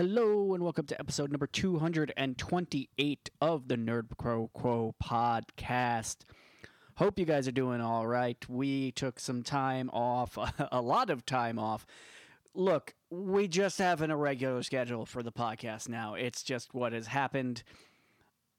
[0.00, 6.20] Hello and welcome to episode number 228 of the Nerd Pro Quo podcast.
[6.94, 8.42] Hope you guys are doing all right.
[8.48, 10.38] We took some time off,
[10.72, 11.84] a lot of time off.
[12.54, 16.14] Look, we just have an irregular schedule for the podcast now.
[16.14, 17.62] It's just what has happened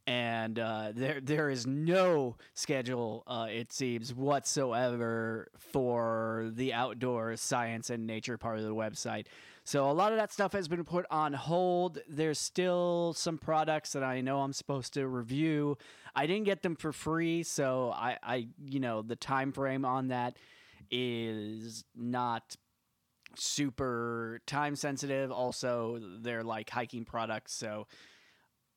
[0.08, 7.90] and uh, there there is no schedule, uh, it seems, whatsoever for the outdoor science
[7.90, 9.28] and nature part of the website.
[9.64, 12.00] So a lot of that stuff has been put on hold.
[12.10, 15.78] There's still some products that I know I'm supposed to review.
[16.16, 20.10] I didn't get them for free, so I, I you know the time frame on
[20.10, 20.38] that
[20.90, 22.56] is not
[23.36, 25.32] super time sensitive.
[25.32, 27.88] Also, they're like hiking products, so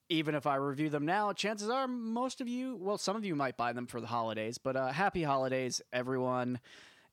[0.08, 3.34] even if I review them now, chances are most of you, well, some of you
[3.34, 6.60] might buy them for the holidays, but uh, happy holidays, everyone.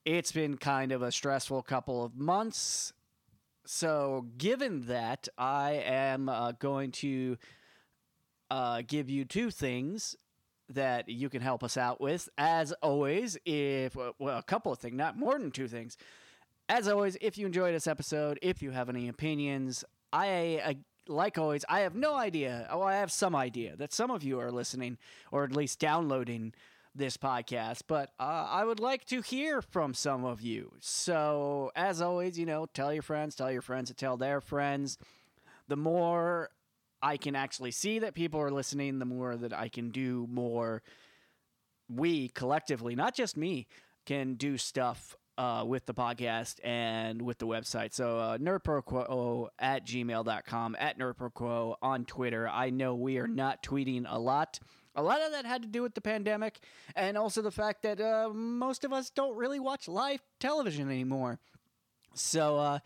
[0.03, 2.91] It's been kind of a stressful couple of months.
[3.65, 7.37] So, given that, I am uh, going to
[8.49, 10.15] uh, give you two things
[10.69, 12.27] that you can help us out with.
[12.37, 15.97] As always, if, well, a couple of things, not more than two things.
[16.69, 21.37] As always, if you enjoyed this episode, if you have any opinions, I, I like
[21.37, 22.67] always, I have no idea.
[22.71, 24.97] Oh, I have some idea that some of you are listening
[25.31, 26.53] or at least downloading
[26.93, 30.73] this podcast, but uh, I would like to hear from some of you.
[30.79, 34.97] So, as always, you know, tell your friends, tell your friends to tell their friends.
[35.67, 36.49] The more
[37.01, 40.83] I can actually see that people are listening, the more that I can do more.
[41.89, 43.67] We collectively, not just me,
[44.05, 47.93] can do stuff uh, with the podcast and with the website.
[47.93, 52.47] So uh, nerdproquo at gmail.com, at nerdproquo on Twitter.
[52.47, 54.59] I know we are not tweeting a lot.
[54.95, 56.59] A lot of that had to do with the pandemic
[56.95, 61.39] and also the fact that uh, most of us don't really watch live television anymore.
[62.13, 62.79] So, uh,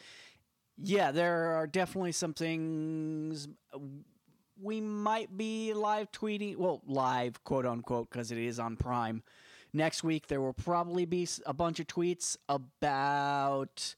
[0.78, 3.48] yeah, there are definitely some things
[4.62, 6.58] we might be live tweeting.
[6.58, 9.24] Well, live, quote unquote, because it is on Prime.
[9.74, 13.96] Next week, there will probably be a bunch of tweets about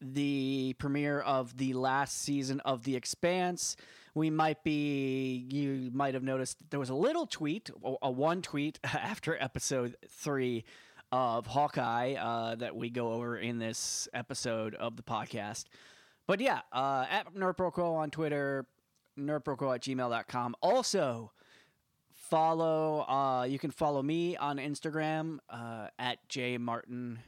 [0.00, 3.76] the premiere of the last season of The Expanse.
[4.14, 7.70] We might be, you might have noticed there was a little tweet,
[8.02, 10.64] a one tweet after episode three
[11.12, 15.64] of Hawkeye uh, that we go over in this episode of the podcast.
[16.26, 18.66] But yeah, uh, at NerdProQuo on Twitter,
[19.18, 20.56] nerdproquo at gmail.com.
[20.60, 21.32] Also,
[22.12, 27.20] follow, uh, you can follow me on Instagram uh, at J Martin,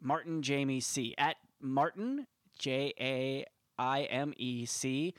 [0.00, 1.14] Martin Jaime C.
[1.18, 2.26] At Martin,
[2.58, 3.44] J A
[3.78, 5.14] I M E C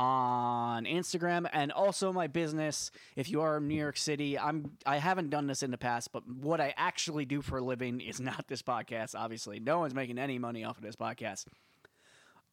[0.00, 2.90] on Instagram and also my business.
[3.16, 6.10] If you are in New York City, I'm I haven't done this in the past,
[6.10, 9.14] but what I actually do for a living is not this podcast.
[9.14, 11.44] Obviously, no one's making any money off of this podcast.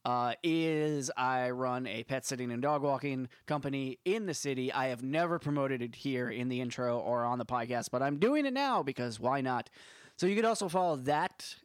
[0.03, 4.71] Uh, is I run a pet sitting and dog walking company in the city.
[4.71, 8.17] I have never promoted it here in the intro or on the podcast, but I'm
[8.17, 9.69] doing it now because why not?
[10.17, 11.55] So you could also follow that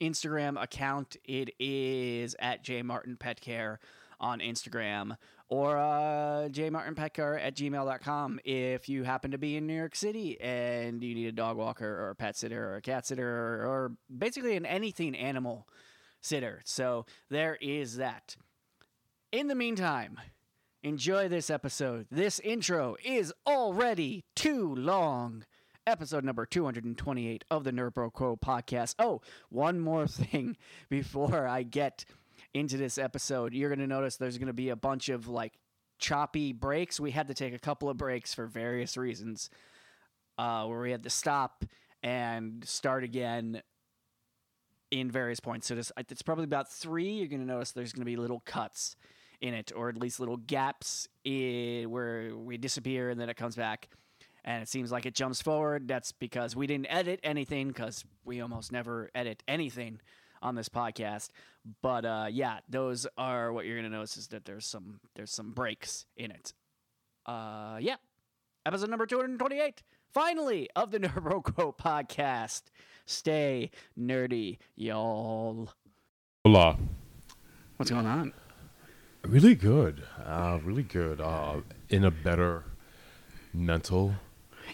[0.00, 1.16] Instagram account.
[1.24, 3.80] It is at J Martin Pet Care
[4.20, 5.16] on Instagram
[5.48, 11.02] or uh, jmartinpetcare at gmail.com if you happen to be in New York City and
[11.02, 13.92] you need a dog walker or a pet sitter or a cat sitter or, or
[14.16, 15.68] basically an anything animal
[16.20, 16.60] sitter.
[16.64, 18.36] So there is that.
[19.32, 20.18] In the meantime,
[20.82, 22.06] enjoy this episode.
[22.10, 25.44] This intro is already too long.
[25.86, 28.96] Episode number 228 of the Nerd Pro Quo podcast.
[28.98, 30.56] Oh, one more thing
[30.88, 32.04] before I get
[32.56, 33.52] into this episode.
[33.52, 35.52] You're going to notice there's going to be a bunch of like
[35.98, 36.98] choppy breaks.
[36.98, 39.50] We had to take a couple of breaks for various reasons
[40.38, 41.64] uh, where we had to stop
[42.02, 43.62] and start again
[44.90, 45.66] in various points.
[45.66, 47.10] So it's probably about three.
[47.10, 48.96] You're going to notice there's going to be little cuts
[49.40, 53.56] in it, or at least little gaps in, where we disappear and then it comes
[53.56, 53.88] back.
[54.44, 55.88] And it seems like it jumps forward.
[55.88, 60.00] That's because we didn't edit anything, because we almost never edit anything
[60.40, 61.30] on this podcast.
[61.82, 65.32] But uh, yeah, those are what you're going to notice is that there's some there's
[65.32, 66.52] some breaks in it.
[67.24, 67.96] Uh, yeah,
[68.64, 69.82] episode number 228
[70.12, 72.62] finally of the Nerdbro podcast.
[73.04, 75.70] Stay nerdy, y'all.
[76.44, 76.76] Hola.
[77.76, 78.32] What's going on?
[79.24, 80.02] Really good.
[80.24, 81.20] Uh, really good.
[81.20, 82.64] Uh, in a better
[83.52, 84.14] mental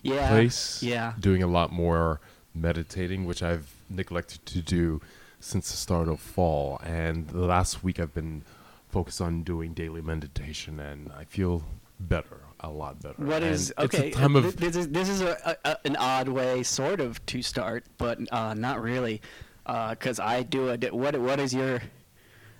[0.02, 0.82] yeah, place.
[0.82, 1.14] Yeah.
[1.18, 2.20] Doing a lot more
[2.54, 5.00] meditating, which I've neglected to do
[5.42, 6.80] since the start of fall.
[6.84, 8.44] And the last week I've been
[8.88, 11.64] focused on doing daily meditation, and I feel
[11.98, 13.14] better a lot better.
[13.16, 14.12] What is and okay?
[14.12, 18.18] Of, this is this is a, a, an odd way, sort of, to start, but
[18.30, 19.20] uh, not really,
[19.64, 21.82] because uh, I do a what what is your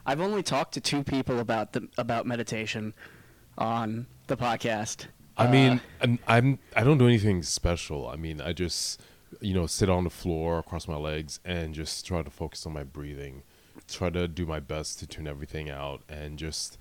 [0.05, 2.95] I've only talked to two people about the about meditation
[3.57, 5.07] on the podcast.
[5.37, 8.09] I Uh, mean, I'm, I'm I don't do anything special.
[8.09, 9.01] I mean, I just
[9.41, 12.73] you know sit on the floor, cross my legs, and just try to focus on
[12.73, 13.43] my breathing.
[13.89, 16.79] Try to do my best to tune everything out, and just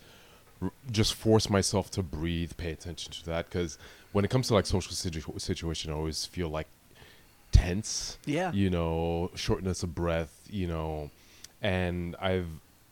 [0.91, 3.49] just force myself to breathe, pay attention to that.
[3.49, 3.77] Because
[4.11, 6.67] when it comes to like social situ- situation, I always feel like
[7.51, 8.17] tense.
[8.25, 8.51] Yeah.
[8.51, 10.47] You know, shortness of breath.
[10.49, 11.09] You know,
[11.61, 12.47] and I've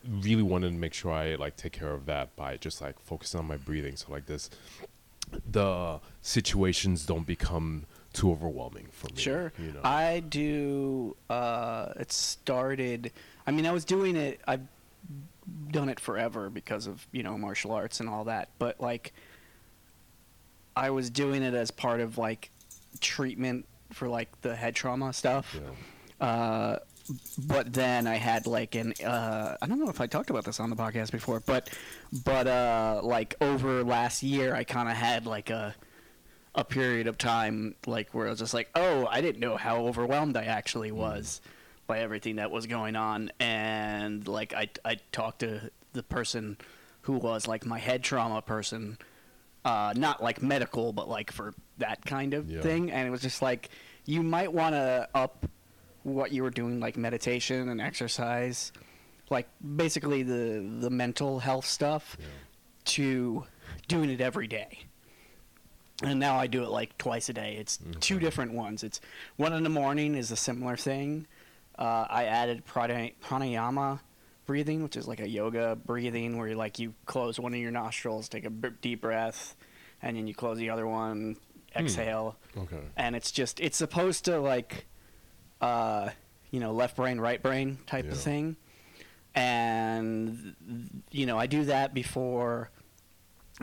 [0.08, 3.38] really wanted to make sure I like take care of that by just like focusing
[3.38, 3.96] on my breathing.
[3.96, 4.50] So like this
[5.48, 9.20] the situations don't become too overwhelming for me.
[9.20, 9.52] Sure.
[9.58, 9.80] You know.
[9.84, 11.16] I do.
[11.28, 13.12] Uh, it started.
[13.46, 14.40] I mean, I was doing it.
[14.46, 14.66] I've
[15.70, 18.48] done it forever because of you know martial arts and all that.
[18.58, 19.12] But like,
[20.76, 22.50] I was doing it as part of like
[23.00, 25.56] treatment for like the head trauma stuff.
[25.58, 26.26] yeah.
[26.26, 26.78] Uh,
[27.38, 30.60] but then I had like an uh, I don't know if I talked about this
[30.60, 31.70] on the podcast before, but
[32.24, 35.74] but uh, like over last year, I kind of had like a
[36.60, 39.86] a period of time like where I was just like, oh, I didn't know how
[39.86, 41.40] overwhelmed I actually was
[41.86, 46.58] by everything that was going on, and like I I talked to the person
[47.02, 48.98] who was like my head trauma person,
[49.64, 52.60] uh, not like medical, but like for that kind of Yeah.
[52.60, 53.70] thing, and it was just like
[54.04, 55.46] you might want to up
[56.02, 58.72] what you were doing like meditation and exercise
[59.30, 59.46] like
[59.76, 62.26] basically the the mental health stuff Yeah.
[62.84, 63.44] to
[63.88, 64.78] doing it every day
[66.02, 67.56] and now i do it like twice a day.
[67.58, 68.82] It's two different ones.
[68.82, 69.00] It's
[69.36, 71.26] one in the morning is a similar thing.
[71.78, 74.00] Uh, i added prana- pranayama
[74.46, 77.70] breathing which is like a yoga breathing where you like you close one of your
[77.70, 79.54] nostrils take a b- deep breath
[80.02, 81.36] and then you close the other one
[81.76, 82.36] exhale.
[82.58, 82.80] Okay.
[82.96, 84.86] and it's just it's supposed to like
[85.62, 86.10] uh
[86.50, 88.10] you know left brain right brain type Yeah.
[88.12, 88.56] of thing.
[89.34, 90.54] And
[91.10, 92.70] you know i do that before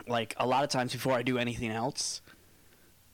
[0.06, 2.20] like a lot of times before i do anything else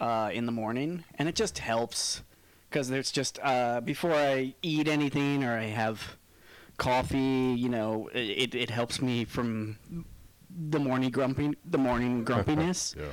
[0.01, 2.23] uh in the morning and it just helps
[2.69, 6.17] because there's just uh before i eat anything or i have
[6.77, 9.79] coffee you know it it helps me from
[10.69, 13.05] the morning grumpy the morning grumpiness Yeah.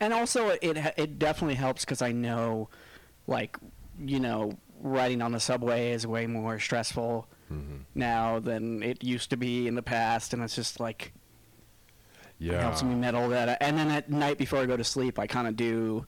[0.00, 2.68] and also it it definitely helps because I know,
[3.26, 3.56] like,
[3.98, 9.30] you know, riding on the subway is way more stressful hmm now than it used
[9.30, 11.12] to be in the past, and it's just like
[12.44, 12.60] it Yeah.
[12.60, 13.56] helps me mettle that.
[13.62, 16.06] And then at night before I go to sleep, I kind of do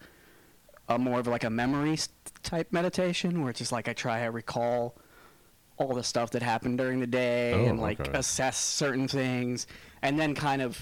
[0.89, 1.99] a more of like a memory
[2.43, 4.97] type meditation where it's just like I try to recall
[5.79, 8.19] all the stuff that happened during the day Oh, and like okay.
[8.19, 9.67] assess certain things,
[10.03, 10.79] and then kind of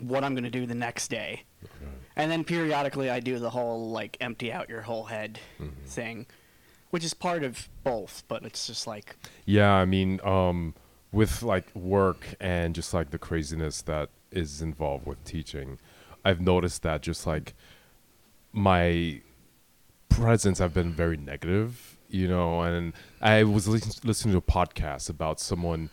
[0.00, 1.44] what I'm gonna do the next day.
[1.64, 1.90] Okay.
[2.16, 5.72] And then periodically, I do the whole like empty out your whole head Mhm.
[5.86, 6.26] thing,
[6.90, 8.24] which is part of both.
[8.28, 10.74] But it's just like Yeah, I mean, um,
[11.12, 15.78] with like work and just like the craziness that is involved with teaching,
[16.24, 17.54] I've noticed that just like
[18.52, 19.20] my
[20.08, 22.60] presence have been very negative, you know.
[22.62, 25.90] And I was lis- listening to a podcast about someone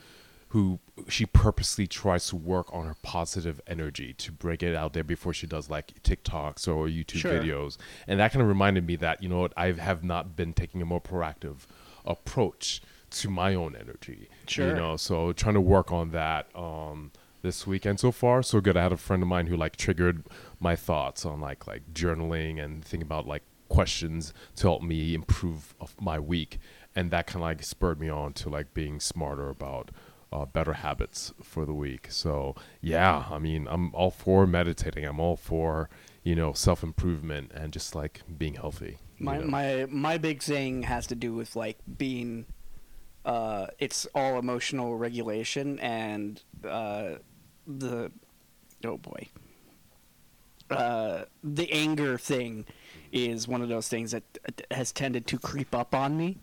[0.49, 0.79] who
[1.09, 5.33] she purposely tries to work on her positive energy to break it out there before
[5.33, 7.33] she does like TikToks or YouTube Sure.
[7.39, 7.77] videos.
[8.07, 10.81] And that kind of reminded me that, you know what, I have not been taking
[10.81, 11.65] a more proactive
[12.05, 14.29] approach to my own energy.
[14.47, 14.69] Sure.
[14.69, 17.11] You know, so trying to work on that um
[17.41, 18.77] this weekend so far so good.
[18.77, 20.23] I had a friend of mine who like triggered
[20.59, 25.75] my thoughts on like like journaling and thinking about like questions to help me improve
[25.99, 26.57] my week
[26.95, 29.91] and that kind of like spurred me on to like being smarter about
[30.31, 32.07] uh, better habits for the week.
[32.09, 35.05] So yeah, I mean, I'm all for meditating.
[35.05, 35.89] I'm all for
[36.23, 38.97] you know self improvement and just like being healthy.
[39.17, 39.45] you my know?
[39.45, 42.45] my my big thing has to do with like being.
[43.27, 47.15] Uh, it's all emotional regulation and uh,
[47.67, 48.09] the
[48.85, 49.27] oh boy.
[50.69, 52.65] Uh, the anger thing
[53.11, 54.23] is one of those things that
[54.71, 56.37] has tended to creep up on me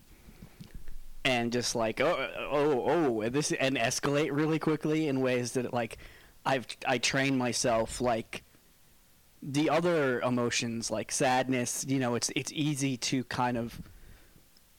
[1.24, 5.96] and just like oh oh oh this and escalate really quickly in ways that like
[6.44, 8.44] I've I train myself like
[9.42, 13.80] the other emotions like sadness you know it's it's easy to kind of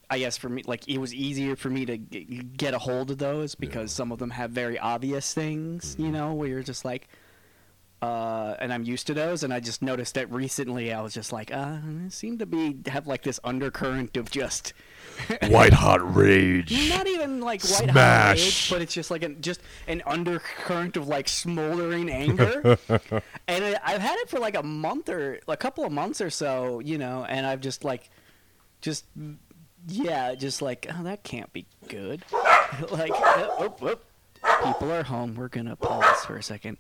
[0.10, 3.12] I guess for me like it was easier for me to g- get a hold
[3.12, 3.98] of those because Yeah.
[3.98, 6.12] some of them have very obvious things you Mhm.
[6.12, 7.08] know where you're just like
[8.02, 11.32] uh, and I'm used to those, and I just noticed that recently I was just
[11.32, 14.74] like, uh, I seem to be have like this undercurrent of just
[15.48, 16.72] White hot rage.
[16.90, 18.70] not even like white hot rage, Smash.
[18.70, 22.78] but it's just like an just an undercurrent of like smoldering anger.
[23.48, 26.30] and I, I've had it for like a month or a couple of months or
[26.30, 28.10] so, you know, and I've just like,
[28.82, 29.06] just
[29.88, 32.24] yeah, just like oh that can't be good.
[32.92, 34.06] like uh, oop, oop.
[34.64, 35.36] People are home.
[35.36, 36.78] We're gonna pause for a second.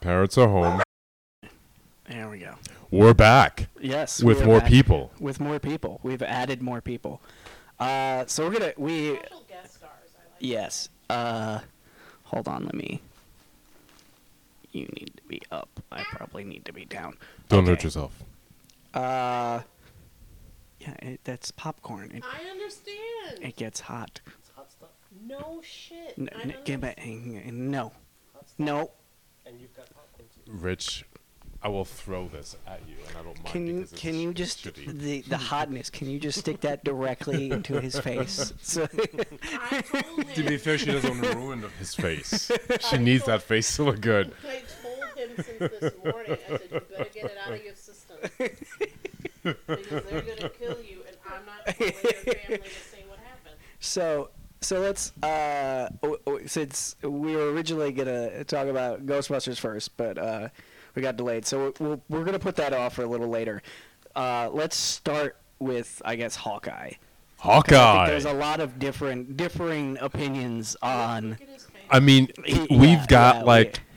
[0.00, 0.82] Parents are home.
[2.08, 2.54] There we go.
[2.90, 4.68] We're back Yes, with more back.
[4.68, 5.10] people.
[5.20, 6.00] With more people.
[6.02, 7.20] We've added more people.
[7.78, 9.18] Uh, so we're gonna we
[9.48, 9.92] guest stars.
[10.16, 10.88] I like yes.
[11.10, 11.60] Uh,
[12.24, 12.64] hold on.
[12.64, 13.00] Let me.
[14.72, 15.68] You need to be up.
[15.90, 17.16] I probably need to be down.
[17.48, 18.12] Don't hurt yourself.
[18.94, 19.60] Uh,
[21.02, 22.10] yeah, it, that's popcorn.
[22.14, 23.38] It, I understand.
[23.42, 24.20] it gets hot.
[24.26, 24.88] It's hot stuff.
[25.26, 26.14] No shit.
[26.18, 26.98] N- I n- don't give it-
[27.52, 27.92] no,
[28.58, 28.90] no.
[29.46, 30.52] And you've got popcorn too.
[30.52, 31.04] Rich,
[31.62, 33.46] I will throw this at you, and I don't mind.
[33.46, 34.98] Can you because it's can you sh- just shitty.
[34.98, 35.90] the the hotness?
[35.90, 38.52] Can you just stick that directly into his face?
[38.62, 38.84] So,
[39.70, 40.24] I told him.
[40.34, 42.50] To be fair, she doesn't want to ruin his face.
[42.90, 44.32] She needs that face to look good.
[44.46, 46.32] I told him since this morning.
[46.32, 48.16] I said you better get it out of your system
[49.42, 53.56] because they're gonna kill you, and I'm not calling your family to say what happened.
[53.80, 54.30] so
[54.60, 60.18] so let's uh w- w- since we were originally gonna talk about Ghostbusters first, but
[60.18, 60.48] uh
[60.94, 63.62] we got delayed, so we'll, we're gonna put that off for a little later.
[64.16, 66.72] Uh, let's start with I guess Hawkeye.
[66.74, 66.98] I think
[67.38, 68.06] Hawkeye.
[68.08, 71.30] there's a lot of different differing opinions on.
[71.30, 71.82] Look at his face.
[71.88, 73.87] I mean, Yeah, we've got yeah, we- like That's-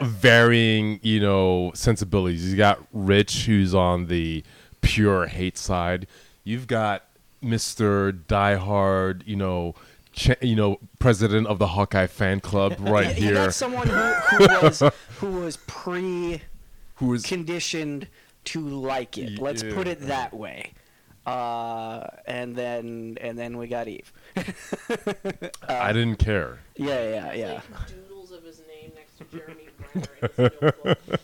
[0.00, 2.50] varying, you know, sensibilities.
[2.50, 4.42] You got Rich, who's on the
[4.80, 6.06] pure hate side.
[6.44, 7.04] You've got
[7.40, 9.74] Mister Diehard, you know,
[10.12, 13.88] cha- you know, president of the Hawkeye fan club right Yeah, you here, got someone
[13.88, 14.82] who, who was
[15.18, 16.42] who was pre
[16.96, 18.08] who is conditioned
[18.44, 19.38] to like it.
[19.40, 20.72] Let's put it that way.
[21.24, 24.10] Uh, and then and then we got Yves.
[25.68, 26.58] I didn't care.
[26.76, 27.52] Yeah, yeah, yeah.
[27.70, 29.61] Like doodles of his name next to Jeremy
[29.94, 31.20] Renner in his notebook.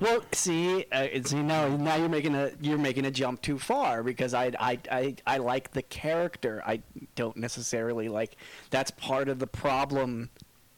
[0.00, 4.02] Well, see, uh, see now now you're making a you're making a jump too far
[4.02, 6.62] because I I, I I like the character.
[6.66, 6.82] I
[7.16, 8.36] don't necessarily like.
[8.70, 10.30] That's part of the problem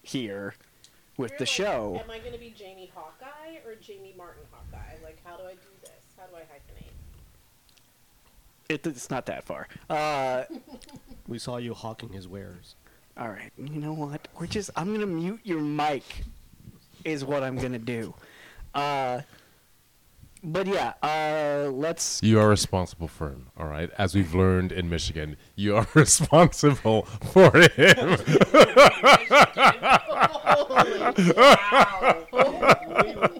[0.02, 0.54] here
[1.16, 2.00] with You're the like, show.
[2.02, 4.96] Am I going to be Jaime Hawkeye or Jaime Martin Hawkeye?
[5.04, 5.90] Like, how do I do this?
[6.18, 6.90] How do I hyphenate?
[8.68, 9.68] It, it's not that far.
[9.88, 10.44] Uh,
[11.28, 12.74] We saw you hawking his wares.
[13.16, 14.26] all right, you know what?
[14.38, 16.24] We're just I'm gonna mute your mic.
[17.04, 18.14] Is what I'm gonna do.
[18.74, 19.20] Uh,
[20.42, 23.90] but yeah, uh, let's You are responsible for him, all right?
[23.98, 28.16] As we've learned in Michigan, you are responsible for him.
[30.10, 31.00] Holy
[31.36, 32.26] wow.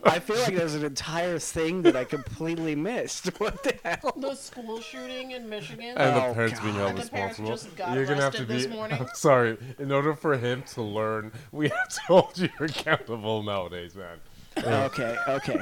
[0.05, 3.27] I feel like there's an entire thing that I completely missed.
[3.41, 4.13] What the hell?
[4.17, 5.97] the school shooting in Michigan.
[5.97, 7.49] and Oh, the parents being held And the responsible.
[7.49, 8.55] just got You're gonna have to be.
[8.55, 8.99] this morning.
[9.01, 9.57] I'm sorry.
[9.79, 14.19] In order for him to learn, we have to hold you accountable nowadays, man.
[14.59, 15.61] Okay, okay,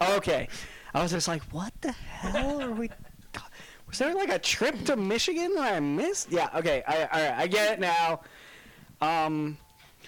[0.00, 0.48] okay.
[0.94, 2.90] I was just like, what the hell are we?
[3.92, 6.32] Was there like a trip to Michigan that I missed?
[6.32, 6.48] Yeah.
[6.54, 6.82] Okay.
[6.86, 7.34] I, all right.
[7.40, 8.20] I get it now.
[9.02, 9.58] Um.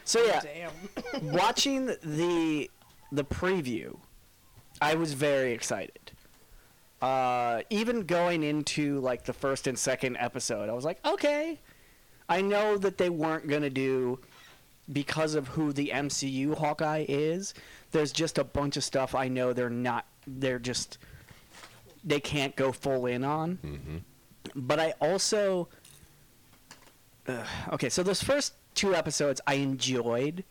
[0.05, 1.33] So yeah, Damn.
[1.33, 2.71] watching the
[3.13, 3.97] the preview,
[4.81, 6.13] I was very excited.
[7.03, 11.61] Uh, even going into like the first and second episode, I was like, okay,
[12.29, 14.19] I know that they weren't gonna do
[14.93, 17.55] because of who the MCU Hawkeye is.
[17.93, 20.07] There's just a bunch of stuff I know they're not.
[20.27, 20.99] They're just
[22.03, 24.05] they can't go full in on.
[24.55, 25.69] But I also
[27.27, 30.45] Ugh, okay, so those first two episodes I enjoyed.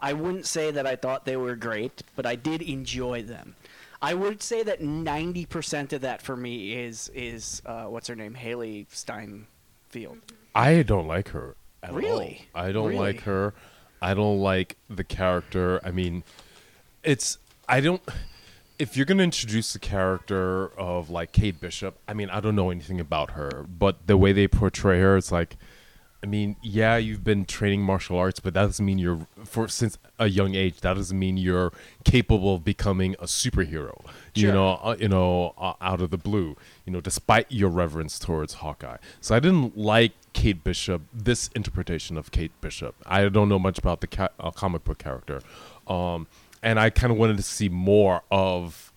[0.00, 3.54] I wouldn't say that I thought they were great, but I did enjoy them.
[4.00, 8.16] I would say that ninety percent of that for me is is uh, what's her
[8.16, 10.18] name, Hailee Steinfeld.
[10.54, 12.46] I don't like her at Really?
[12.54, 12.62] all.
[12.62, 12.98] I don't Really?
[12.98, 13.54] like her.
[14.02, 15.80] I don't like the character.
[15.84, 16.24] I mean,
[17.04, 18.02] it's I don't.
[18.78, 22.70] If you're gonna introduce the character of like Kate Bishop, I mean, I don't know
[22.70, 25.56] anything about her, but the way they portray her, it's like,
[26.22, 29.98] I mean, yeah, you've been training martial arts, but that doesn't mean you're for since
[30.18, 30.80] a young age.
[30.80, 31.72] That doesn't mean you're
[32.04, 34.04] capable of becoming a superhero.
[34.34, 34.52] You Sure.
[34.52, 36.56] know, uh, you know, uh, out of the blue.
[36.84, 38.96] You know, despite your reverence towards Hawkeye.
[39.20, 41.02] So I didn't like Kate Bishop.
[41.14, 42.96] This interpretation of Kate Bishop.
[43.06, 45.42] I don't know much about the ca- uh, comic book character,
[45.86, 46.26] um,
[46.62, 48.92] and I kind of wanted to see more of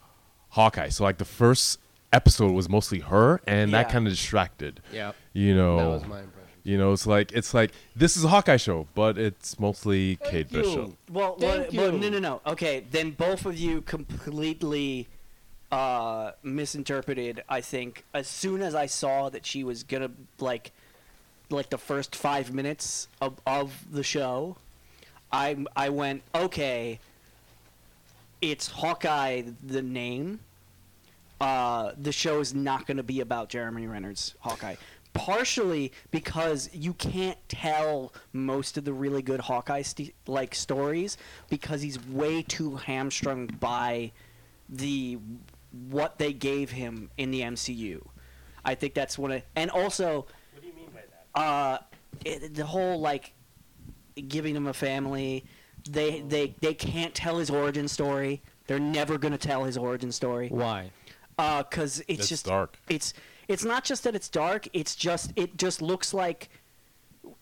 [0.50, 0.90] Hawkeye.
[0.90, 1.80] So like the first
[2.12, 4.82] episode was mostly her, and that kind of distracted.
[4.92, 5.12] Yeah.
[5.34, 6.50] You know, That was my impression.
[6.64, 10.52] you know, it's like it's like this is a Hawkeye show, but it's mostly Kate
[10.52, 10.62] you.
[10.64, 10.94] Bishop.
[11.12, 12.00] Well, Thank well, well, you.
[12.00, 12.42] no, no, no.
[12.48, 15.08] Okay, then both of you completely
[15.76, 17.44] uh, misinterpreted.
[17.50, 20.72] I think as soon as I saw that she was gonna like,
[21.50, 24.56] like the first five minutes of, of the show,
[25.34, 27.02] I I went okay.
[28.42, 30.40] It's Hawkeye, the name.
[31.42, 34.76] Uh, the show is not going to be about Jeremy Renner's Hawkeye,
[35.14, 41.18] partially because you can't tell most of the really good Hawkeye st- like stories
[41.50, 44.12] because he's way too hamstrung by
[44.70, 45.18] the
[45.90, 48.06] what they gave him in the MCU.
[48.64, 51.02] I think that's one of, and also What do you mean by
[51.34, 51.40] that?
[51.40, 51.78] uh,
[52.24, 53.34] it, the whole like
[54.28, 55.46] giving him a family.
[55.90, 58.42] They they they can't tell his origin story.
[58.68, 60.48] They're never gonna tell his origin story.
[60.50, 60.92] Why?
[61.38, 62.78] Uh, cause it's It's just dark.
[62.90, 63.14] It's
[63.48, 64.68] it's not just that it's dark.
[64.74, 66.50] It's just it just looks like.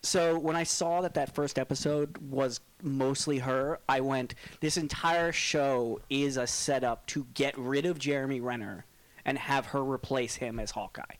[0.01, 5.31] So when I saw that that first episode was mostly her, I went, "This entire
[5.31, 8.85] show is a setup to get rid of Jeremy Renner
[9.25, 11.15] and have her replace him as Hawkeye.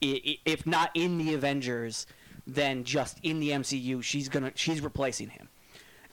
[0.00, 2.06] If not in the Avengers,
[2.46, 5.48] then just in the MCU, she's gonna she's replacing him."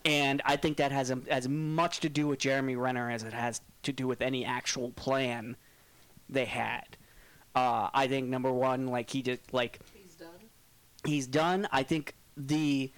[0.04, 3.34] And I think that has a, as much to do with Jeremy Renner as it
[3.34, 5.56] has to do with any actual plan
[6.30, 6.98] they had.
[7.54, 9.80] Uh, I think number one, like he just like
[11.06, 11.68] He's done.
[11.72, 12.92] I think the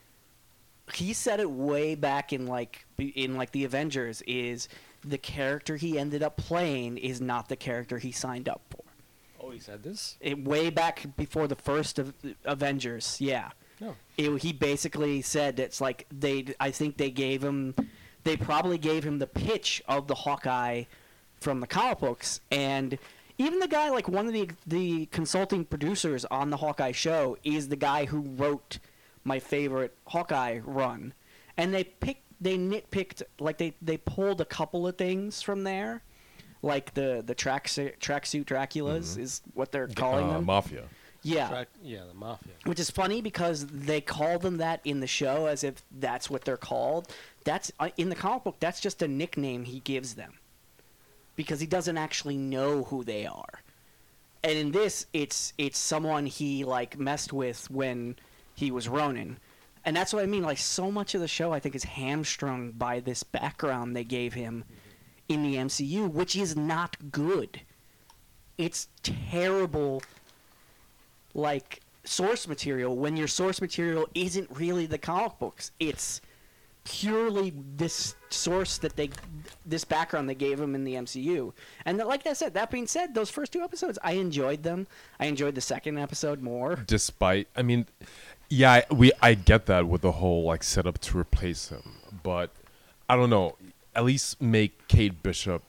[0.93, 4.67] he said it way back in like in like the Avengers is
[5.05, 8.83] the character he ended up playing is not the character he signed up for.
[9.39, 10.17] Oh, he said this?
[10.21, 12.13] It, way back before the first of
[12.45, 13.51] Avengers, yeah.
[13.81, 13.95] No.
[14.17, 16.45] It, he basically said it's like they.
[16.59, 17.75] I think they gave him.
[18.23, 20.83] They probably gave him the pitch of the Hawkeye
[21.41, 22.97] from the comic books, and
[23.37, 27.69] even the guy like one of the the consulting producers on the Hawkeye show is
[27.69, 28.79] the guy who wrote
[29.23, 31.13] my favorite Hawkeye run,
[31.57, 36.03] and they picked they nitpicked like they they pulled a couple of things from there,
[36.61, 40.45] like the the track tracksuit Draculas is what they're calling uh, them.
[40.45, 40.83] Mafia.
[41.23, 42.51] yeah, Track, yeah, the mafia.
[42.65, 46.43] which is funny because they call them that in the show as if that's what
[46.43, 47.07] they're called.
[47.45, 48.57] That's uh, in the comic book.
[48.59, 50.33] That's just a nickname he gives them
[51.35, 53.61] because he doesn't actually know who they are.
[54.43, 58.17] And in this, it's it's someone he like messed with when
[58.55, 59.37] he was Ronin,
[59.85, 60.43] and that's what I mean.
[60.43, 64.33] Like so much of the show, I think, is hamstrung by this background they gave
[64.33, 64.65] him
[65.29, 67.61] in the MCU, which is not good.
[68.57, 70.03] It's terrible
[71.33, 75.71] like source material when your source material isn't really the comic books.
[75.79, 76.21] It's
[76.83, 79.09] purely this source that they
[79.65, 81.53] this background they gave him in the MCU.
[81.85, 84.87] And that, like I said, that being said, those first two episodes I enjoyed them.
[85.19, 86.75] I enjoyed the second episode more.
[86.87, 87.85] Despite, I mean,
[88.49, 92.51] yeah, I- we I get that with the whole like setup to replace him, but
[93.09, 93.55] I don't know.
[93.95, 95.61] At least make Kate Bishop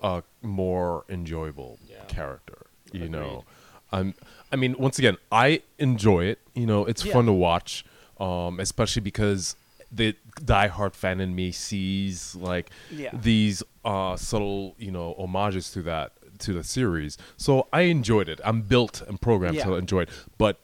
[0.00, 2.04] a more enjoyable Yeah.
[2.06, 2.66] character.
[2.92, 3.10] You Agreed.
[3.12, 3.44] know,
[3.92, 4.14] um,
[4.52, 6.38] I mean, once again, I enjoy it.
[6.54, 7.12] You know, it's Yeah.
[7.14, 7.84] fun to watch,
[8.20, 9.56] um, especially because
[9.92, 13.10] the diehard fan in me sees like Yeah.
[13.12, 17.18] these uh, subtle, you know, homages to that to the series.
[17.36, 18.40] So I enjoyed it.
[18.44, 20.08] I'm built and programmed to enjoy it.
[20.38, 20.58] But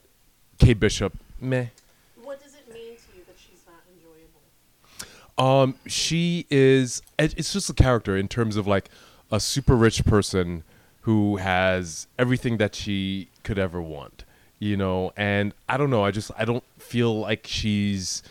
[0.58, 1.66] Kate Bishop, meh.
[2.22, 5.62] What does it mean to you that she's not enjoyable?
[5.62, 7.02] Um, she is.
[7.18, 8.88] It's just a character in terms of like
[9.30, 10.64] a super rich person
[11.02, 14.24] who has everything that she could ever want,
[14.58, 15.12] you know.
[15.16, 16.04] And I don't know.
[16.04, 18.22] I just I don't feel like she's,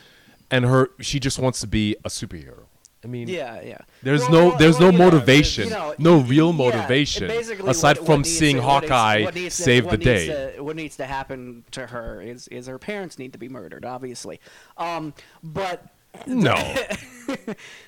[0.52, 2.64] and her she just wants to be a superhero.
[3.04, 3.78] I mean, Yeah, yeah.
[4.02, 7.28] There's Well, no well, there's well, no you know, motivation, you know, no real motivation
[7.28, 10.28] basically aside what- from what seeing to- Hawkeye what needs to- save what the day.
[10.56, 13.86] to- what needs to happen to her is is her parents need to be murdered,
[13.86, 14.40] obviously.
[14.78, 15.86] Um, but
[16.26, 16.56] No,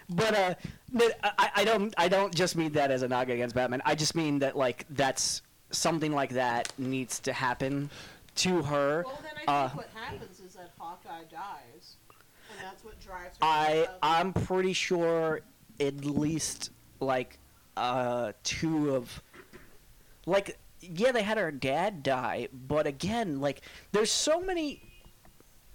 [0.09, 0.53] but uh,
[0.93, 3.81] but I, I don't I don't just mean that as a knock against Batman.
[3.85, 5.41] I just mean that like that's
[5.71, 7.89] something like that needs to happen
[8.35, 9.03] to her.
[9.05, 11.68] Well, then I Uh, think what happens is that Hawkeye dies,
[12.59, 13.43] and that's what drives her.
[13.43, 15.41] I I'm pretty sure
[15.79, 17.39] at least like
[17.77, 19.21] uh two of
[20.25, 24.81] like yeah they had her dad die but again like there's so many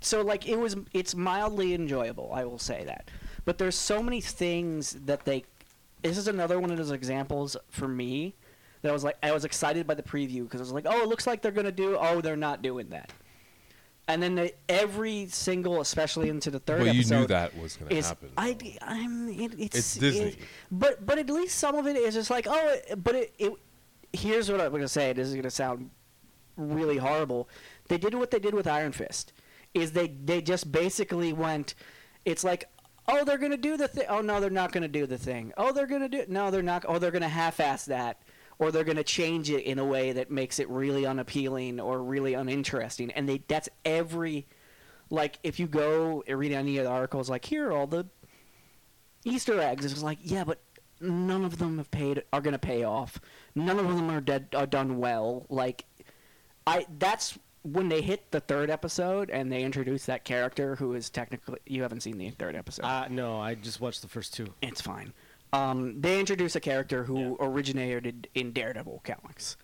[0.00, 3.10] so like it was it's mildly enjoyable I will say that
[3.44, 5.44] but there's so many things that they
[6.02, 8.34] this is another one of those examples for me
[8.82, 11.02] that I was like I was excited by the preview because I was like oh
[11.02, 13.10] it looks like they're gonna do oh they're not doing that
[14.06, 17.76] and then they, every single especially into the third well, you episode knew that was
[17.76, 18.30] going to happen.
[18.36, 20.26] I I'm it, it's It's Disney.
[20.28, 20.38] it-
[20.70, 23.52] but but at least some of it is just like oh but it, it
[24.12, 25.90] here's what I'm gonna say this is gonna sound
[26.56, 27.48] really horrible
[27.88, 29.32] they did what they did with Iron Fist
[29.72, 31.74] is they they just basically went
[32.24, 32.68] it's like
[33.08, 35.72] oh they're gonna do the thing oh no they're not gonna do the thing oh
[35.72, 38.22] they're gonna do no they're not oh they're gonna half-ass that
[38.58, 42.34] or they're gonna change it in a way that makes it really unappealing or really
[42.34, 44.46] uninteresting and they that's every
[45.10, 48.06] like if you go and read any of the articles like here are all the
[49.24, 49.84] Easter eggs.
[49.84, 50.60] It's like, yeah, but
[51.00, 53.20] none of them have paid are gonna pay off.
[53.54, 55.46] None of them are dead are done well.
[55.48, 55.86] Like,
[56.66, 61.08] I that's when they hit the third episode and they introduce that character who is
[61.08, 62.84] technically you haven't seen the third episode.
[62.84, 64.46] Uh, no, I just watched the first two.
[64.62, 65.12] it's fine.
[65.54, 69.56] Um, they introduce a character who originated in Daredevil comics,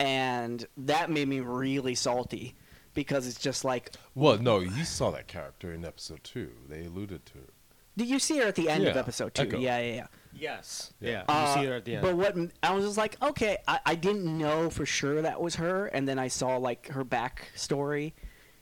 [0.00, 2.54] and that made me really salty
[2.94, 6.50] because it's just like, Well, no, you saw that character in episode two.
[6.68, 7.50] They alluded to it.
[7.96, 9.42] did you see her at the end of episode two?
[9.42, 9.58] Echo.
[9.58, 10.06] Yeah, yeah, yeah.
[10.32, 10.92] Yes.
[11.00, 11.10] Yeah.
[11.10, 11.22] Yeah.
[11.28, 12.02] Uh, you see her at the end.
[12.02, 15.56] But what I was just like, okay, I, I didn't know for sure that was
[15.56, 18.02] her, and then I saw like her backstory.
[18.04, 18.14] You see,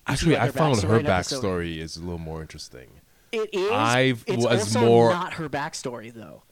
[0.06, 2.88] Actually, like, I found her backstory is a little more interesting.
[3.32, 3.70] It is.
[3.72, 6.44] I've- it's was also more- not her backstory though.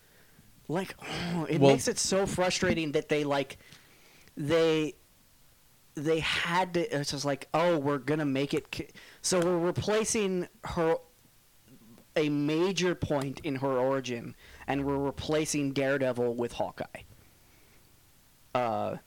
[0.69, 0.95] Like,
[1.35, 3.59] oh, it Well- makes it so frustrating that they like,
[4.37, 4.95] they,
[5.95, 6.81] they had to.
[7.01, 8.71] It's just like, oh, we're gonna make it.
[8.71, 8.89] ki-
[9.23, 10.97] So we're replacing her.
[12.17, 14.37] A major point in her origin,
[14.69, 17.03] and we're replacing Daredevil with Hawkeye.
[18.55, 18.99] Uh,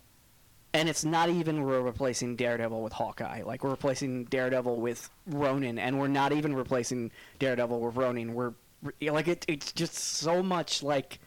[0.73, 3.43] and it's not even we're replacing Daredevil with Hawkeye.
[3.43, 8.33] Like we're replacing Daredevil with Ronin, and we're not even replacing Daredevil with Ronin.
[8.33, 8.53] We're
[9.01, 9.45] like it.
[9.47, 11.19] It's just so much like,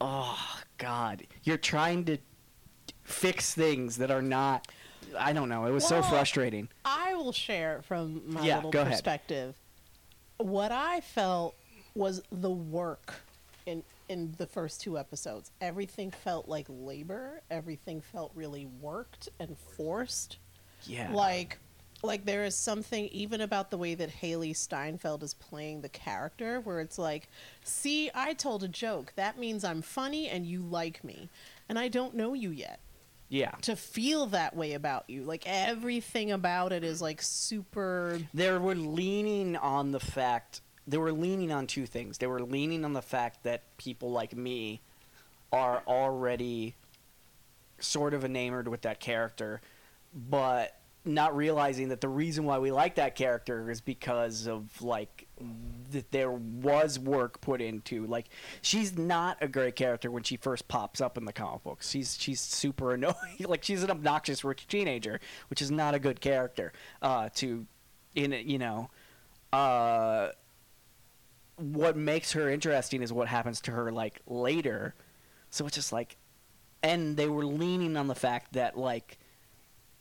[0.00, 0.38] oh
[0.78, 2.18] God, you're trying to
[3.04, 4.68] fix things that are not.
[5.18, 5.64] I don't know.
[5.64, 6.68] It was so frustrating.
[6.84, 8.92] I will share from my Yeah, little go ahead.
[8.92, 9.56] perspective.
[10.36, 11.54] What I felt
[11.94, 13.14] was the work
[13.66, 15.50] in in the first two episodes.
[15.60, 17.40] Everything felt like labor.
[17.50, 20.38] Everything felt really worked and forced.
[20.84, 21.12] Yeah.
[21.12, 21.58] Like
[22.02, 26.60] like there is something even about the way that Hailee Steinfeld is playing the character
[26.60, 27.28] where it's like,
[27.64, 29.12] "See, I told a joke.
[29.16, 31.28] That means I'm funny and you like me.
[31.68, 32.80] And I don't know you yet."
[33.30, 33.50] yeah.
[33.62, 35.22] to feel that way about you.
[35.22, 38.18] Like everything about it is like super.
[38.32, 42.18] They were leaning on the fact they were leaning on two things.
[42.18, 44.80] They were leaning on the fact that people like me
[45.52, 46.74] are already
[47.78, 49.60] sort of enamored with that character,
[50.14, 55.26] but not realizing that the reason why we like that character is because of like
[55.90, 58.28] that there was work put into like
[58.60, 61.90] she's not a great character when she first pops up in the comic books.
[61.90, 63.14] She's she's super annoying.
[63.40, 67.66] Like she's an obnoxious rich teenager which is not a good character uh to
[68.14, 68.90] in it you know.
[69.52, 70.30] Uh
[71.56, 74.94] what makes her interesting is what happens to her like later.
[75.50, 76.16] So it's just like
[76.82, 79.18] and they were leaning on the fact that like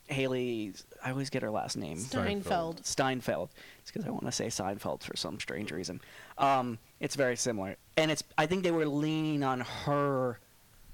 [0.10, 1.98] Hailee, I always get her last name.
[1.98, 2.86] Steinfeld.
[2.86, 3.50] Steinfeld.
[3.80, 6.02] It's because I want to say Seinfeld for some strange reason.
[6.38, 8.24] Um, it's very similar, and it's.
[8.38, 10.40] I think they were leaning on her.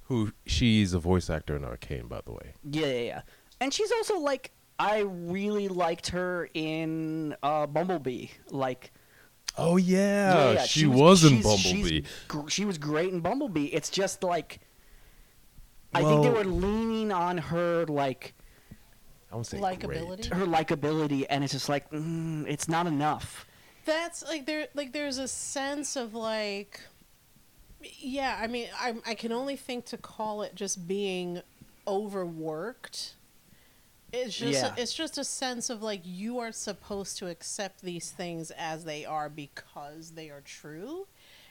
[0.08, 2.54] Who she's a voice actor in Arcane, by the way.
[2.69, 3.21] Yeah, yeah, yeah.
[3.62, 4.52] And she's also like.
[4.80, 8.28] I really liked her in uh, Bumblebee.
[8.49, 8.91] Like,
[9.56, 10.63] Oh yeah, yeah, yeah.
[10.63, 12.02] she, was, in she's- she's Bumblebee.
[12.28, 13.65] gr- she was great in Bumblebee.
[13.65, 14.60] It's just like.
[15.95, 18.34] I think they were leaning on her like
[19.33, 20.29] I won't say Likability?
[20.29, 20.33] great.
[20.33, 23.47] her likability, and it's just like mm, it's not enough.
[23.83, 24.67] That's like there.
[24.75, 26.79] Like there's a sense of like.
[27.81, 31.41] Yeah, I mean, I I can only think to call it just being
[31.87, 33.15] overworked.
[34.11, 34.73] It's just Yeah.
[34.77, 39.03] it's just a sense of like you are supposed to accept these things as they
[39.03, 41.07] are because they are true,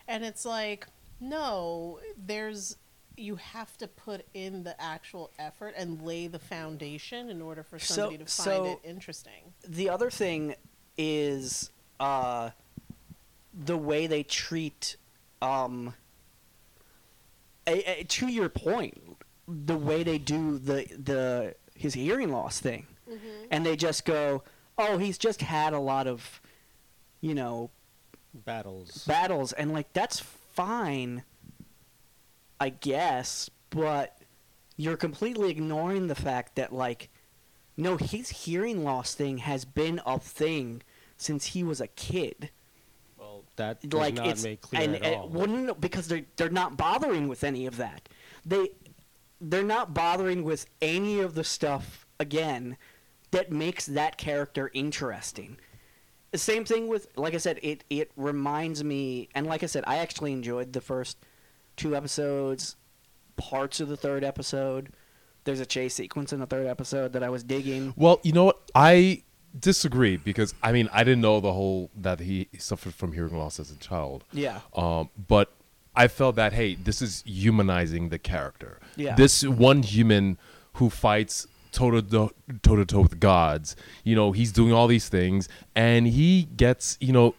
[0.06, 0.86] and it's like
[1.20, 2.76] no, there's
[3.22, 7.78] you have to put in the actual effort and lay the foundation in order for
[7.78, 9.52] So- somebody to find so- it interesting.
[9.66, 10.54] the other thing
[10.98, 12.50] is uh,
[13.54, 14.96] the way they treat
[15.40, 15.94] um,
[17.66, 19.16] a, a- to your point
[19.48, 22.87] the way they do the the his hearing loss thing
[23.50, 24.42] and they just go
[24.78, 26.40] oh he's just had a lot of
[27.20, 27.70] you know
[28.35, 29.04] Battles.
[29.06, 31.22] battles and like that's fine
[32.62, 34.18] i guess but
[34.77, 37.09] you're completely ignoring the fact that like
[37.77, 40.83] no his hearing loss thing has been a thing
[41.16, 42.51] since he was a kid.
[43.18, 45.46] Well, that does like not it's make clear and, at and- all.
[45.46, 48.09] no, because they're they're not bothering with any of that.
[48.44, 48.70] They
[49.40, 52.77] they're not bothering with any of the stuff again
[53.31, 55.57] that makes that character interesting.
[56.33, 59.85] The same thing with like i said it it reminds me and like i said
[59.87, 61.18] i actually enjoyed the first
[61.76, 62.76] two episodes
[63.37, 64.90] parts of the third episode
[65.44, 68.44] there's a chase sequence in the third episode that i was digging Well, you know
[68.44, 68.61] what?
[68.74, 69.22] I
[69.58, 73.58] disagree because I mean I didn't know the whole that he suffered from hearing loss
[73.61, 74.24] as a child.
[74.32, 75.52] yeah Um, but
[75.94, 78.80] I felt that hey, this is humanizing the character.
[78.96, 79.14] Yeah.
[79.14, 80.38] This one human
[80.74, 82.00] who fights toe to
[82.62, 83.76] toe to toe with gods.
[84.04, 87.35] You know, he's doing all these things, and he gets you know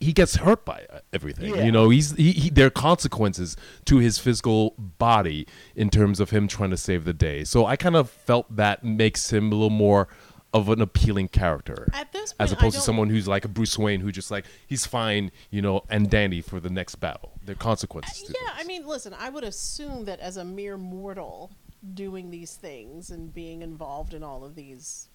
[0.00, 1.54] he- gets hurt by uh, everything.
[1.54, 1.64] Yeah.
[1.64, 6.30] You know, he's he, he there are consequences to his physical body in terms of
[6.30, 7.44] him trying to save the day.
[7.44, 10.08] So I kind of felt that makes him a little more
[10.54, 13.48] of an appealing character At this as point, I opposed to someone who's like a
[13.48, 17.38] Bruce Wayne who just like he's fine, you know, and dandy for the next battle.
[17.44, 18.22] There are consequences.
[18.22, 18.52] to Yeah.
[18.54, 21.52] I mean, listen, I would assume that as a mere mortal
[21.94, 25.08] doing these things and being involved in all of these,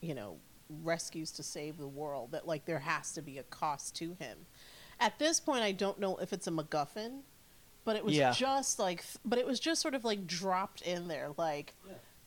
[0.00, 0.36] you know,
[0.82, 4.46] rescues to save the world, that like there has to be a cost to him.
[5.00, 7.20] At this point, I don't know if it's a MacGuffin,
[7.84, 8.32] but it was Yeah.
[8.32, 11.74] just like, but it was just sort of like dropped in there, like.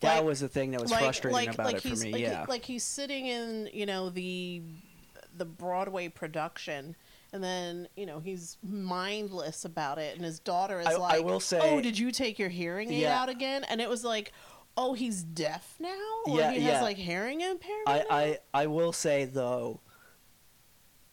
[0.02, 2.12] That like- was the thing that was frustrating about it for he's, me.
[2.12, 2.46] like, he- yeah.
[2.50, 4.62] like he's sitting in you know the
[5.38, 6.96] the Broadway production,
[7.32, 11.26] and then you know he's mindless about it, and his daughter is I- I like,
[11.26, 13.22] will say- "Oh, did you take your hearing aid Yeah.
[13.22, 14.34] out again?" And it was like,
[14.78, 16.74] "Oh, he's deaf now, or Yeah, he yeah.
[16.74, 18.06] has like hearing impairment." I.
[18.10, 19.82] I, I will say though,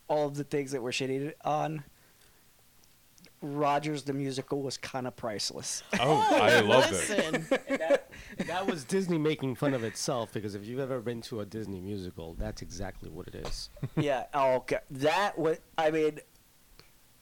[0.08, 1.84] all of the things that were shitty on,
[3.40, 5.82] Rogers the musical was kind of priceless.
[6.00, 7.48] Oh, I oh, love it.
[7.78, 8.10] that,
[8.46, 11.80] that was Disney making fun of itself because if you've ever been to a Disney
[11.80, 13.70] musical, that's exactly what it is.
[13.96, 14.24] yeah.
[14.32, 14.78] Oh, okay.
[14.90, 15.58] That was.
[15.76, 16.20] I mean,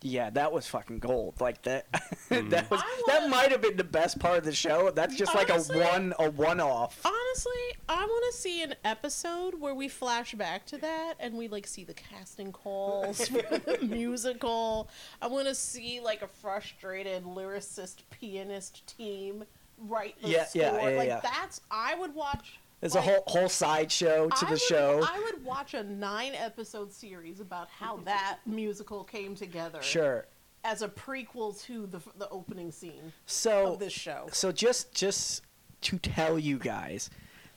[0.02, 1.40] yeah, that was fucking gold.
[1.40, 1.86] Like that.
[2.30, 2.48] Mm.
[2.50, 2.80] that was.
[2.80, 4.92] I That might have been the best part of the show.
[4.92, 7.00] That's just like a one, a one-off.
[7.04, 11.48] honestly, I want to see an episode where we flash back to that and we
[11.48, 14.88] like see the casting calls for the musical.
[15.20, 19.42] I want to see like a frustrated lyricist pianist team
[19.76, 20.62] write the Yeah, score.
[20.62, 21.20] yeah, yeah, like yeah.
[21.20, 22.59] that's I would watch.
[22.80, 25.06] There's like, a whole whole sideshow to I the would- show.
[25.06, 29.82] I would watch a nine episode series about how that musical came together.
[29.82, 30.26] Sure.
[30.64, 34.28] As a prequel to the the opening scene So of this show.
[34.32, 35.42] So just just
[35.82, 37.10] to tell you guys,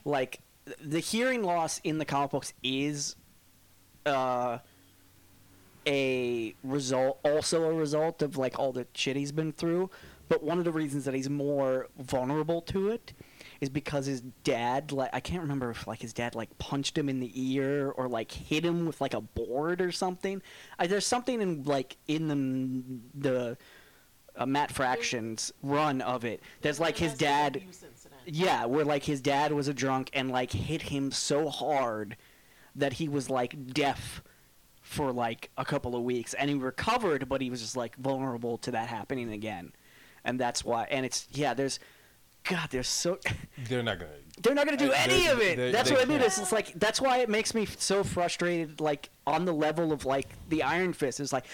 [0.04, 0.40] like
[0.82, 3.16] the hearing loss in the comic books is
[4.06, 4.58] uh
[5.86, 9.90] a result also a result of like all the shit he's been through,
[10.28, 13.12] but one of the reasons that he's more vulnerable to it
[13.60, 17.08] is because his dad like I can't remember if like his dad like punched him
[17.08, 20.42] in the ear or like hit him with like a board or something.
[20.78, 23.58] I, there's something in like in the the
[24.36, 26.40] uh, Matt Fraction's run of it.
[26.60, 27.62] There's like his dad.
[28.26, 32.16] Yeah, where like his dad was a drunk and like hit him so hard
[32.74, 34.22] that he was like deaf
[34.80, 38.58] for like a couple of weeks and he recovered but he was just like vulnerable
[38.58, 39.72] to that happening again.
[40.24, 41.78] And that's why and it's yeah, there's
[42.48, 43.18] God, they're so
[43.68, 44.10] They're not gonna.
[44.42, 45.56] they're not going to do Uh, any of it.
[45.56, 46.20] they- that's they what I mean.
[46.20, 48.80] It's like that's why it makes me so frustrated.
[48.80, 51.46] Like on the level of like the Iron Fist is like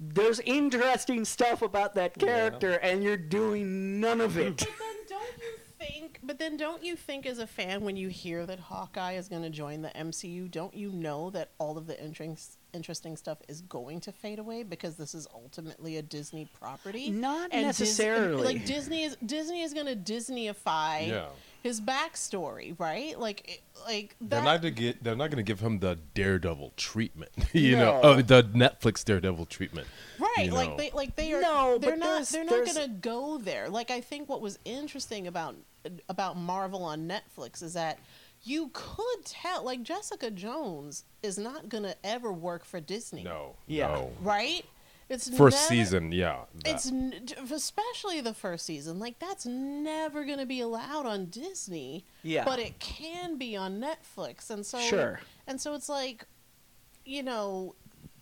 [0.00, 2.26] there's interesting stuff about that Yeah.
[2.26, 4.58] character, and you're doing none of it.
[4.58, 6.18] But then don't you think?
[6.22, 9.42] But then don't you think, as a fan, when you hear that Hawkeye is going
[9.42, 13.60] to join the MCU, don't you know that all of the interest, interesting stuff is
[13.62, 17.10] going to fade away because this is ultimately a Disney property?
[17.10, 18.42] Not And Dis- necessarily.
[18.44, 21.26] like Disney is Disney is going to Disneyify Yeah.
[21.62, 23.18] his backstory, right?
[23.18, 25.02] Like, it- like They're that- not to get.
[25.02, 27.30] They're not going to give him the Daredevil treatment.
[27.52, 29.86] you know, oh, the Netflix Daredevil treatment.
[30.18, 30.76] Right, you like know.
[30.76, 33.68] they like they are No, they're not they're not gonna go there.
[33.68, 35.56] Like I think what was interesting about
[36.08, 37.98] about Marvel on Netflix is that
[38.44, 43.22] you could tell like Jessica Jones is not gonna ever work for Disney.
[43.24, 43.56] No.
[43.66, 43.88] Yeah.
[43.88, 44.12] No.
[44.20, 44.64] Right?
[45.08, 46.44] It's First never- season, yeah.
[46.64, 46.86] that.
[46.86, 46.90] It's
[47.52, 48.98] especially the first season.
[48.98, 52.06] Like that's never going to be allowed on Disney.
[52.22, 52.44] Yeah.
[52.46, 55.20] But it can be on Netflix, and so Sure.
[55.46, 56.24] And so it's like,
[57.04, 57.74] you know,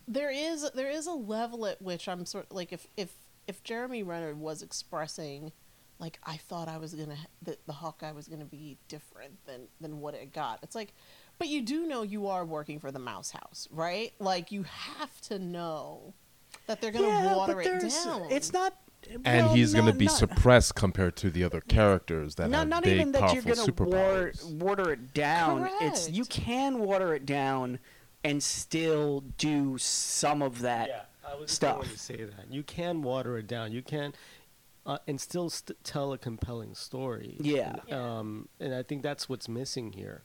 [0.09, 3.13] there is there is a level at which I'm sort like if if
[3.47, 5.53] if Jeremy Renner was expressing.
[6.03, 10.01] Like I thought I was gonna that the Hawkeye was gonna be different than than
[10.01, 10.59] what it got.
[10.65, 10.93] It's like,
[11.39, 14.13] but you do know you are working for the Mouse House, right?
[14.19, 16.13] Like you have to know
[16.67, 18.27] that they're gonna yeah, water but it there's- down.
[18.33, 18.75] It's not.
[19.25, 22.59] and well, he's going to be not- suppressed compared to the other characters that not,
[22.61, 25.69] have not big, even that powerful you're gonna war, water it down.
[25.81, 27.79] It's you can water it down
[28.25, 30.89] and still do some of that.
[30.89, 31.77] Yeah, I was stuff.
[31.77, 33.73] going to say that you can water it down.
[33.73, 34.13] You can,
[34.87, 37.37] uh, and still st- tell a compelling story.
[37.41, 37.77] Yeah.
[37.91, 40.23] Um, and I think that's what's missing here.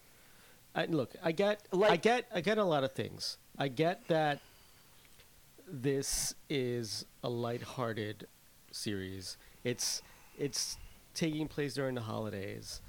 [0.75, 3.37] I, look, I get, I get, I get a lot of things.
[3.57, 4.39] I get that
[5.67, 8.27] this is a lighthearted
[8.71, 9.37] series.
[9.63, 10.01] It's
[10.37, 10.77] it's
[11.13, 12.81] taking place during the holidays.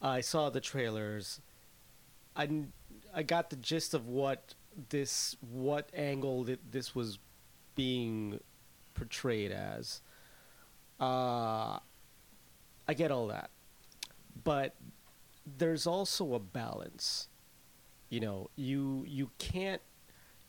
[0.00, 1.40] I saw the trailers.
[2.34, 2.48] I,
[3.14, 4.54] I got the gist of what
[4.88, 7.18] this what angle that this was
[7.76, 8.40] being
[8.94, 10.00] portrayed as.
[11.00, 11.78] Uh,
[12.86, 13.50] I get all that,
[14.42, 14.74] but
[15.58, 17.28] there's also a balance.
[18.10, 19.82] You know, you you can't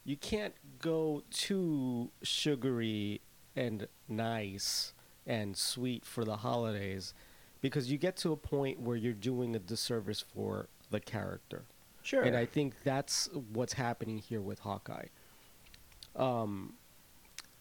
[0.03, 3.21] you can't go too sugary
[3.55, 4.93] and nice
[5.25, 7.13] and sweet for the holidays
[7.61, 11.63] because you get to a point where you're doing a disservice for the character.
[12.03, 12.21] Sure.
[12.21, 15.07] And I think that's what's happening here with Hawkeye.
[16.15, 16.73] Um,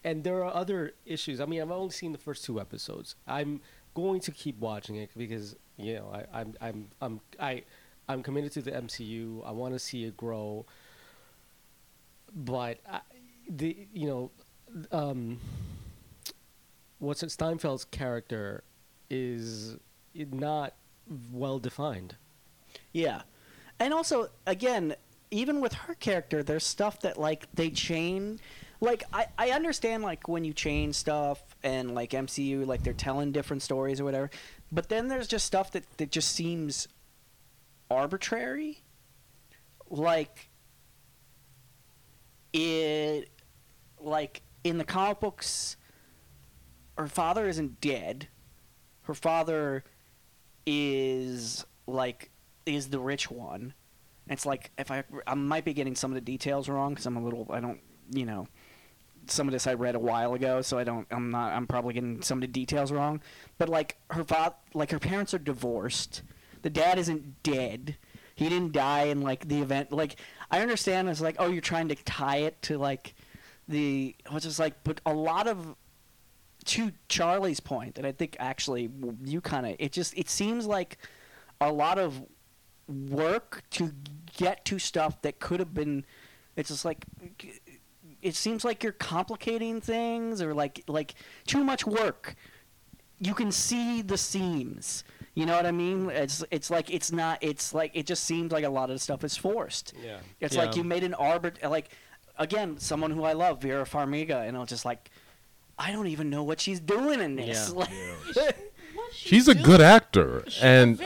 [0.05, 1.41] and there are other issues.
[1.41, 3.15] I mean, I've only seen the first two episodes.
[3.27, 3.59] I'm
[3.95, 7.63] going to keep watching it because you know I, I'm I'm I'm I
[8.07, 9.45] I'm committed to the MCU.
[9.45, 10.65] I want to see it grow.
[12.35, 13.01] But I,
[13.49, 14.31] the you know,
[14.91, 15.39] um,
[16.99, 17.29] what's it?
[17.29, 18.63] Steinfeld's character
[19.09, 19.77] is
[20.15, 20.75] not
[21.31, 22.15] well defined.
[22.93, 23.23] Yeah.
[23.79, 24.95] And also, again,
[25.31, 28.39] even with her character, there's stuff that like they chain.
[28.81, 33.31] Like I, I understand like when you change stuff and like MCU, like they're telling
[33.31, 34.29] different stories or whatever.
[34.71, 36.87] But then there's just stuff that, that just seems
[37.89, 38.83] arbitrary.
[39.89, 40.49] Like
[42.53, 43.29] it
[43.99, 45.77] like in the comic books
[46.97, 48.29] her father isn't dead.
[49.03, 49.83] Her father
[50.65, 52.31] is like
[52.65, 53.73] is the rich one.
[54.27, 57.17] It's like if I I might be getting some of the details wrong because I'm
[57.17, 57.79] a little I don't
[58.11, 58.47] you know
[59.27, 61.93] some of this I read a while ago, so I don't I'm not I'm probably
[61.93, 63.21] getting some of the details wrong.
[63.57, 66.21] But like her father like her parents are divorced.
[66.61, 67.97] The dad isn't dead.
[68.35, 69.91] He didn't die in like the event.
[69.91, 70.17] Like
[70.51, 73.15] I understand it's like oh you're trying to tie it to like
[73.67, 75.75] the which is like but a lot of
[76.65, 78.89] to Charlie's point, and I think actually
[79.23, 80.97] you kind of it just it seems like
[81.61, 82.23] a lot of
[82.87, 83.91] work to
[84.35, 86.05] get to stuff that could have been.
[86.55, 87.05] It's just like
[88.25, 92.35] it seems like you're complicating things or like like too much work.
[93.19, 95.03] You can see the seams.
[95.35, 96.09] You know what I mean?
[96.09, 97.37] It's it's like it's not.
[97.41, 99.93] It's like it just seems like a lot of the stuff is forced.
[100.03, 100.17] Yeah.
[100.39, 100.63] It's Yeah.
[100.65, 101.89] like you made an arbit like
[102.37, 105.09] again someone who I love Vera Farmiga, and I'm just like.
[105.77, 107.67] I don't even know what she's doing in this.
[107.69, 107.75] Yeah.
[107.75, 107.89] Like-
[108.31, 108.47] she
[109.29, 111.01] She's a good actor, She- and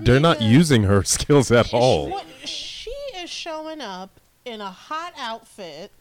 [0.00, 2.10] they're not using her skills at She- all.
[2.10, 5.92] what- she is showing up in a hot outfit,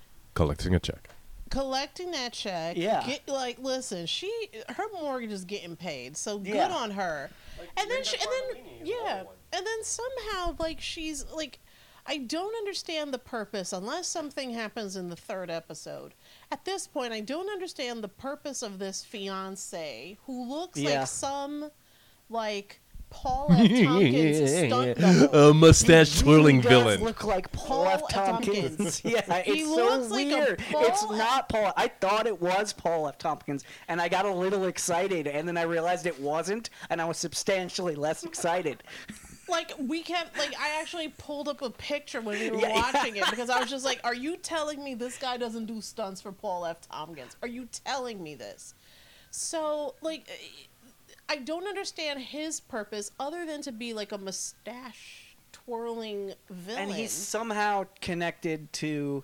[0.42, 1.10] Collecting a check.
[1.50, 2.76] collecting that check.
[2.78, 3.06] Yeah.
[3.06, 4.32] Get, like, listen, she
[4.70, 7.30] her mortgage is getting paid, so good on her.
[7.78, 8.28] and then she, and
[8.58, 9.24] then yeah,
[9.54, 11.60] and then somehow like she's like.
[12.04, 16.16] I don't understand the purpose unless something happens in the third episode.
[16.52, 21.02] At this point, I don't understand the purpose of this fiance who looks Yeah.
[21.02, 21.70] like some
[22.28, 22.81] like
[23.12, 23.70] Paul F.
[23.84, 25.50] Tompkins stunt double.
[25.50, 27.04] a mustache He really twirling does villain.
[27.04, 28.02] Look like Paul Paul F.
[28.04, 28.10] F.
[28.10, 28.68] Tompkins.
[28.78, 29.02] Tompkins.
[29.06, 30.60] yeah, He it's looks so like a weird.
[30.72, 31.74] Paul it's F- not Paul.
[31.78, 33.18] I thought it was Paul F.
[33.20, 37.06] Tompkins, and I got a little excited, and then I realized it wasn't, and I
[37.06, 38.82] was substantially less excited.
[39.50, 42.92] like we kept like I actually pulled up a picture when we were Yeah, yeah.
[42.94, 45.82] watching it because I was just like, "Are you telling me this guy doesn't do
[45.82, 46.78] stunts for Paul F.
[46.90, 47.36] Tompkins?
[47.42, 48.74] Are you telling me this?"
[49.32, 50.28] So like,
[51.32, 56.82] I don't understand his purpose other than to be like a mustache twirling villain.
[56.84, 59.24] and he's somehow connected to,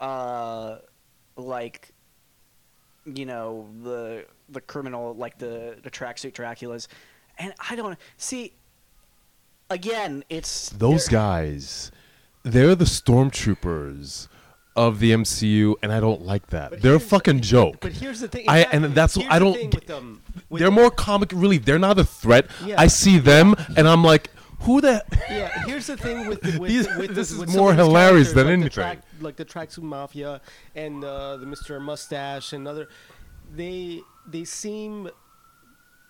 [0.00, 0.76] uh,
[1.36, 1.92] like,
[3.06, 6.88] you know, the the criminal, like the the tracksuit Draculas,
[7.38, 8.52] and I don't see.
[9.70, 11.90] Again, it's Those they're- guys,
[12.42, 14.28] they're the stormtroopers
[14.76, 16.70] of the MCU, and I don't like that.
[16.70, 17.76] But they're a fucking joke.
[17.80, 18.46] But here's the thing.
[18.48, 20.22] I- and that's what- I don't get- with them.
[20.48, 21.64] With they're them- more comic relief.
[21.64, 22.46] They're not a threat.
[22.64, 22.80] Yeah.
[22.80, 25.04] I see them, and I'm like, who the?
[25.30, 27.76] Yeah, here's the thing with the, with, These- with this the, is with more of
[27.76, 28.64] these hilarious than like anything.
[28.64, 30.40] The track, like the Tracksuit Mafia
[30.74, 31.80] and uh, the Mr.
[31.80, 32.88] Mustache and other,
[33.54, 35.08] they they seem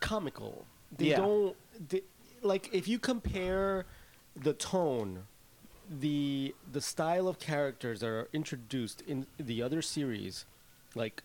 [0.01, 0.67] comical.
[0.97, 1.17] They Yeah.
[1.17, 1.57] don't
[1.89, 2.03] they,
[2.43, 3.87] like if you compare
[4.37, 5.25] the tone,
[5.89, 10.45] the the style of characters that are introduced in the other series,
[10.95, 11.23] like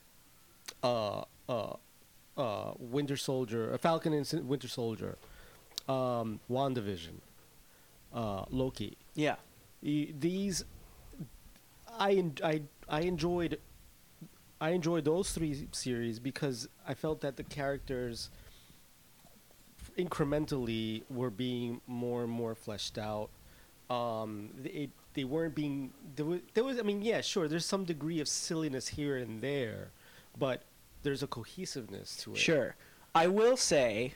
[0.84, 1.74] uh uh
[2.38, 5.18] uh Winter Soldier, uh, Falcon and Winter Soldier,
[5.88, 7.20] um, WandaVision,
[8.14, 8.98] uh, Loki.
[9.16, 9.36] yeah.
[9.82, 10.66] E- These,
[11.98, 13.60] I, en- I I enjoyed.
[14.62, 18.30] I enjoyed those three series because I felt that the characters
[19.98, 23.30] incrementally were being more and more fleshed out.
[23.90, 27.86] Um, they they weren't being there was, there was I mean yeah sure there's some
[27.86, 29.90] degree of silliness here and there,
[30.38, 30.64] but
[31.04, 32.38] there's a cohesiveness to it.
[32.38, 32.76] Sure.
[33.16, 34.14] I will say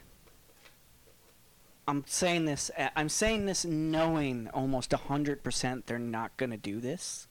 [1.86, 7.26] I'm saying this I'm saying this knowing almost 100% they're not going to do this.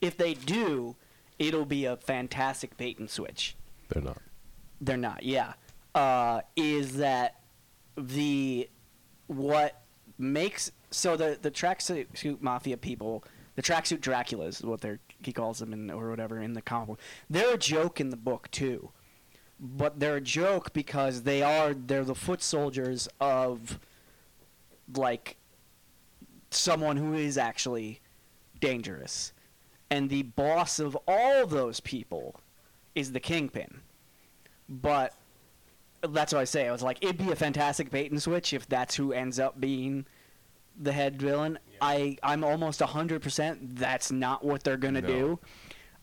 [0.00, 0.96] If they do,
[1.38, 3.56] it'll be a fantastic bait and switch.
[3.88, 4.18] They're not.
[4.80, 5.22] They're not.
[5.22, 5.54] Yeah.
[5.94, 7.40] Uh, is that
[7.96, 8.68] the
[9.28, 9.80] what
[10.18, 13.24] makes so the the tracksuit mafia people
[13.56, 16.88] the tracksuit Dracula is what they're he calls them in or whatever in the comic
[16.88, 17.00] book.
[17.30, 18.90] They're a joke in the book too,
[19.60, 23.78] but they're a joke because they are they're the foot soldiers of
[24.96, 25.36] like
[26.50, 28.00] someone who is actually
[28.60, 29.32] dangerous,
[29.90, 32.40] and the boss of all those people
[32.94, 33.82] is the kingpin.
[34.68, 35.14] But
[36.02, 36.66] that's what I say.
[36.66, 39.60] I was like, it'd be a fantastic bait and switch if that's who ends up
[39.60, 40.06] being
[40.80, 41.58] the head villain.
[41.80, 45.08] I I'm almost hundred percent that's not what they're gonna No.
[45.08, 45.38] do,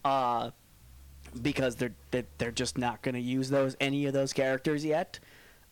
[0.05, 0.51] uh,
[1.41, 5.19] because they're they're they're just not gonna use those any of those characters yet,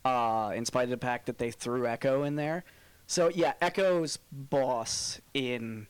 [0.05, 2.63] uh, in spite of the fact that they threw Echo in there.
[3.07, 5.87] So yeah, Echo's boss in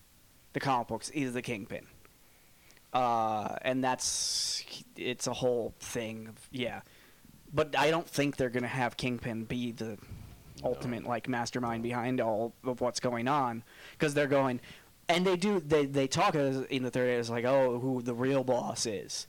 [0.53, 1.85] the comic books is the Kingpin,
[2.93, 4.63] uh, and that's
[4.95, 6.35] it's a whole thing.
[6.51, 6.81] Yeah,
[7.53, 9.97] but I don't think they're gonna have Kingpin be the
[10.63, 14.59] ultimate like mastermind behind all of what's going on because they're going
[15.07, 18.13] and they do they they talk as, in the third as like oh who the
[18.13, 19.25] real boss is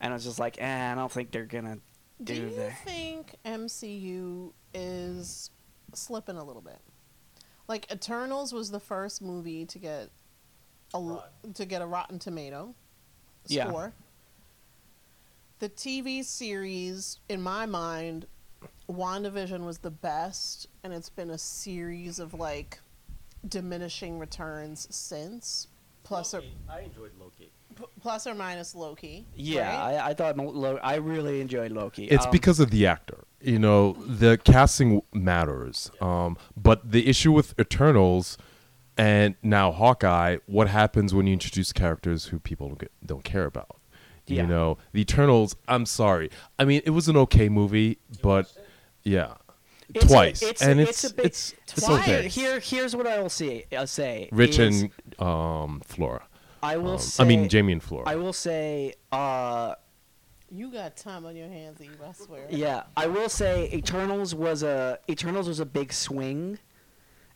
[0.00, 1.78] and i was just like eh, i don't think they're gonna
[2.22, 5.50] Do do, you that think MCU is
[5.94, 6.78] slipping a little bit?
[7.66, 10.10] Like Eternals was the first movie to get
[10.92, 12.74] a l- to get a Rotten Tomato
[13.46, 13.66] Yeah.
[13.68, 13.92] score.
[15.60, 18.26] The TV series, in my mind,
[18.90, 22.80] WandaVision was the best, and it's been a series of like
[23.46, 25.68] diminishing returns since.
[26.04, 27.50] Plus or I enjoyed Loki.
[27.76, 29.26] p- plus or minus Loki.
[29.34, 29.94] yeah right?
[29.98, 33.24] I, I thought Mo- Lo- i really enjoyed loki It's Um, because of the actor.
[33.42, 35.90] You know, the casting matters.
[36.00, 38.38] Um, but the issue with Eternals
[38.96, 43.44] and now Hawkeye, what happens when you introduce characters who people don't, get, don't care
[43.44, 43.76] about?
[44.26, 44.42] Yeah.
[44.42, 45.54] You know, the Eternals.
[45.68, 46.30] I'm sorry.
[46.58, 48.52] I mean, it was an okay movie, but
[49.08, 49.34] yeah,
[49.94, 52.02] It's a- twice, it's a- and it's it's a bit- it's it's Twice?
[52.08, 52.28] okay.
[52.28, 56.24] here here's what i will say i'll say Rich is and um, Flora.
[56.62, 58.04] i will Um, say I mean, Jaime and Flora.
[58.08, 59.74] i will say uh
[60.50, 62.00] You got time on your hands, Yves.
[62.00, 62.46] I swear.
[62.48, 66.58] Yeah, I will say Eternals was a Eternals was a big swing,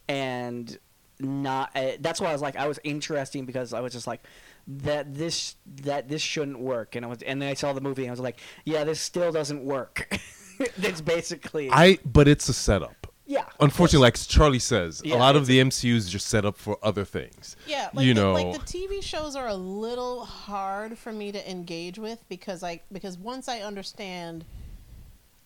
[0.09, 0.79] and
[1.21, 1.71] not.
[1.77, 4.23] Uh, that's why I was like I was interesting because I was just like
[4.67, 8.03] that this that this shouldn't work, and I was and then I saw the movie
[8.05, 10.09] and I was like, yeah, this still doesn't work.
[10.79, 13.07] That's basically I but it's a setup.
[13.27, 13.45] yeah.
[13.61, 16.79] Unfortunately, like Charlie says, Yeah, a lot of the MCU is just set up for
[16.83, 17.57] other things.
[17.67, 21.33] Yeah, like you the, know, like the TV shows are a little hard for me
[21.33, 24.45] to engage with because I because once I understand,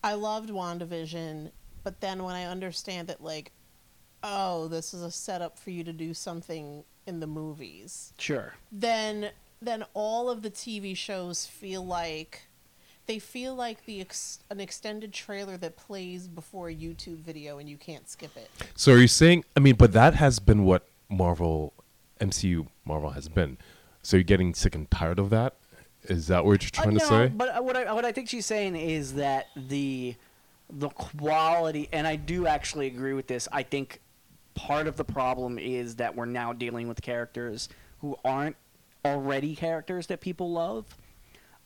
[0.02, 1.50] I loved Wandavision,
[1.84, 3.52] but then when I understand that like,
[4.22, 8.54] oh, this is a setup for you to do something in the movies, Sure.
[8.72, 9.30] then
[9.62, 12.45] then all of the TV shows feel like
[13.06, 17.68] they feel like the ex- an extended trailer that plays before a YouTube video and
[17.68, 18.50] you can't skip it.
[18.74, 19.44] So are you saying?
[19.56, 21.72] I mean, but that has been what Marvel,
[22.20, 23.58] MCU, Marvel has been.
[24.02, 25.54] So you're getting sick and tired of that?
[26.04, 27.26] Is that what you're Uh, trying no, to say?
[27.28, 30.14] But uh, what I what I think she's saying is that the
[30.70, 33.48] the quality, and I do actually agree with this.
[33.52, 34.00] I think
[34.54, 37.68] part of the problem is that we're now dealing with characters
[38.00, 38.56] who aren't
[39.04, 40.84] already characters that people love.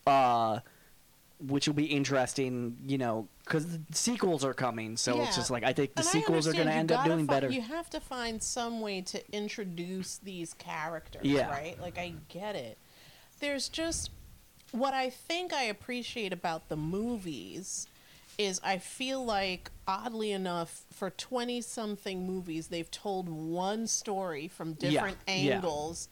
[0.06, 0.60] Uh,
[1.46, 4.96] which will be interesting, you know, because sequels are coming.
[4.96, 7.26] So it's just like I think the And sequels are going to end up doing
[7.26, 7.50] fi- better.
[7.50, 11.50] You have to find some way to introduce these characters, Yeah.
[11.50, 11.80] right?
[11.80, 12.78] Like I get it.
[13.40, 14.10] There's just
[14.72, 17.86] what I think I appreciate about the movies
[18.38, 24.74] is I feel like oddly enough for 20 something movies they've told one story from
[24.74, 25.34] different yeah.
[25.34, 26.08] angles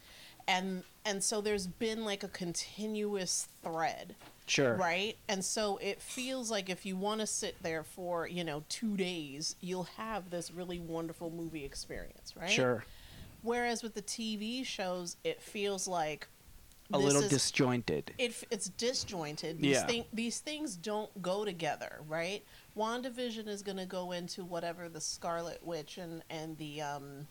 [0.47, 4.15] and and so there's been like a continuous thread
[4.49, 4.75] Sure.
[4.77, 8.65] right and so it feels like if you want to sit there for you know
[8.69, 12.85] two days you'll have this really wonderful movie experience right Sure.
[13.43, 16.29] whereas with the tv shows it feels like
[16.93, 18.13] A this little is- disjointed.
[18.19, 19.87] it, it's disjointed these, Yeah.
[19.87, 22.43] thing, these things don't go together right
[22.77, 27.27] wandavision is going to go into whatever the scarlet witch and, and the um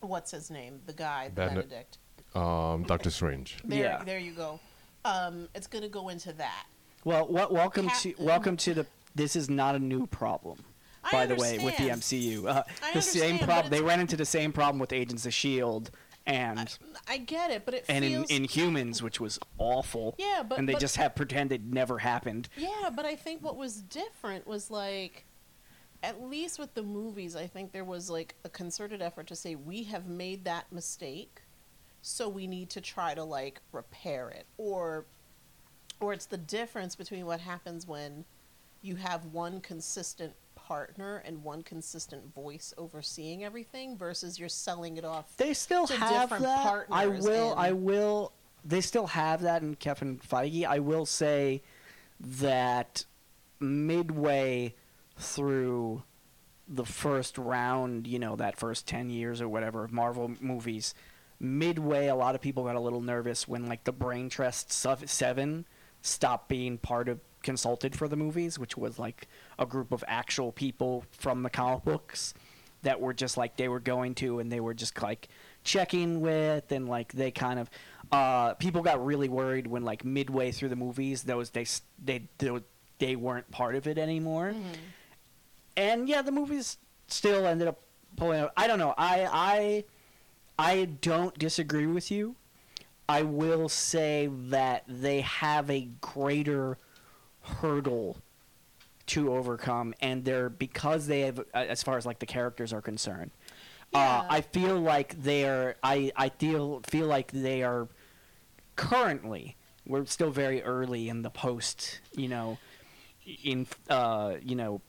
[0.00, 1.98] what's his name the guy Bene- benedict
[2.34, 3.58] Um, Doctor Strange.
[3.64, 4.04] there, Yeah.
[4.04, 4.60] there you go
[5.04, 6.66] um it's going to go into that
[7.04, 8.86] Well, wel- welcome Cap- to welcome to the.
[9.14, 10.58] This is not a new problem.
[11.02, 11.88] I by the way, with the.
[11.88, 13.70] MCU, uh, I the same problem.
[13.70, 15.90] They ran into the same problem with Agents of Shield
[16.26, 16.76] and
[17.08, 20.14] i get it but it and in, feels in Humans, which was awful.
[20.18, 22.48] Yeah, but- and they but- just have pretended never happened.
[22.56, 25.24] Yeah, but I think what was different was like,
[26.02, 29.54] at least with the movies, I think there was like a concerted effort to say
[29.54, 31.39] we have made that mistake,
[32.02, 35.04] so we need to try to like repair it, or,
[36.00, 38.24] or it's the difference between what happens when
[38.82, 45.04] you have one consistent partner and one consistent voice overseeing everything versus you're selling it
[45.04, 45.36] off.
[45.36, 46.86] They still have different that.
[46.90, 47.54] I will.
[47.56, 48.32] I will.
[48.64, 50.64] They still have that in Kevin Feige.
[50.64, 51.62] I will say
[52.20, 53.04] that
[53.58, 54.74] midway
[55.18, 56.02] through
[56.68, 60.94] the first round, you know, that first ten years or whatever of Marvel movies,
[61.40, 65.10] midway, a lot of people got a little nervous when like the Brain Trust Sev-
[65.10, 65.66] Seven
[66.02, 69.26] stopped being part of consulted for the movies, which was like
[69.58, 72.34] a group of actual people from the comic books
[72.82, 75.28] that were just like they were going to and they were just like
[75.64, 77.70] checking with and like they kind of
[78.12, 81.66] uh, people got really worried when like midway through the movies those they
[82.02, 82.50] they they,
[82.98, 84.54] they weren't part of it anymore.
[85.76, 87.80] And yeah the movies still ended up
[88.16, 88.52] pulling out.
[88.56, 88.94] I don't know.
[88.96, 89.84] I i
[90.60, 92.36] i don't disagree with you
[93.08, 96.76] i will say that they have a greater
[97.40, 98.18] hurdle
[99.06, 102.82] to overcome and they're because they have uh, as far as like the characters are
[102.82, 103.30] concerned
[103.94, 104.22] uh, Yeah.
[104.28, 107.88] i feel like they're i i feel feel like they are
[108.76, 109.56] currently
[109.86, 112.58] we're still very early in the post you know
[113.44, 114.80] in uh you know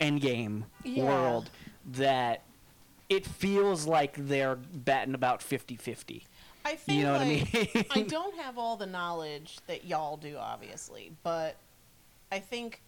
[0.00, 1.04] endgame Yeah.
[1.04, 1.50] world
[1.92, 2.42] that
[3.10, 6.22] it feels like they're batting about 50-50
[6.64, 7.84] I feel You know what I mean?
[7.90, 11.56] I don't have all the knowledge that y'all do, obviously, but
[12.30, 12.82] I think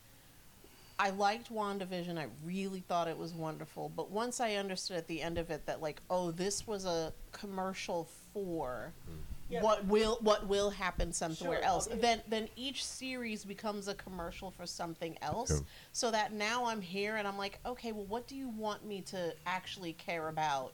[0.98, 2.18] I liked WandaVision.
[2.18, 3.90] I really thought it was wonderful.
[3.94, 7.12] But once I understood at the end of it that, like, oh, this was a
[7.32, 9.14] commercial for hmm.
[9.48, 14.50] What will what will happen somewhere Sure, else, then then each series becomes a commercial
[14.50, 15.50] for something else.
[15.50, 15.58] Yeah.
[15.92, 19.02] So that now I'm here and I'm like, okay, well, what do you want me
[19.02, 20.72] to actually care about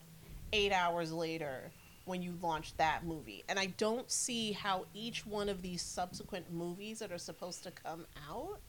[0.53, 1.71] eight hours later
[2.05, 3.45] when you launch that movie?
[3.49, 7.71] And I don't see how each one of these subsequent movies that are supposed to
[7.71, 8.61] come out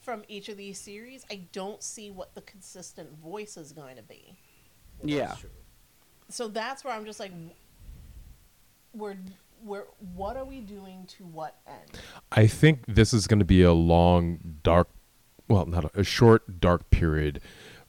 [0.00, 4.02] from each of these series, I don't see what the consistent voice is going to
[4.02, 4.36] be.
[5.02, 5.34] yeah
[6.30, 7.32] So that's where I'm just like,
[8.98, 9.16] we're
[9.64, 9.84] we're
[10.14, 11.98] what are we doing to what end?
[12.32, 14.88] I think this is going to be a long, dark,
[15.48, 17.40] well, not a, a short, dark period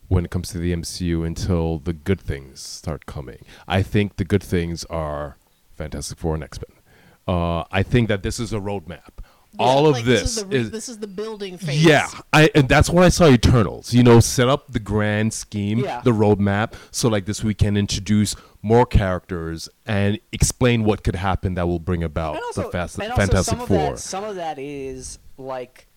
[0.07, 3.43] when it comes to the MCU until the good things start coming.
[3.67, 5.37] I think the good things are
[5.75, 6.79] Fantastic Four and X Men.
[7.27, 9.19] Uh, I think that this is a roadmap.
[9.57, 11.83] All of Like, this, is the, is this is the building phase.
[11.83, 13.93] yeah, I and that's why I saw Eternals.
[13.93, 16.01] You know, set up the grand scheme, Yeah.
[16.01, 21.53] the roadmap, so like this we can introduce more characters and explain what could happen
[21.55, 23.77] that will bring about also, the fast, Fantastic some Four.
[23.77, 25.87] Of that, some of that is like,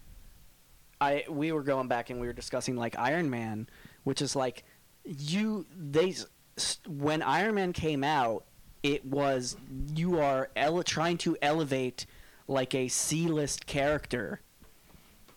[1.01, 3.69] I we were going back and we were discussing like Iron Man,
[4.05, 4.63] which is like,
[5.05, 8.45] you they s- s- when Iron Man came out,
[8.85, 9.57] it was
[9.95, 12.07] you are ele- trying to elevate
[12.47, 14.41] like a C list character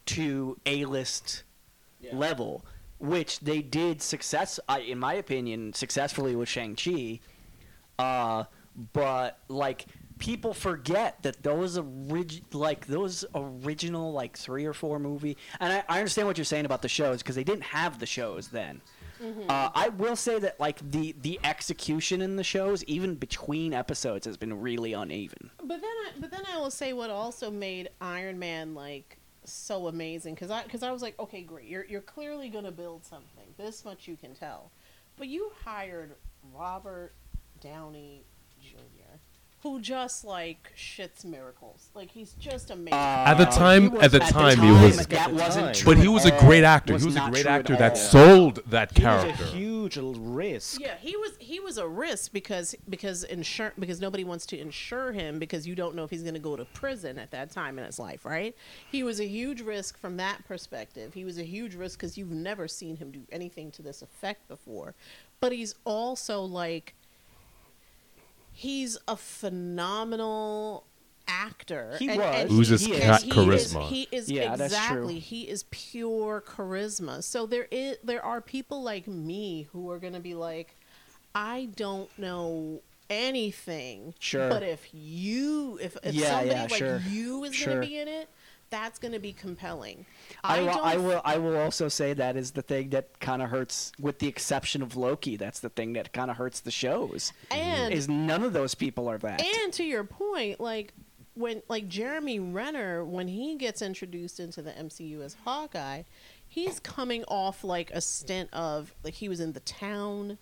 [0.08, 1.44] to A list
[2.14, 2.64] level,
[3.00, 7.20] which they did success, I in my opinion, successfully with Shang Chi.
[7.98, 8.46] Uh,
[8.94, 9.86] but like
[10.18, 15.84] people forget that those orig- like those original like three or four movie, and I,
[15.88, 18.82] I understand what you're saying about the shows because they didn't have the shows then.
[19.50, 24.26] Uh, I will say that like the the execution in the shows, even between episodes,
[24.28, 25.50] has been really uneven.
[25.58, 29.18] But then, I, but then I will say what also made Iron Man like
[29.52, 33.06] so amazing because I because I was like, okay, great, you're you're clearly gonna build
[33.06, 33.46] something.
[33.58, 34.72] This much you can tell,
[35.18, 36.16] but you hired
[36.54, 37.14] Robert
[37.62, 38.24] Downey.
[39.66, 41.90] Who just like shits miracles.
[41.96, 42.94] Like he's just amazing.
[43.00, 46.08] At the Uh, time- was- at the time, he was- that wasn't true but he
[46.08, 46.94] was a great actor.
[46.94, 47.98] Was he was a great actor that all.
[47.98, 49.44] sold that He character.
[49.44, 50.80] was a huge risk.
[50.80, 55.14] Yeah, he was he was a risk because because insure because nobody wants to insure
[55.14, 57.80] him because you don't know if he's going to go to prison at that time
[57.80, 58.56] in his life, right?
[58.92, 61.16] He was a huge risk from that perspective.
[61.16, 64.48] He was a huge risk because you've never seen him do anything to this effect
[64.48, 64.94] before.
[65.40, 66.94] But he's also like
[68.56, 70.86] he's a phenomenal
[71.28, 71.96] actor.
[72.00, 72.36] He and, was.
[72.36, 73.84] and Oozes he, ca- and he charisma.
[73.84, 74.84] Is, he is Yeah, that's true.
[74.86, 75.20] exactly.
[75.20, 77.24] He is pure charisma.
[77.24, 80.76] So there is there are people like me who are going to be like,
[81.34, 84.14] I don't know anything.
[84.20, 84.50] Sure.
[84.50, 87.02] But if you, if, if Yeah, somebody yeah, like sure.
[87.10, 87.74] you is Sure.
[87.74, 88.30] going to be in it,
[88.70, 90.06] that's going to be compelling.
[90.44, 91.22] I, will, I will.
[91.24, 93.92] I will also say that is the thing that kind of hurts.
[94.00, 97.32] With the exception of Loki, that's the thing that kind of hurts the shows.
[97.52, 99.42] And is none of those people are that.
[99.42, 100.94] And to your point, like
[101.36, 106.04] when like Jeremy Renner, when he gets introduced into the MCU as Hawkeye,
[106.48, 110.38] he's coming off like a stint of like he was in the town.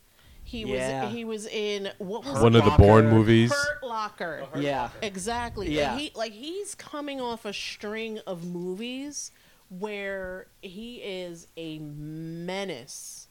[0.46, 1.06] He Yeah.
[1.06, 2.60] was he was in what was One it?
[2.60, 3.52] of the Bourne movies.
[3.54, 4.48] Hurt Locker.
[4.56, 5.74] yeah, Exactly.
[5.74, 5.98] Yeah.
[5.98, 9.32] He like he's coming off a string of movies
[9.70, 13.28] where he is a menace.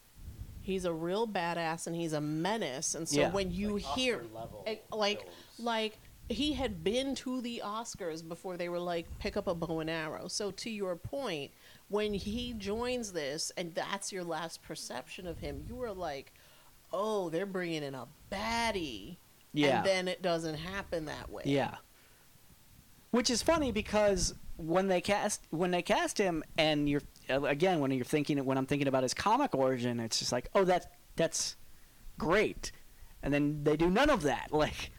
[0.61, 2.95] He's a real badass and he's a menace.
[2.95, 3.31] And so Yeah.
[3.31, 5.35] when you Like hear Oscar-level eh, like films.
[5.59, 5.99] like
[6.29, 9.89] he had been to the Oscars before they were like pick up a bow and
[9.89, 10.27] arrow.
[10.27, 11.51] So to your point,
[11.89, 16.33] when he joins this and that's your last perception of him, you were like,
[16.93, 19.17] "Oh, they're bringing in a baddie."
[19.53, 19.77] Yeah.
[19.77, 21.43] And then it doesn't happen that way.
[21.45, 21.75] Yeah.
[23.11, 27.91] Which is funny because when they cast when they cast him and you're again when
[27.91, 31.55] you're thinking when I'm thinking about his comic origin it's just like oh that that's
[32.17, 32.71] great
[33.23, 34.91] and then they do none of that like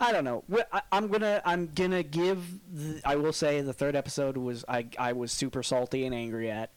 [0.00, 3.94] I don't know I, I'm gonna I'm gonna give the, I will say the third
[3.94, 6.72] episode was I I was super salty and angry at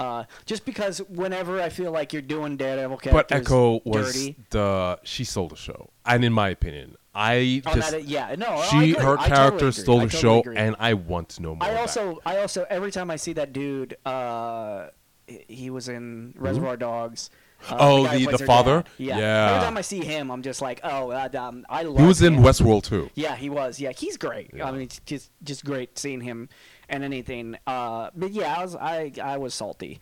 [0.00, 4.36] uh, just because whenever I feel like you're doing Daredevil characters But Echo was dirty
[4.50, 8.46] the she stole the show, and in my opinion, I Oh, just that- yeah no
[8.48, 10.56] I she her I character totally stole I the totally show, agree.
[10.56, 11.68] and I want to know more.
[11.68, 12.20] I also.
[12.24, 14.88] I also, every time I see that dude, uh,
[15.26, 17.30] he- was in Reservoir Dogs.
[17.68, 18.84] Uh, Oh, who the- the father?
[18.96, 19.18] Yeah.
[19.18, 19.50] Yeah.
[19.50, 22.00] Every time I see him, I'm just like, oh, uh, um, I love.
[22.00, 22.36] he was in.
[22.36, 23.10] Westworld too.
[23.14, 23.78] Yeah, he was.
[23.78, 24.50] Yeah, he's great.
[24.54, 24.66] Yeah.
[24.66, 26.48] I mean, it's just just great seeing him
[26.90, 27.56] and anything.
[27.66, 30.00] Uh, but yeah, I was I I was salty.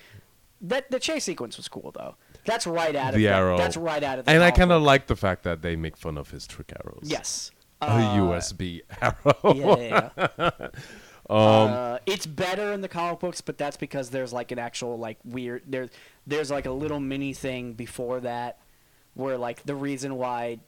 [0.60, 2.16] That the chase sequence was cool though.
[2.44, 3.56] That's right out of The arrow.
[3.58, 4.32] That's right out of the.
[4.32, 7.02] And I kind of like the fact that they make fun of his trick arrows.
[7.04, 7.50] Yes.
[7.80, 9.54] a Uh, USB arrow.
[9.54, 9.76] Yeah,
[10.16, 10.50] yeah, yeah.
[11.30, 14.98] um, uh, it's better in the comic books, but that's because there's like an actual
[14.98, 15.88] like weird there.
[16.26, 18.58] There's like a little mini thing before that,
[19.14, 20.58] where like the reason why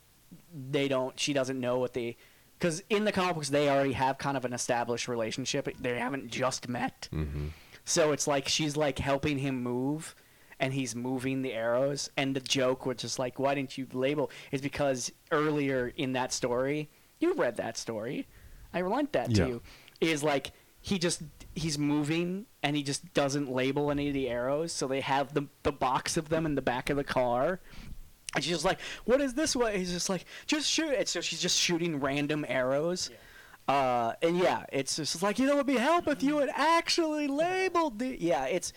[0.71, 2.16] they don't, she doesn't know what they,
[2.61, 5.68] because in the comic books they already have kind of an established relationship.
[5.80, 7.50] They haven't just met, mhm.
[7.84, 10.14] so it's like she's like helping him move.
[10.62, 14.30] And he's moving the arrows, and the joke, which is like, why didn't you label?
[14.52, 18.28] Is because earlier in that story, you read that story.
[18.74, 19.62] I lent that to you.
[20.02, 20.52] Is like
[20.82, 21.22] he just
[21.54, 25.46] he's moving and he just doesn't label any of the arrows, so they have the
[25.62, 27.61] the box of them in the back of the car.
[28.35, 31.20] And she's just like, "What is this way?" He's just like, "Just shoot it." So
[31.20, 33.11] she's just shooting random arrows.
[33.68, 37.26] Uh, and yeah, it's just like you know, it'd be help if you had actually
[37.28, 38.16] labeled the.
[38.20, 38.72] Yeah, it's,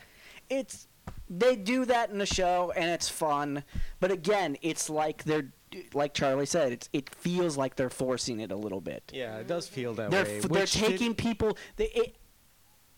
[0.50, 0.88] it's,
[1.30, 3.64] they do that in the show and it's fun,
[4.00, 5.52] but again, it's like they're,
[5.96, 9.48] like Charlie said, it's it feels like they're forcing it a little bit Yeah, it
[9.48, 10.38] does feel that they're way.
[10.38, 11.58] f- they're taking people.
[11.78, 12.16] They, it,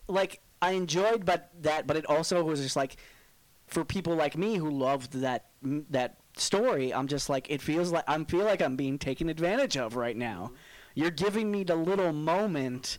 [0.09, 2.97] like I enjoyed, but that, but it also was just like
[3.67, 5.45] for people like me who loved that
[5.91, 6.93] that story.
[6.93, 10.15] I'm just like it feels like I'm feel like I'm being taken advantage of right
[10.17, 10.51] now.
[10.93, 12.97] You're giving me the little moment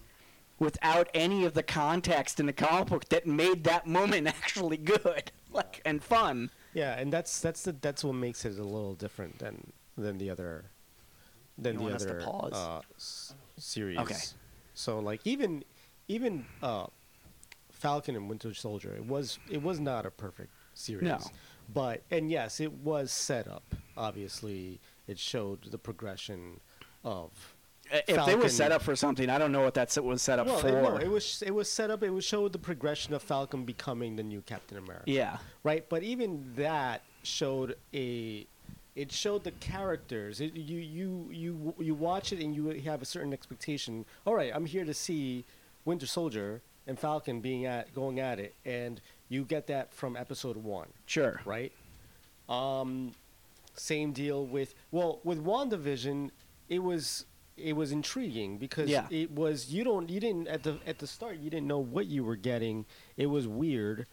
[0.58, 5.30] without any of the context in the comic book that made that moment actually good,
[5.52, 6.50] like and fun.
[6.74, 10.30] Yeah, and that's that's the that's what makes it a little different than than the
[10.30, 10.64] other
[11.58, 13.98] than You the want us to other uh, s- series.
[13.98, 14.16] Okay.
[14.74, 15.64] So like even
[16.08, 16.86] even uh,
[17.70, 21.04] Falcon and Winter Soldier, it was it was not a perfect series.
[21.04, 21.18] No.
[21.72, 23.62] But and yes, it was set up.
[23.96, 26.60] Obviously, it showed the progression
[27.04, 27.30] of.
[27.88, 30.40] If they Falcon- was set up for something, I don't know what that was set
[30.40, 30.68] up Well, for.
[30.68, 32.02] it, no, it was it was set up.
[32.02, 35.88] It was showed the progression of Falcon becoming the new Captain America yeah, right?
[35.88, 38.44] But even that showed a,
[38.96, 40.40] it showed the characters.
[40.40, 44.04] It, you you you you watch it and you have a certain expectation.
[44.24, 45.44] All right, I'm here to see
[45.84, 50.56] Winter Soldier and Falcon being at going at it, and you get that from episode
[50.56, 51.40] one, sure.
[51.44, 51.72] right?
[52.48, 53.12] Um,
[53.74, 56.30] same deal with well with WandaVision,
[56.68, 59.06] it was it was intriguing because Yeah.
[59.10, 62.06] it was you don't you didn't at the at the start you didn't know what
[62.06, 62.84] you were getting.
[63.16, 64.06] It was weird.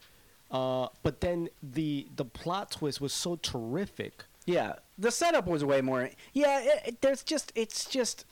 [0.50, 4.24] Uh, but then the the plot twist was so terrific.
[4.46, 6.10] Yeah, the setup was way more.
[6.34, 8.24] Yeah, it, it, there's just it's just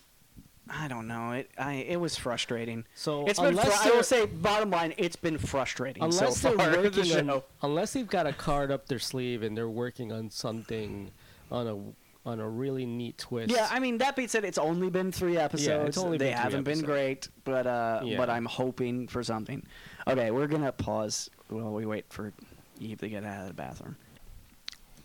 [0.70, 1.32] I don't know.
[1.32, 2.84] It I it was frustrating.
[2.94, 3.48] So It's been.
[3.50, 6.56] unless Fr- I will say, bottom line, it's been frustrating unless so far.
[6.70, 7.44] they're the working on, show.
[7.62, 11.10] unless they've got a card up their sleeve and they're working on something
[11.50, 13.50] on a on a really neat twist.
[13.52, 15.98] Yeah, I mean that being said, it's only been three episodes.
[15.98, 16.86] only they been three haven't been episodes.
[16.86, 18.16] great, but uh, Yeah.
[18.16, 19.64] but I'm hoping for something.
[20.06, 22.32] Okay, we're gonna pause while we wait for
[22.80, 23.96] Yves to get out of the bathroom.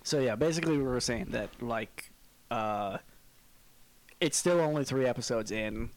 [0.03, 2.11] So yeah, basically we were saying that like,
[2.51, 2.99] uh,
[4.19, 5.89] it's still only three episodes in,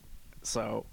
[0.43, 0.85] so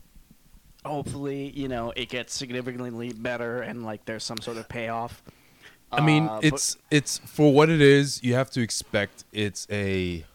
[0.85, 5.21] hopefully you know it gets significantly better and like there's some sort of payoff.
[5.91, 8.21] I mean, Uh, but- it's it's for what it is.
[8.23, 10.25] You have to expect it's a.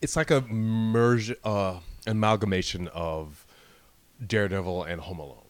[0.00, 3.44] It's like a merge, uh, amalgamation of
[4.26, 5.44] Daredevil and Home Alone,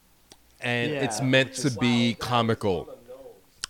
[0.60, 2.88] and it's meant to be comical.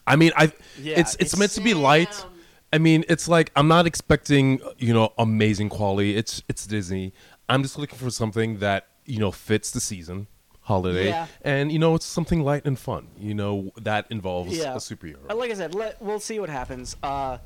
[0.06, 0.44] I mean, I
[0.80, 2.24] Yeah, it's, it's it's- meant to be light.
[2.72, 2.80] Damn.
[2.80, 6.16] I mean, it's like I'm not expecting you know amazing quality.
[6.16, 7.12] It's it's Disney.
[7.48, 10.26] I'm just looking for something that you know fits the season,
[10.62, 11.26] holiday, Yeah.
[11.42, 13.08] and you know it's something light and fun.
[13.18, 14.74] You know that involves Yeah.
[14.74, 15.18] a superhero.
[15.28, 16.96] Uh, Like I said, let, we'll see what happens.
[17.02, 17.38] Uh,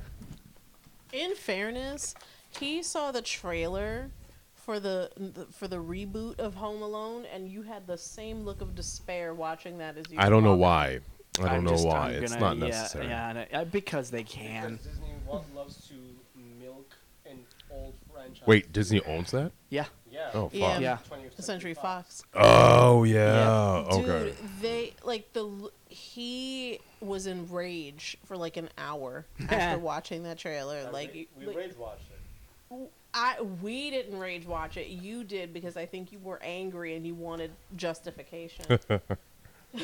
[1.13, 2.15] In fairness,
[2.59, 4.11] he saw the trailer
[4.57, 8.61] for the, the for the reboot of Home Alone, and you had the same look
[8.61, 10.19] of despair watching that as you.
[10.19, 11.01] I don't know why.
[11.39, 12.13] I don't I'm know just- why.
[12.15, 13.07] I'm it's not necessary.
[13.07, 14.77] Yeah, and, uh, because they can.
[14.77, 15.95] Because Disney wa- loves to
[16.65, 16.95] milk
[17.27, 17.39] an
[17.71, 18.47] old franchise.
[18.47, 19.53] Wait, Disney owns that?
[19.71, 19.87] Yeah.
[20.11, 20.31] Yeah.
[20.35, 20.53] Oh, fuck.
[20.53, 20.99] Yeah, Yeah.
[21.09, 22.23] 20th the Century Fox.
[22.35, 23.85] Oh yeah.
[23.91, 24.35] Dude, Okay.
[24.61, 30.39] they like the l- he was in rage for like an hour after watching that
[30.39, 30.89] trailer.
[30.93, 32.91] Like, we, we like, rage watched it.
[33.13, 34.89] I we didn't rage watch it.
[34.89, 38.79] You did because I think you were angry and you wanted justification.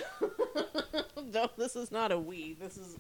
[1.32, 2.56] no, this is not a we.
[2.60, 2.96] This is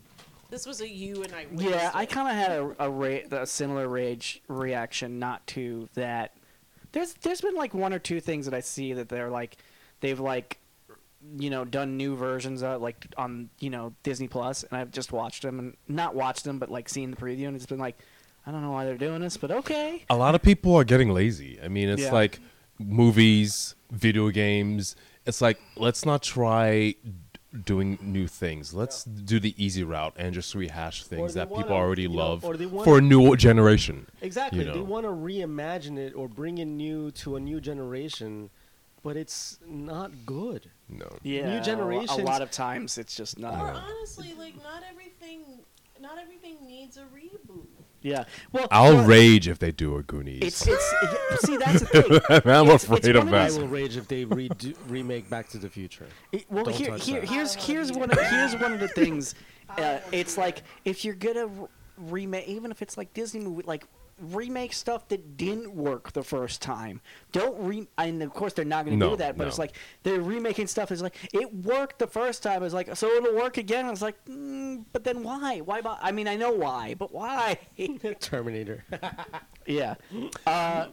[0.50, 1.46] this was a you and I.
[1.54, 5.88] Yeah, witnessed I kind of had a, a, ra- a similar rage reaction, not to
[5.94, 6.34] that.
[6.92, 9.56] There's there's been like one or two things that I see that they're like,
[10.00, 10.58] they've like,
[11.38, 15.12] you know, done new versions of like on you know Disney Plus, and I've just
[15.12, 17.96] watched them and not watched them, but like seen the preview, and it's been like,
[18.46, 20.04] I don't know why they're doing this, but okay.
[20.10, 21.60] A lot of people are getting lazy.
[21.62, 22.12] I mean, it's Yeah.
[22.12, 22.40] like
[22.78, 24.96] movies, video games.
[25.26, 27.12] It's like let's not try d-
[27.64, 28.72] doing new things.
[28.72, 32.14] Let's do the easy route and just rehash things that people wanna, already you know,
[32.14, 34.06] love wanna- for a new generation.
[34.22, 34.64] Exactly.
[34.64, 38.50] You They want to reimagine it or bring in new to a new generation,
[39.02, 40.70] but it's not good.
[40.88, 41.08] No.
[41.22, 42.20] Yeah, New generation.
[42.20, 43.54] a lot of times it's just not.
[43.54, 45.40] Or honestly, like not everything,
[46.00, 47.66] not everything needs a reboot.
[48.02, 50.42] Yeah, well, I'll you know, rage if they do a Goonies.
[50.42, 51.86] It's it's yeah, see that's the
[52.30, 52.50] thing.
[52.50, 53.52] I'm It's- afraid it's of that.
[53.52, 56.06] I will rage if they redo, remake Back to the Future.
[56.32, 57.28] It- well, Don't here, touch here, that.
[57.28, 59.34] here's here's one of here's one of the things.
[59.76, 61.48] Uh, it's like if you're gonna
[61.98, 63.84] remake, even if it's like Disney movie, like
[64.20, 67.00] remake stuff that didn't work the first time.
[67.32, 67.88] Don't re.
[67.98, 69.48] And of course they're not gonna No, do that, but no.
[69.48, 70.90] it's like they're remaking stuff.
[70.92, 72.62] It's like it worked the first time.
[72.62, 73.88] It's like so it'll work again.
[73.88, 75.60] It's like, mm, but then why?
[75.60, 75.80] Why?
[75.80, 77.58] bo- I mean, I know why, but why?
[78.20, 78.84] Terminator.
[79.66, 79.94] yeah.
[80.46, 80.86] Uh,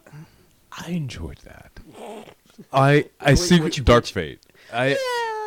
[0.72, 1.72] I enjoyed that.
[2.72, 4.40] I I see which- Dark which- Fate.
[4.72, 4.96] I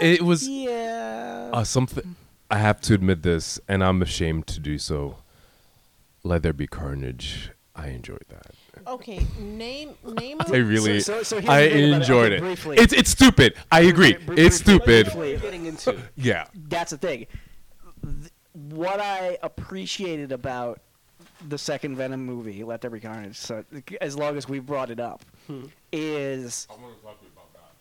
[0.02, 1.50] it was yeah.
[1.54, 2.16] uh, something.
[2.50, 5.18] I have to admit this, and I'm ashamed to do so.
[6.24, 7.52] Let there be carnage.
[7.76, 8.52] I enjoyed that.
[8.86, 10.40] Okay, name name.
[10.42, 12.02] a- I really, so- so here's I the thing about it.
[12.02, 12.40] enjoyed it.
[12.42, 12.78] briefly.
[12.78, 13.54] It's it's stupid.
[13.72, 14.14] I agree.
[14.14, 15.06] br- it's briefly- stupid.
[15.06, 15.20] briefly.
[15.20, 15.98] what are you getting into?
[16.16, 16.48] Yeah.
[16.68, 17.28] that's the thing.
[18.04, 20.82] Th- what I appreciated about
[21.48, 23.64] the second Venom movie, Let There Be Carnage, so
[24.02, 25.66] as long as we brought it up, hmm.
[25.94, 26.68] is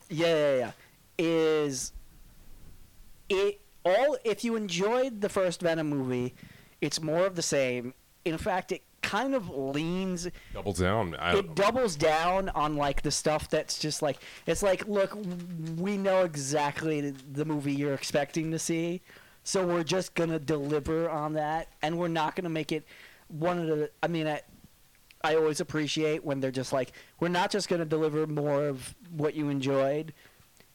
[0.08, 0.72] yeah, yeah, yeah,
[1.18, 1.92] is
[3.28, 4.16] it all?
[4.24, 6.34] If you enjoyed the first Venom movie,
[6.80, 7.94] it's more of the same.
[8.24, 11.14] In fact, it kind of leans Double down.
[11.16, 15.16] I, it doubles down on like the stuff that's just like it's like look
[15.76, 17.00] we know exactly
[17.32, 19.00] the movie you're expecting to see
[19.42, 22.84] so we're just gonna deliver on that and we're not gonna make it
[23.28, 24.40] one of the i mean i
[25.24, 29.34] i always appreciate when they're just like we're not just gonna deliver more of what
[29.34, 30.12] you enjoyed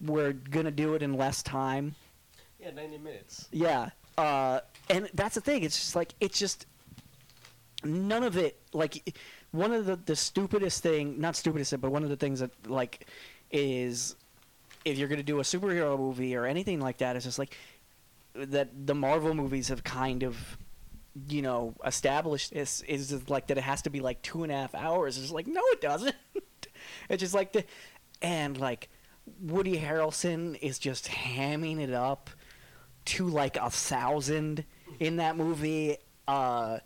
[0.01, 1.93] we're gonna do it in less time
[2.59, 3.47] Yeah, 90 minutes.
[3.51, 3.89] yeah.
[4.17, 5.63] Uh, and that's the thing.
[5.63, 6.65] It's just like it's just
[7.85, 8.59] none of it.
[8.73, 9.17] Like
[9.51, 13.07] one of the the stupidest thing, not stupidest, but one of the things that like
[13.51, 14.15] is
[14.83, 17.57] if you're gonna do a superhero movie or anything like that, it's just like
[18.35, 20.57] that the Marvel movies have kind of
[21.29, 24.55] you know established is is like that it has to be like two and a
[24.55, 25.17] half hours.
[25.17, 26.15] It's like no, it doesn't.
[27.09, 27.63] it's just like the
[28.21, 28.89] and like
[29.41, 32.29] Woody Harrelson is just hamming it up
[33.05, 34.65] to like a thousand
[34.99, 35.97] in that movie.
[36.27, 36.79] Uh,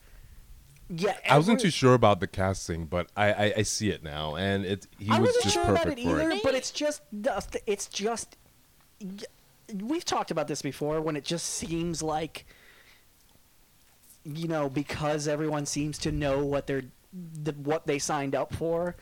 [0.90, 4.36] yeah, I wasn't too sure about the casting, but I, I, I see it now,
[4.36, 6.44] and it he I was wasn't just sure about perfect it for either, it.
[6.44, 8.38] but it's just the- it's just
[9.84, 12.46] we've talked about this before when it just seems like
[14.26, 16.84] you know because everyone seems to know what they're
[17.44, 18.96] the, what they signed up for.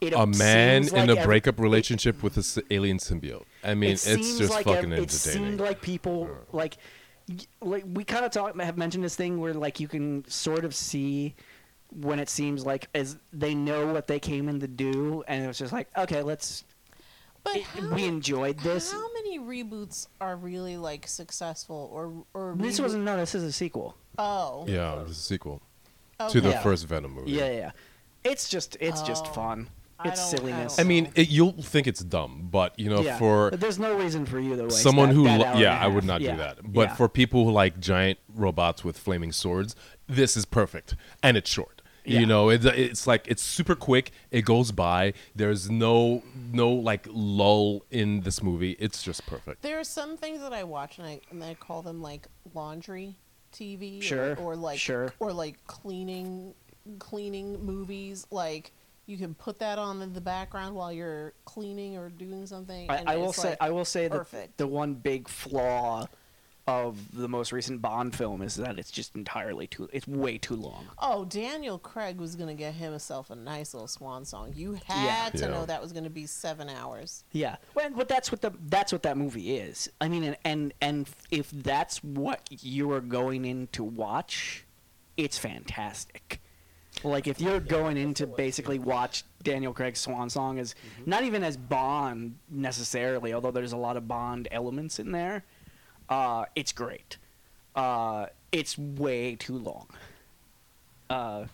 [0.00, 3.44] It A man seems in like a every- breakup relationship with an alien symbiote.
[3.62, 5.04] I mean, it it's just like fucking ev- entertaining.
[5.04, 5.08] It
[5.48, 6.82] seemed like people like y-
[7.60, 10.74] like we kind of talk have mentioned this thing where like you can sort of
[10.74, 11.34] see
[12.00, 15.46] when it seems like as they know what they came in to do, and it
[15.46, 16.64] was just like okay, let's.
[17.44, 18.90] But it- how, we enjoyed this.
[18.92, 23.16] How many reboots are really like successful or or This reboot- wasn't no.
[23.16, 23.96] This is a sequel.
[24.18, 25.60] Oh, yeah, it's a sequel
[26.20, 26.32] okay.
[26.32, 26.62] to the Yeah.
[26.62, 27.32] first Venom movie.
[27.32, 27.56] Yeah, yeah.
[27.58, 27.70] yeah.
[28.24, 29.32] It's just it's just Oh.
[29.32, 29.68] fun.
[30.04, 30.78] I It's I silliness.
[30.78, 33.18] I don't mean, it, you'll think it's dumb, but you know, yeah.
[33.18, 35.52] for but there's no reason for you to waste someone that, who, that lo- hour
[35.52, 36.32] and yeah, a I would not Yeah.
[36.32, 36.72] do that.
[36.72, 36.94] But Yeah.
[36.94, 39.74] for people who like giant robots with flaming swords,
[40.06, 41.80] this is perfect, and it's short.
[42.06, 42.20] Yeah.
[42.20, 44.10] You know, it, it's like it's super quick.
[44.30, 45.14] It goes by.
[45.34, 48.72] There's no no like lull in this movie.
[48.78, 49.62] It's just perfect.
[49.62, 53.16] There are some things that I watch and I and I call them like laundry
[53.54, 55.14] TV, or- or, like sure.
[55.18, 56.52] or like cleaning
[56.98, 58.26] cleaning movies.
[58.30, 58.72] Like
[59.06, 62.90] you can put that on in the background while you're cleaning or doing something.
[62.90, 66.06] I, and I will it's, say like, I will say that the one big flaw
[66.66, 70.56] of the most recent Bond film is that it's just entirely too it's way too
[70.56, 70.86] long.
[70.98, 74.52] Oh, Daniel Craig was gonna get himself a nice little swan song.
[74.56, 75.48] You had to Yeah.
[75.48, 77.24] know that was gonna be seven hours.
[77.32, 79.90] Yeah, well, but that's what the that's what that movie is.
[80.00, 84.64] I mean, and and, and if that's what you are going in to watch,
[85.18, 86.40] it's fantastic.
[87.04, 90.74] Like if you're going in to basically watch Daniel Craig's Swan Song as
[91.06, 95.44] not even as Bond necessarily, although there's a lot of Bond elements in there,
[96.08, 97.18] uh, it's great.
[97.76, 99.86] Uh, it's way too long.
[101.10, 101.44] Uh,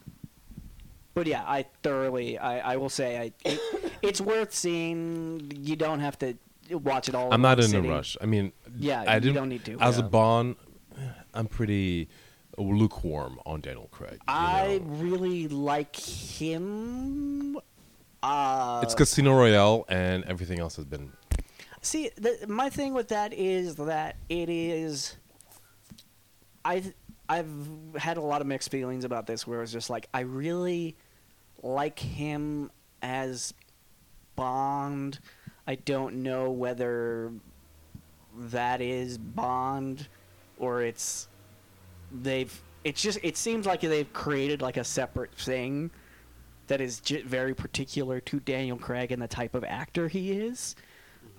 [1.14, 5.50] but yeah, I thoroughly, I, I will say, I it, it's worth seeing.
[5.56, 6.34] You don't have to
[6.70, 7.32] watch it all.
[7.34, 7.90] I'm not one in a sitting.
[7.90, 8.16] rush.
[8.20, 9.76] I mean, Yeah, I you didn't, don't need to.
[9.80, 10.08] As a Yeah.
[10.08, 10.56] Bond,
[11.34, 12.08] I'm pretty
[12.62, 14.20] lukewarm on Daniel Craig.
[14.28, 14.94] I know.
[14.94, 17.58] really like him.
[18.22, 21.12] Uh, it's Casino Royale, and everything else has been.
[21.82, 25.16] See, the, my thing with that is that it is.
[26.64, 26.92] I
[27.28, 27.48] I've
[27.96, 30.96] had a lot of mixed feelings about this, where it's just like I really
[31.62, 32.70] like him
[33.02, 33.54] as
[34.36, 35.18] Bond.
[35.66, 37.32] I don't know whether
[38.36, 40.08] that is Bond
[40.58, 41.28] or it's
[42.12, 42.62] they've.
[42.84, 45.90] It's just it seems like they've created like a separate thing
[46.68, 50.76] that is j- very particular to Daniel Craig and the type of actor he is.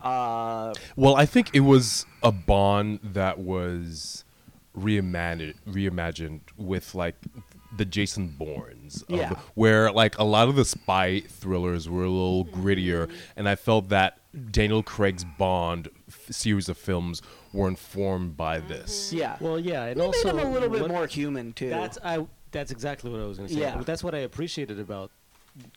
[0.01, 4.23] Uh, Well, I think it was a Bond that was
[4.77, 7.15] reimagined, reimagined with like
[7.77, 9.29] the Jason Bournes, of Yeah.
[9.29, 13.55] the- where like a lot of the spy thrillers were a little grittier, and I
[13.55, 14.19] felt that
[14.51, 17.21] Daniel Craig's Bond f- series of films
[17.53, 19.11] were informed by this.
[19.13, 19.37] yeah.
[19.39, 21.69] Well, yeah, and They also made him a little bit what- more human too.
[21.69, 22.25] That's I.
[22.51, 23.61] That's exactly what I was going to say.
[23.61, 23.81] Yeah.
[23.85, 25.09] That's what I appreciated about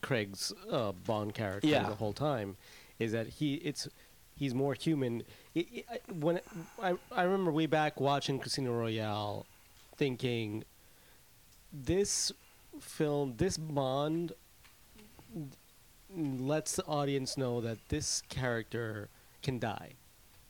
[0.03, 1.89] Craig's uh, Bond character Yeah.
[1.89, 2.57] the whole time,
[2.99, 3.87] is that he it's
[4.37, 5.23] he's more human.
[5.55, 6.41] It, it, I- when
[6.83, 9.47] I I remember way back watching Casino Royale,
[9.97, 10.65] thinking
[11.73, 12.33] this
[12.81, 14.33] film, this Bond
[16.17, 19.09] lets the audience know that this character
[19.43, 19.93] can die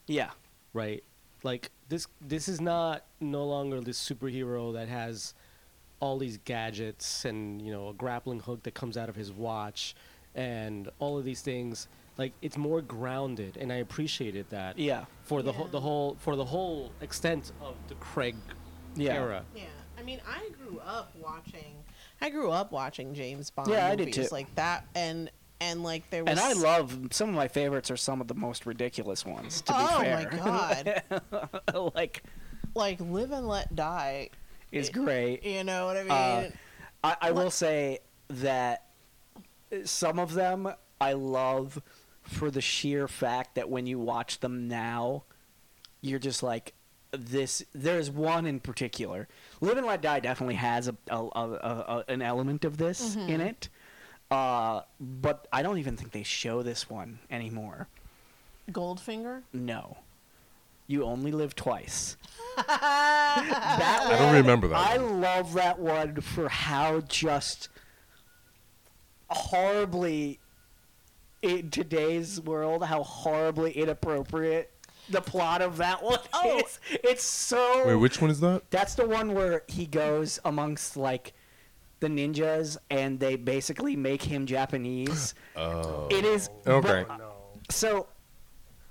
[0.07, 0.31] yeah.
[0.75, 1.03] right?
[1.45, 5.35] Like this this is not no longer this superhero that has
[6.01, 9.95] all these gadgets and you know a grappling hook that comes out of his watch
[10.35, 11.87] and all of these things.
[12.17, 14.79] Like it's more grounded, and I appreciated that.
[14.79, 15.05] Yeah.
[15.25, 18.37] For the whole the whole for the whole extent of the Craig
[18.97, 19.15] Yeah.
[19.15, 19.45] era.
[19.55, 19.65] Yeah,
[19.99, 21.75] I mean, I grew up watching.
[22.21, 23.69] I grew up watching James Bond.
[23.69, 24.35] Yeah, I did movies too.
[24.35, 25.31] like that, and
[25.61, 26.31] and like there was.
[26.31, 29.61] And I love some of my favorites are some of the most ridiculous ones.
[29.63, 30.37] To be Oh fair, my
[31.73, 31.91] god!
[31.95, 32.23] like
[32.75, 34.31] like Live and Let Die.
[34.73, 35.45] is great.
[35.45, 36.11] You know what I mean?
[36.13, 36.51] Uh,
[37.05, 38.87] I, I will say that
[39.85, 41.81] some of them I love
[42.23, 45.25] for the sheer fact that when you watch them now,
[46.01, 46.73] you're just like
[47.13, 47.63] this.
[47.75, 49.29] There's one in particular.
[49.61, 51.41] Live and Let Die definitely has a, a, a,
[51.99, 53.69] a an element of this in it,
[54.31, 57.89] uh, but I don't even think they show this one anymore.
[58.71, 59.43] Goldfinger.
[59.53, 59.99] No.
[60.87, 62.17] You only live twice.
[62.57, 65.21] that I don't remember that I one.
[65.21, 67.69] love that one for how just
[69.31, 70.41] horribly
[71.43, 74.71] in today's world, how horribly inappropriate
[75.11, 76.59] the plot of that one Oh.
[76.59, 76.81] is.
[76.91, 78.71] It's so Wait, which one is that?
[78.71, 81.35] that's the one where he goes amongst like
[82.05, 85.35] the ninjas and they basically make him Japanese.
[85.57, 86.09] Oh.
[86.11, 87.05] It is Okay.
[87.09, 88.07] but- oh, so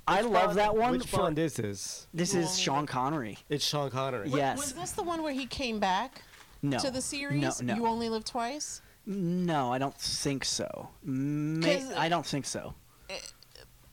[0.08, 2.08] I love that one Which for Bond is this?
[2.14, 3.38] this is Sean Connery.
[3.50, 4.30] It's Sean Connery.
[4.30, 4.38] Yeah.
[4.38, 4.58] Yes.
[4.60, 6.22] Was this the one where he came back
[6.62, 6.80] No.
[6.80, 7.42] to the series?
[7.42, 7.76] No, no.
[7.76, 8.82] You only live twice.
[9.06, 10.90] No, I don't think so.
[11.04, 12.74] May, 'Cause- I don't think so.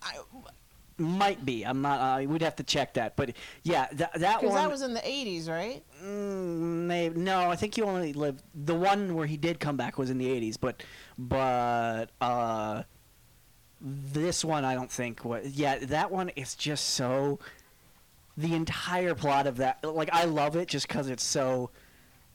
[0.03, 0.15] I,
[1.01, 1.65] Might be.
[1.65, 2.21] I'm not.
[2.21, 3.17] Uh, we'd have to check that.
[3.17, 3.33] But
[3.63, 5.83] yeah, that that because that was in the '80s, right?
[6.05, 8.43] mm, maybe, no, I think you only lived.
[8.55, 10.83] The one where he did come back was in the 80s, but
[11.17, 12.83] but uh,
[13.81, 15.51] this one I don't think was.
[15.53, 17.39] Yeah, that one is just so.
[18.37, 21.71] The entire plot of that, like, I love it just because it's so.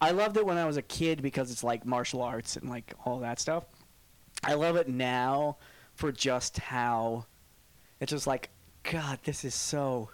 [0.01, 2.95] I loved it when I was a kid because it's like martial arts and like
[3.05, 3.65] all that stuff.
[4.43, 5.57] I love it now
[5.93, 7.25] for just how
[7.99, 8.49] it's just like
[8.91, 10.09] God, this is so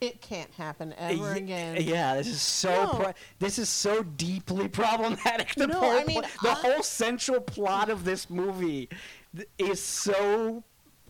[0.00, 1.76] It can't happen ever again.
[1.82, 2.88] Yeah, this is so No.
[2.94, 5.54] pro- this is so deeply problematic.
[5.56, 8.88] The, No, whole I mean, the I- whole central plot of this movie
[9.36, 10.62] th- is so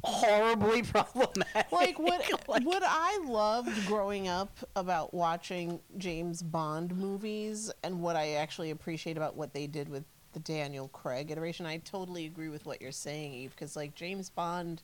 [0.03, 1.71] horribly problematic.
[1.71, 8.17] like what Like, what I loved growing up about watching James Bond movies and what
[8.17, 11.67] I actually appreciate about what they did with the Daniel Craig iteration.
[11.67, 14.83] I totally agree with what you're saying, Yves, because like James Bond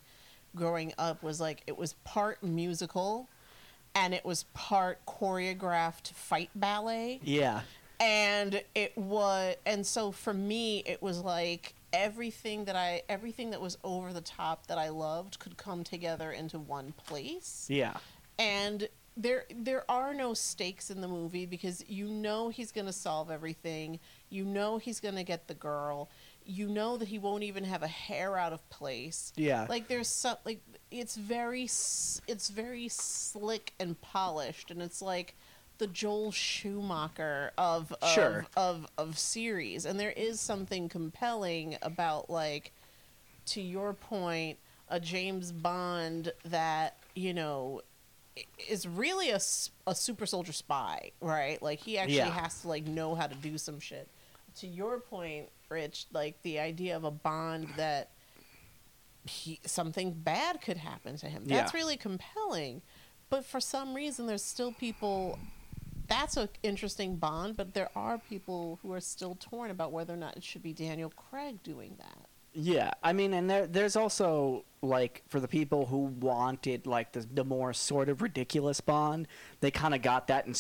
[0.57, 3.29] growing up was like it was part musical
[3.95, 7.21] and it was part choreographed fight ballet.
[7.23, 7.61] Yeah,
[8.01, 13.61] and it was and so for me it was like everything that i everything that
[13.61, 17.67] was over the top that i loved could come together into one place.
[17.71, 17.95] Yeah,
[18.39, 22.93] and there there are no stakes in the movie because you know he's going to
[22.93, 23.99] solve everything.
[24.29, 26.11] You know he's going to get the girl
[26.47, 29.67] you know that he won't even have a hair out of place yeah.
[29.69, 35.35] like there's some like it's very it's very slick and polished and it's like
[35.79, 38.47] the Joel Schumacher of of, Sure.
[38.57, 42.73] of of series and there is something compelling about like
[43.47, 47.83] to your point a James Bond that you know
[48.69, 49.41] is really a,
[49.87, 52.31] a super soldier spy right like he actually Yeah.
[52.31, 54.09] has to like know how to do some shit
[54.61, 58.11] to your point rich like the idea of a bond that
[59.29, 61.45] he something bad could happen to him.
[61.47, 61.79] That's Yeah.
[61.79, 62.83] really compelling.
[63.29, 65.39] But for some reason there's still people
[66.09, 70.17] that's an interesting bond, but there are people who are still torn about whether or
[70.17, 72.29] not it should be Daniel Craig doing that.
[72.59, 77.21] Yeah, I mean, and there, there's also like for the people who wanted like the
[77.21, 79.27] the more sort of ridiculous Bond,
[79.61, 80.55] they kind of got that in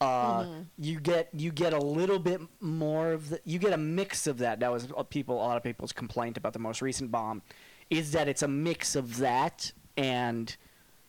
[0.00, 0.46] Uh,
[0.78, 4.38] You get you get a little bit more of the you get a mix of
[4.38, 4.60] that.
[4.60, 7.42] That was people a lot of people's complaint about the most recent bomb,
[7.90, 10.54] is that it's a mix of that and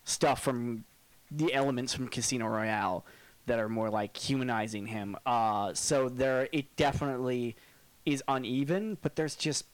[0.04, 0.84] stuff from
[1.30, 3.04] the elements from Casino Royale
[3.46, 5.16] that are more like humanizing him.
[5.26, 7.56] Uh, so there, it definitely
[8.04, 9.66] is uneven, but there's just,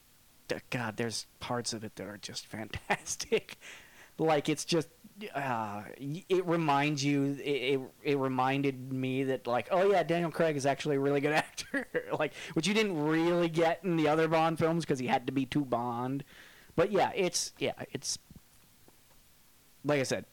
[0.70, 3.56] God, there's parts of it that are just fantastic.
[4.18, 4.88] like it's just,
[5.34, 5.82] uh,
[6.28, 10.66] it reminds you, it, it, it reminded me that like, oh yeah, Daniel Craig is
[10.66, 11.86] actually a really good actor.
[12.18, 15.32] like, which you didn't really get in the other Bond films because he had to
[15.32, 16.24] be too Bond.
[16.76, 18.18] But yeah, it's yeah, it's
[19.84, 20.24] like I said,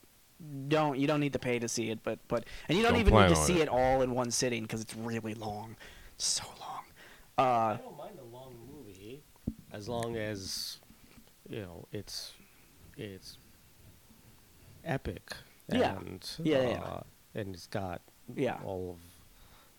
[0.68, 3.02] don't you don't need to pay to see it, but but and you don't, Don't
[3.02, 3.64] even need to see it.
[3.64, 3.70] it.
[3.70, 5.76] all in one sitting because it's really long,
[6.16, 6.84] it's so long.
[7.38, 9.22] I Uh, don't mind a long movie
[9.74, 10.80] as long as
[11.50, 12.34] you know it's
[12.98, 13.38] it's
[14.84, 15.34] epic.
[15.72, 15.98] Yeah.
[15.98, 16.82] And, Yeah, yeah.
[16.82, 17.04] uh,
[17.36, 18.02] And it's got
[18.36, 18.60] Yeah.
[18.64, 18.98] all of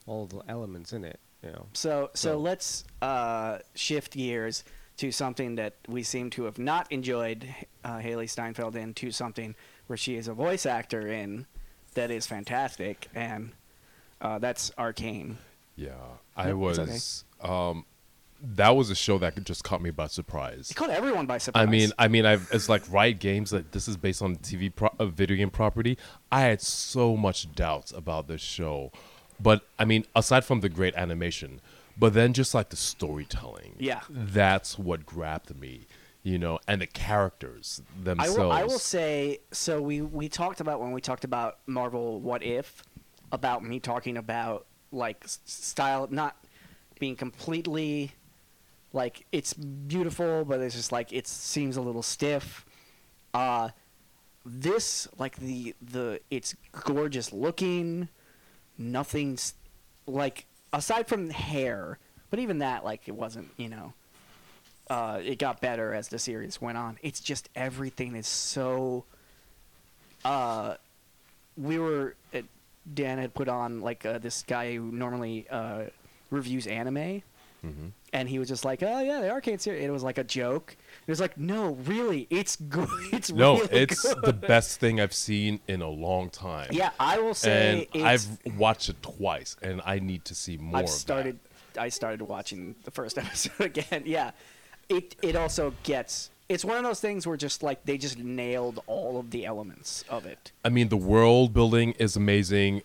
[0.07, 1.21] all the elements in it.
[1.43, 1.67] You know.
[1.73, 4.63] so so So- let's uh, shift gears
[4.99, 7.49] to something that we seem to have not enjoyed
[7.83, 9.55] uh, Hailee Steinfeld in to something
[9.87, 11.47] where she is a voice actor in
[11.95, 13.53] that is fantastic, and
[14.21, 15.39] uh, that's Arcane.
[15.77, 15.95] Yeah,
[16.37, 17.25] I Nope, it's was.
[17.41, 17.87] Um,
[18.43, 20.71] that was a show that just caught me by surprise.
[20.71, 21.67] It caught everyone by surprise.
[21.67, 24.75] I mean, I mean, I've it's like Riot Games Like this is based on TV
[24.75, 25.99] pro- a video game property.
[26.33, 28.93] I had so much doubts about this show,
[29.39, 31.61] but I mean, aside from the great animation,
[31.99, 34.01] but then just like the storytelling, Yeah.
[34.09, 35.87] that's what grabbed me,
[36.23, 38.39] you know, and the characters I themselves.
[38.39, 42.43] will, I will say so we we talked about when we talked about Marvel What
[42.43, 42.83] If
[43.33, 46.37] about me talking about like style not
[46.99, 48.13] being completely
[48.93, 52.65] like it's beautiful but it's just like it seems a little stiff
[53.35, 53.69] uh
[54.45, 58.09] this like the the it's gorgeous looking
[58.79, 59.55] nothing's
[60.07, 61.99] like aside from hair
[62.31, 63.93] but even that like it wasn't you know
[64.89, 66.99] uh, it got better as the series went on.
[67.01, 69.05] It's just everything is so.
[70.25, 70.75] Uh,
[71.57, 72.41] we were uh,
[72.93, 75.85] Dan had put on like uh, this guy who normally uh,
[76.31, 77.23] reviews anime,
[77.65, 77.93] Mhm.
[78.13, 80.77] And he was just like, "Oh yeah, the arcade series." It was like a joke.
[81.07, 82.89] It was like, "No, really, it's good.
[83.13, 86.69] It's No, really it's good." the best thing I've seen in a long time.
[86.73, 90.57] Yeah, I will and say it's, I've watched it twice, and I need to see
[90.57, 90.79] more.
[90.79, 90.97] I've of that.
[90.97, 91.39] started.
[91.79, 94.03] I started watching the first episode again.
[94.07, 94.33] Yeah,
[94.89, 96.31] it it also gets.
[96.49, 100.05] It's one of those things where just like they just nailed all of the elements
[100.09, 100.51] of it.
[100.65, 102.83] I mean, the world building is amazing.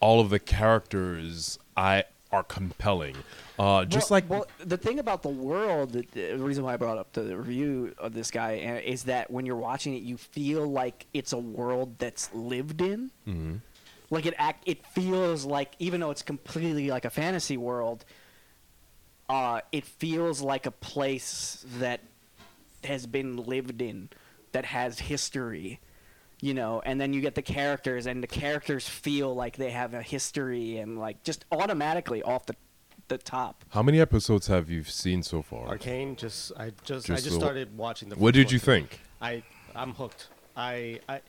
[0.00, 2.04] All of the characters I
[2.36, 3.16] are compelling.
[3.58, 6.76] Uh, just well, like well, the thing about the world, the, the reason why I
[6.76, 10.16] brought up the review of this guy uh, is that when you're watching it, you
[10.18, 13.10] feel like it's a world that's lived in.
[13.26, 13.60] Mhm.
[14.10, 18.04] Like it act, it feels like even though it's completely like a fantasy world,
[19.28, 22.00] uh, it feels like a place that
[22.84, 24.10] has been lived in,
[24.52, 25.80] that has history,
[26.40, 29.94] you know, and then you get the characters, and the characters feel like they have
[29.94, 32.54] a history, and like just automatically off the
[33.08, 33.64] the top.
[33.70, 35.68] How many episodes have you seen so far?
[35.68, 36.16] Arcane.
[36.16, 38.16] Just I just, I Just just the- started watching the.
[38.16, 38.64] What did you one.
[38.64, 39.00] think?
[39.20, 39.42] I
[39.74, 40.28] I'm hooked.
[40.56, 41.20] I I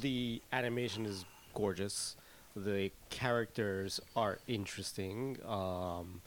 [0.00, 1.24] the animation is
[1.54, 2.16] gorgeous.
[2.56, 5.38] The characters are interesting.
[5.46, 6.20] Um,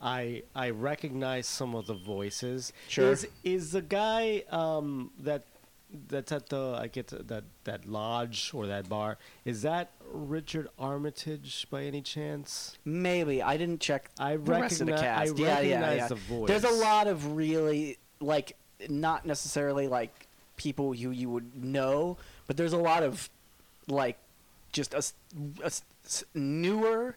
[0.00, 2.72] I I recognize some of the voices.
[2.88, 3.12] Sure.
[3.12, 5.44] Is is the guy um that
[6.08, 9.18] that's at the uh, I get that that lodge or that bar?
[9.44, 12.76] Is that Richard Armitage by any chance?
[12.84, 15.38] Maybe I didn't check I the rest of the recogni- I cast.
[15.38, 16.08] yeah, yeah, recognize yeah.
[16.08, 16.48] the voice.
[16.48, 18.56] There's a lot of really like
[18.88, 20.26] not necessarily like
[20.56, 22.16] people who you would know,
[22.46, 23.28] but there's a lot of
[23.88, 24.16] like
[24.72, 25.14] just a, s-
[25.62, 27.16] a s- s- newer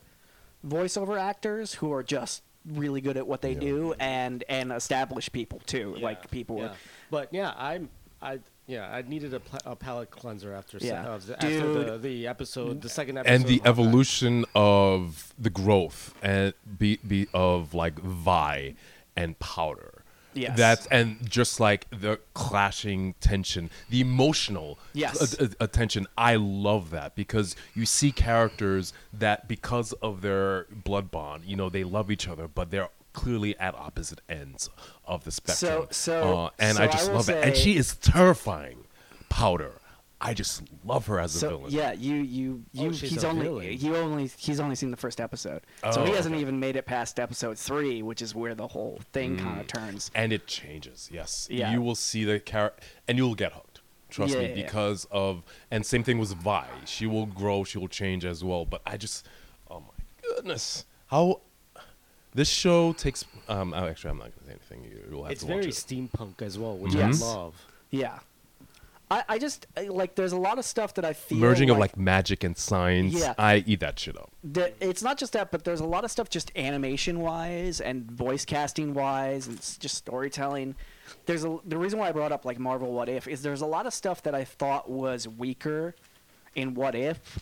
[0.68, 3.60] voiceover actors who are just really good at what they Yeah.
[3.60, 6.04] do and and established people too yeah.
[6.04, 6.74] like people Yeah.
[7.12, 7.90] But yeah, I'm
[8.22, 11.08] I yeah I needed a, pla- a palate cleanser after se- Yeah.
[11.10, 11.88] uh, the- after Dude.
[11.88, 13.70] the, the episode the second episode and the of Hawkeye.
[13.70, 18.76] evolution of the growth and be, be of like Vi
[19.16, 20.02] and Powder.
[20.34, 20.58] Yes.
[20.58, 25.34] That's and just like the clashing tension, the emotional Yes.
[25.40, 26.08] a- a- attention.
[26.18, 31.70] I love that because you see characters that because of their blood bond, you know,
[31.70, 34.70] they love each other, but they're clearly at opposite ends
[35.08, 35.88] of the spectrum.
[35.92, 37.44] so- uh, and so I I just will love it.
[37.44, 38.86] And she is terrifying.
[39.30, 39.74] Powder.
[40.22, 41.72] I just love her as a So villain.
[41.72, 43.78] yeah, you you you Oh, he's only villain.
[43.80, 46.42] you only he's only seen the first episode, so Oh, he hasn't okay.
[46.42, 50.10] even made it past episode three, which is where the whole thing kind of turns.
[50.16, 51.10] and it changes.
[51.12, 51.72] Yes, Yeah.
[51.74, 53.82] you will see the character, and you'll get hooked.
[54.10, 54.64] Trust Yeah, me, yeah, yeah.
[54.64, 56.66] because of and same thing with Vi.
[56.86, 58.66] She will grow, she will change as well.
[58.66, 59.28] But I just,
[59.70, 61.42] oh my goodness, how
[62.36, 63.26] this show takes.
[63.50, 64.92] Um, oh, actually, I'm not going to say anything.
[64.92, 65.72] You, you'll have it's to very watch it.
[65.74, 67.22] steampunk as well, which Yes.
[67.22, 67.56] I love.
[67.92, 68.20] Yeah,
[69.10, 71.78] I I just I- like there's a lot of stuff that I feel Merging of
[71.78, 73.14] like magic and science.
[73.14, 73.34] Yeah.
[73.38, 74.32] I eat that shit up.
[74.44, 78.10] that it's not just that, but there's a lot of stuff just animation wise and
[78.12, 80.76] voice casting wise and s- just storytelling.
[81.28, 83.66] There's a the reason why I brought up like Marvel What If is there's a
[83.68, 85.96] lot of stuff that I thought was weaker
[86.56, 87.40] in What If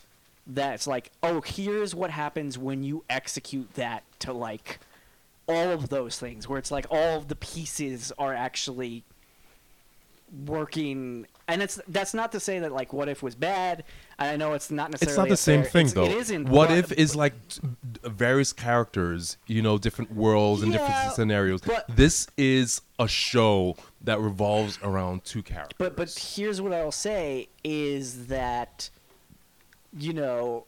[0.47, 4.79] that's like oh here's what happens when you execute that to like
[5.47, 9.03] all of those things where it's like all of the pieces are actually
[10.47, 13.83] working and it's that's not to say that like what if was bad
[14.17, 16.05] i know it's not necessarily It's not the same fair- thing though.
[16.05, 17.33] it isn't what if is like
[18.03, 21.61] various characters, you know, different worlds and Yeah, different scenarios.
[21.61, 25.75] but- this is a show that revolves around two characters.
[25.77, 28.89] But but here's what I'll say is that
[29.97, 30.65] you know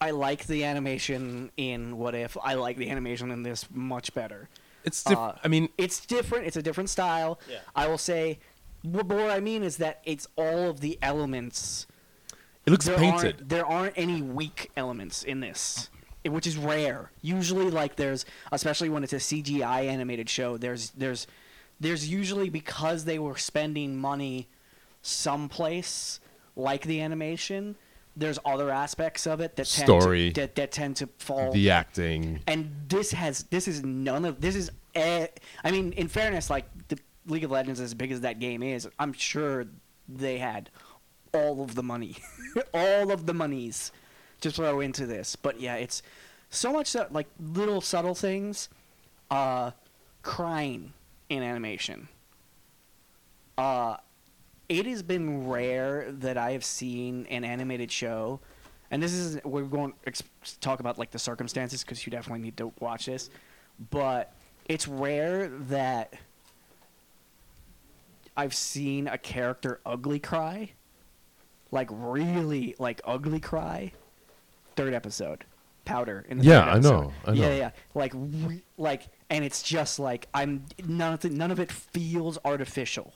[0.00, 2.36] I like the animation in What If.
[2.42, 4.48] I like the animation in this much better.
[4.84, 5.36] it's different.
[5.36, 6.46] uh, I mean, It's different.
[6.46, 7.38] It's a different style.
[7.50, 7.58] Yeah.
[7.76, 8.38] I will say
[8.82, 11.86] what, but what I mean is that it's all of the elements
[12.64, 13.36] it looks there painted.
[13.36, 15.90] Aren't, there aren't any weak elements in this,
[16.24, 17.10] which is rare.
[17.20, 21.26] Usually, like there's, especially when it's a CGI animated show, there's there's
[21.78, 24.48] there's usually because they were spending money
[25.02, 26.20] someplace
[26.56, 27.76] like the animation.
[28.20, 30.30] There's other aspects of it that tend Story.
[30.32, 32.40] to, that, that tend to fall The acting.
[32.46, 35.26] and this has this is none of this is eh,
[35.64, 38.88] I mean in fairness like the League of Legends as big as that game is
[38.98, 39.66] I'm sure
[40.08, 40.68] they had
[41.32, 42.16] all of the money
[42.74, 43.90] all of the monies
[44.42, 46.02] to throw into this but yeah it's
[46.50, 48.68] so much that like little subtle things
[49.30, 49.70] uh
[50.22, 50.92] crying
[51.28, 52.08] in animation
[53.58, 53.96] uh
[54.70, 58.38] it has been rare that I have seen an animated show,
[58.92, 60.22] and this is we're going to ex-
[60.60, 63.30] talk about like the circumstances because you definitely need to watch this,
[63.90, 64.32] but
[64.66, 66.14] it's rare that
[68.36, 70.70] I've seen a character ugly cry,
[71.72, 73.92] like really like ugly cry.
[74.76, 75.44] Third episode,
[75.84, 77.56] powder in the Yeah, I know, I Yeah, know.
[77.56, 81.72] yeah, like re- like, and it's just like I'm none of it, none of it
[81.72, 83.12] feels artificial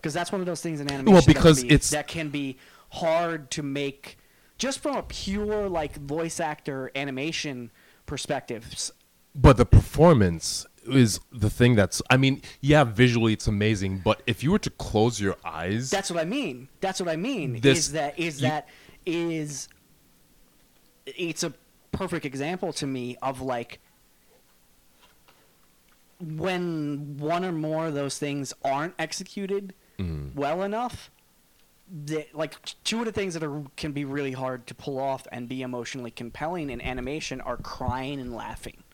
[0.00, 1.12] because that's one of those things in animation.
[1.12, 2.56] Well, that can because be- it's- that can be
[2.90, 4.16] hard to make
[4.58, 7.70] just from a pure like voice actor animation
[8.06, 8.90] perspective.
[9.34, 12.00] But the performance is the thing that's.
[12.10, 16.10] I mean, yeah, visually it's amazing, but if you were to close your eyes, That's
[16.10, 16.68] what I mean.
[16.80, 17.60] That's what I mean.
[17.60, 18.68] This- is that is you- that
[19.06, 19.68] is
[21.06, 21.52] it's a
[21.92, 23.80] perfect example to me of like
[26.20, 30.34] when one or more of those things aren't executed Mhm.
[30.34, 31.10] well enough
[32.06, 32.54] that like
[32.84, 35.60] two of the things that are can be really hard to pull off and be
[35.62, 38.84] emotionally compelling in animation are crying and laughing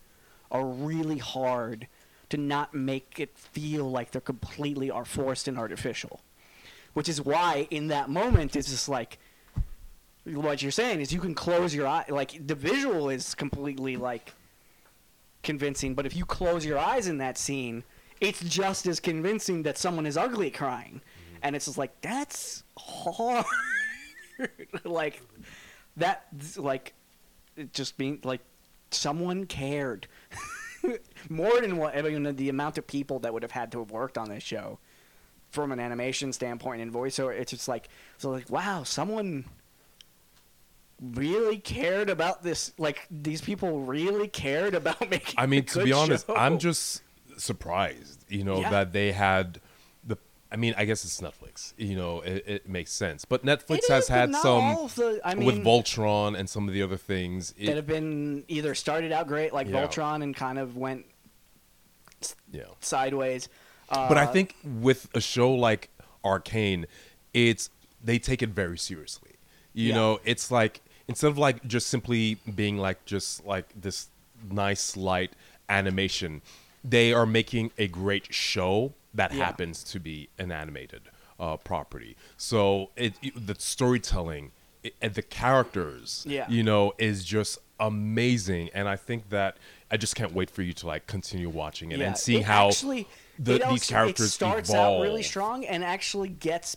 [0.50, 1.88] are really hard
[2.30, 6.20] to not make it feel like they're completely are forced and artificial
[6.94, 9.18] which is why in that moment it's just like
[10.24, 14.32] what you're saying is you can close your eye like the visual is completely like
[15.42, 17.84] convincing but if you close your eyes in that scene
[18.20, 21.00] it's just as convincing that someone is ugly crying
[21.42, 23.44] and it's just like that's hard
[24.84, 25.22] like
[25.96, 26.26] that
[26.56, 26.94] like
[27.56, 28.40] it just being like
[28.90, 30.06] someone cared
[31.28, 33.90] more than what I mean the amount of people that would have had to have
[33.90, 34.78] worked on this show
[35.50, 37.88] from an animation standpoint and voiceover it's just like
[38.18, 39.44] so like wow someone
[41.14, 45.92] really cared about this like these people really cared about making i mean, to be
[45.92, 46.34] honest, show.
[46.34, 47.02] I'm just
[47.36, 48.70] surprised, you know, Yeah.
[48.70, 49.60] that they had
[50.04, 50.16] the.
[50.50, 51.72] I mean, I guess it's Netflix.
[51.76, 53.24] You know, it, it makes sense.
[53.24, 57.52] But Netflix has had some the- I with Voltron and some of the other things.
[57.58, 59.86] It, that have been either started out great like Yeah.
[59.86, 61.06] Voltron and kind of went
[62.50, 62.62] yeah.
[62.80, 63.48] sideways
[63.90, 65.90] uh, But I think with a show like
[66.24, 66.86] Arcane,
[67.34, 67.70] it's
[68.02, 69.32] they take it very seriously.
[69.74, 69.94] You Yeah.
[69.94, 74.08] know, it's like instead of like just simply being like just like this
[74.50, 75.32] nice light
[75.68, 76.42] animation,
[76.88, 79.44] they are making a great show that Yeah.
[79.44, 81.02] happens to be an animated
[81.38, 82.16] uh, property.
[82.36, 84.52] So it, it- the storytelling
[84.82, 86.46] it, and the characters, Yeah.
[86.48, 88.70] you know, is just amazing.
[88.74, 89.56] And I think that
[89.90, 92.46] I just can't wait for you to like continue watching it yeah, and seeing it
[92.46, 93.06] how actually,
[93.38, 95.00] the, it these characters it starts evolve.
[95.00, 96.76] out really strong and actually gets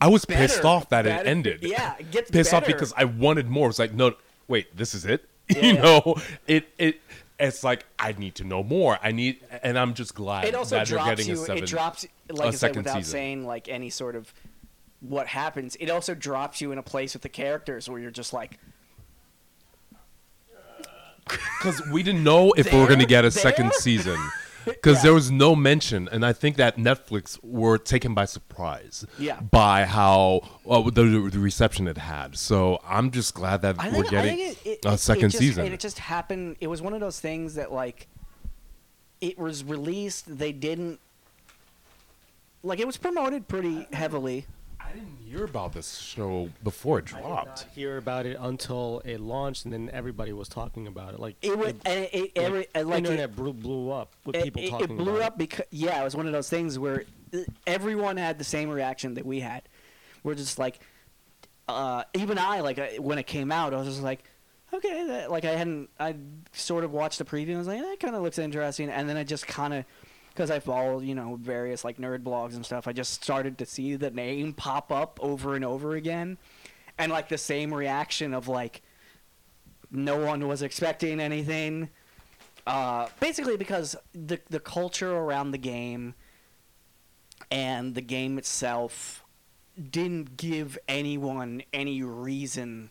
[0.00, 1.20] I was pissed off that better.
[1.22, 1.58] it ended.
[1.62, 3.68] Yeah, it gets pissed off because I wanted more.
[3.68, 4.14] It's like, no,
[4.46, 5.28] wait, this is it.
[5.48, 6.16] Yeah, you know,
[6.46, 7.00] it it.
[7.38, 8.98] It's like I need to know more.
[9.02, 11.62] I need, and I'm just glad it also that drops getting you a seven.
[11.62, 13.10] it drops like a I said without season.
[13.12, 14.32] saying like any sort of
[15.00, 18.32] what happens it also drops you in a place with the characters where you're just
[18.32, 18.58] like
[21.28, 24.18] because we didn't know if we were going to get a second season
[24.74, 25.02] because Yeah.
[25.02, 29.40] there was no mention and i think that netflix were taken by surprise Yeah.
[29.40, 34.04] by how uh, the, the reception it had so i'm just glad that I we're
[34.04, 37.00] getting it, it, a second it just, season it just happened it was one of
[37.00, 38.08] those things that like
[39.20, 41.00] it was released they didn't
[42.62, 44.46] like it was promoted pretty heavily
[44.88, 48.36] i didn't hear about this show before it I did dropped not hear about it
[48.40, 51.20] until it launched, and then everybody was talking about it.
[51.20, 54.14] Like it was it- and it, it, like, every, and, like it- blew, blew up
[54.24, 56.32] with it, people it, talking it blew about up because yeah, it was one of
[56.32, 57.04] those things where
[57.66, 59.62] everyone had the same reaction that we had.
[60.22, 60.80] We're just like,
[61.68, 64.24] uh, even I like I, when it came out, I was just like,
[64.72, 66.16] okay, that, like I hadn't, I
[66.52, 67.48] sort of watched the preview.
[67.48, 69.84] and I was like, that kind of looks interesting, and then I just kind of.
[70.38, 73.66] Because I follow, you know, various like nerd blogs and stuff, I just started to
[73.66, 76.38] see the name pop up over and over again,
[76.96, 78.82] and like the same reaction of like,
[79.90, 81.88] no one was expecting anything.
[82.68, 86.14] Uh, basically, because the the culture around the game
[87.50, 89.24] and the game itself
[89.90, 92.90] didn't give anyone any reason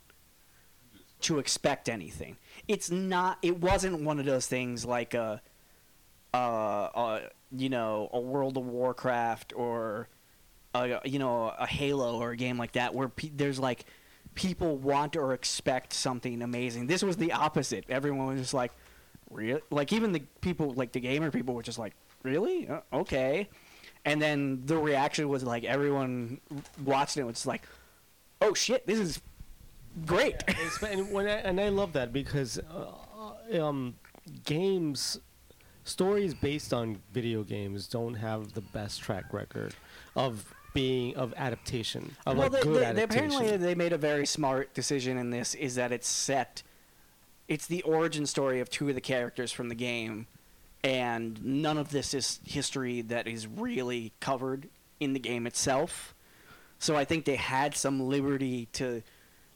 [1.22, 2.36] to expect anything.
[2.68, 3.38] It's not.
[3.42, 5.42] It wasn't one of those things like a,
[6.34, 7.20] uh, uh,
[7.56, 10.08] you know, a World of Warcraft or,
[10.74, 13.86] a, you know, a Halo or a game like that where pe- there's like
[14.36, 16.88] people want or expect something amazing.
[16.88, 17.86] This was the opposite.
[17.90, 18.72] Everyone was just like,
[19.32, 19.62] really?
[19.72, 21.94] Like even the people, like the gamer people, were just like,
[22.24, 22.68] really?
[22.68, 23.50] Uh, okay.
[24.06, 26.40] And then the reaction was like everyone
[26.86, 27.64] watched it was like,
[28.42, 29.20] oh shit, this is
[30.06, 30.36] great.
[30.48, 33.96] It's- and, I, and I love that because uh, um,
[34.46, 35.20] games,
[35.88, 39.74] stories based on video games don't have the best track record
[40.16, 43.32] of being of adaptation of well, like they, good they, they adaptation.
[43.32, 45.56] apparently they made a very smart decision in this.
[45.56, 46.62] Is that it's set,
[47.48, 50.28] it's the origin story of two of the characters from the game,
[50.84, 54.70] and none of this is history that is really covered
[55.00, 56.14] in the game itself.
[56.80, 59.02] So I think they had some liberty to,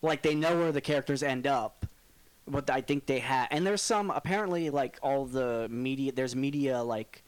[0.01, 1.85] like, they know where the characters end up,
[2.47, 6.11] but I think they had, and there's some apparently like all the media.
[6.11, 7.23] There's media like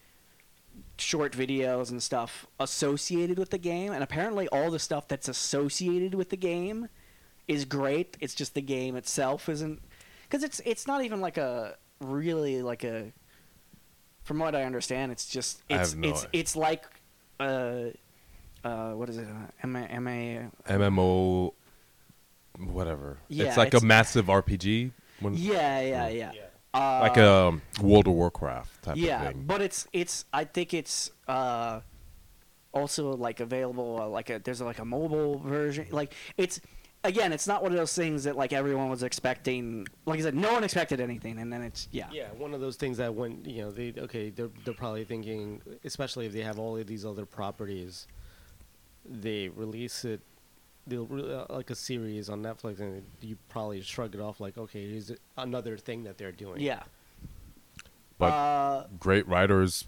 [0.98, 6.15] short videos and stuff associated with the game, and apparently all the stuff that's associated
[6.15, 6.88] with the game
[7.48, 8.18] is great.
[8.19, 9.81] It's just the game itself isn't,
[10.23, 13.11] because it's it's not even like a really like a.
[14.23, 16.30] From what I understand, it's just I it's have no it's idea.
[16.40, 16.85] it's like,
[17.41, 17.84] uh,
[18.64, 19.27] uh, what is it?
[19.27, 20.48] Uh, M A M A.
[20.69, 21.52] MMO,
[22.57, 23.18] whatever.
[23.27, 24.91] Yeah, it's like it's- a massive RPG.
[25.24, 26.32] When, Yeah, yeah, yeah.
[26.74, 29.44] Uh, Like a World of Warcraft type yeah, of thing.
[29.45, 30.26] but it's it's.
[30.34, 31.82] I think it's uh,
[32.74, 34.00] also like available.
[34.02, 35.88] Uh, like a there's like a mobile version.
[35.91, 36.60] Like it's
[37.04, 39.88] again, it's not one of those things that like everyone was expecting.
[40.06, 42.08] Like I said, no one expected anything, and then it's yeah.
[42.12, 45.62] Yeah, one of those things that when you know they okay they're they're probably thinking,
[45.84, 48.08] especially if they have all of these other properties,
[49.06, 50.22] they release it,
[50.88, 54.57] they'll re- uh, like a series on Netflix, and you probably shrug it off like,
[54.57, 56.61] okay, here's another thing that they're doing.
[56.61, 56.84] Yeah.
[58.18, 59.85] But uh, great writers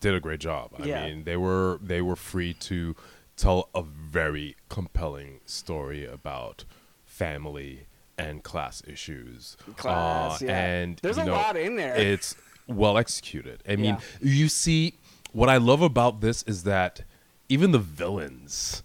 [0.00, 0.70] did a great job.
[0.78, 1.06] I Yeah.
[1.06, 2.94] mean, they were they were free to
[3.36, 6.64] tell a very compelling story about
[7.04, 7.86] family
[8.18, 9.56] and class issues.
[9.76, 10.64] Class, Uh, yeah.
[10.64, 11.96] And There's you a know, lot in there.
[11.96, 12.36] It's
[12.66, 13.62] well executed.
[13.68, 14.00] I mean, Yeah.
[14.20, 14.94] you see,
[15.32, 17.02] what I love about this is that
[17.48, 18.82] even the villains,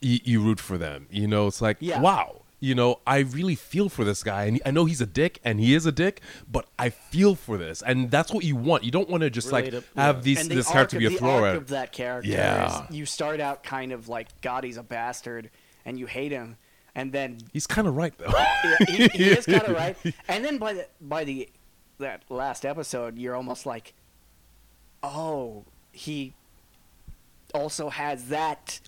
[0.00, 1.06] you, you root for them.
[1.10, 2.00] You know, it's like, Yeah.
[2.00, 2.42] wow.
[2.58, 5.60] You know, I really feel for this guy, and I know he's a dick, and
[5.60, 8.82] he is a dick, but I feel for this, and that's what you want.
[8.82, 10.12] You don't want to just like have yeah.
[10.22, 11.50] these and this character be a thrower.
[11.50, 12.86] of that character Yeah.
[12.90, 15.50] you start out kind of like God, he's a bastard,
[15.84, 16.56] and you hate him,
[16.94, 18.32] and then He's kind of right though.
[18.64, 19.94] yeah, he, he is kind of right.
[20.26, 21.50] And then by the by the
[21.98, 23.92] that last episode, you're almost like,
[25.02, 26.32] oh, he
[27.54, 28.80] also has that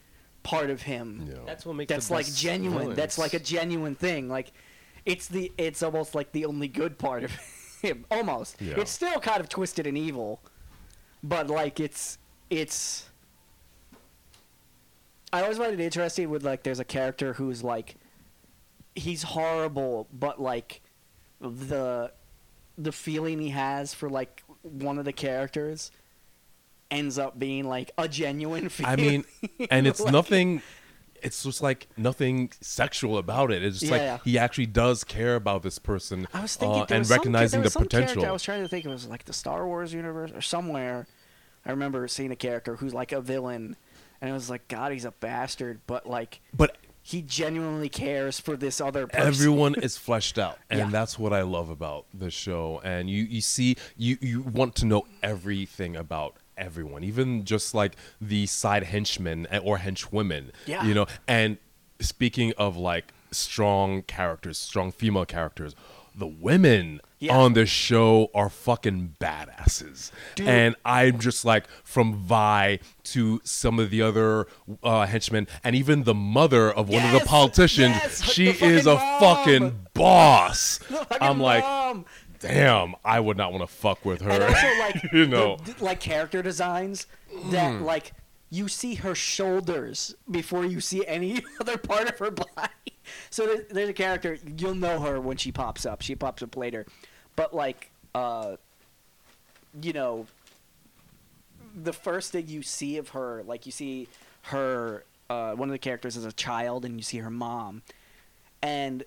[0.48, 1.28] part of him.
[1.28, 1.34] Yeah.
[1.44, 2.94] That's what makes That's the like best genuine.
[2.94, 4.30] That's like a genuine thing.
[4.30, 4.50] Like
[5.04, 7.32] it's the it's almost like the only good part of
[7.82, 8.06] him.
[8.10, 8.56] Almost.
[8.60, 8.80] Yeah.
[8.80, 10.40] It's still kind of twisted and evil,
[11.22, 12.18] but like it's
[12.48, 13.10] it's.
[15.30, 17.96] I always find it interesting with like there's a character who's like,
[18.94, 20.80] he's horrible, but like,
[21.38, 22.10] the,
[22.78, 25.90] the feeling he has for like one of the characters,
[26.90, 28.92] ends up being like a genuine feeling.
[28.92, 29.24] I mean,
[29.70, 30.62] and it's Like- nothing.
[31.20, 33.64] It's just like nothing sexual about it.
[33.64, 36.86] It's just Yeah, like he actually does care about this person I was thinking uh,
[36.90, 38.24] and was some- recognizing was the some potential.
[38.24, 41.08] I was trying to think it was like the Star Wars universe or somewhere.
[41.66, 43.74] I remember seeing a character who's like a villain,
[44.20, 48.56] and it was like, God, he's a bastard, but like but he genuinely cares for
[48.56, 49.26] this other person.
[49.26, 50.90] everyone is fleshed out and Yeah.
[50.90, 54.84] that's what i love about the show and you you see you you want to
[54.84, 60.84] know everything about everyone even just like the side henchmen or henchwomen Yeah.
[60.84, 61.58] you know and
[62.00, 65.74] speaking of like strong characters strong female characters
[66.14, 67.36] the women Yeah.
[67.36, 70.48] on this show are fucking badasses Dude.
[70.48, 74.46] and i'm just like from vi to some of the other
[74.82, 78.22] uh, henchmen and even the mother of one of the politicians Yes!
[78.32, 80.78] she The is a fucking fucking boss.
[80.78, 82.04] Fucking I'm like, mom.
[82.40, 84.30] Damn, I would not want to fuck with her.
[84.30, 87.06] and also like you know, the- like character designs
[87.50, 88.12] that like
[88.50, 92.46] you see her shoulders before you see any other part of her body.
[93.30, 96.02] So there, there's a character you'll know her when she pops up.
[96.02, 96.84] She pops up later,
[97.36, 98.56] but like uh,
[99.80, 100.26] you know,
[101.74, 104.08] the first thing you see of her, like you see
[104.42, 107.80] her, uh, one of the characters as a child, and you see her mom,
[108.62, 109.04] and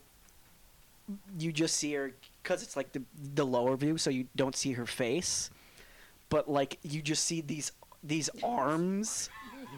[1.38, 3.04] you just see her because it's like the
[3.34, 5.50] the lower view, so you don't see her face,
[6.30, 7.72] but like you just see these
[8.04, 9.30] these arms,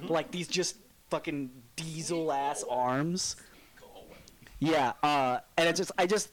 [0.03, 0.77] like these just
[1.09, 3.35] fucking diesel ass arms.
[4.59, 6.29] Yeah, uh, and it's just I just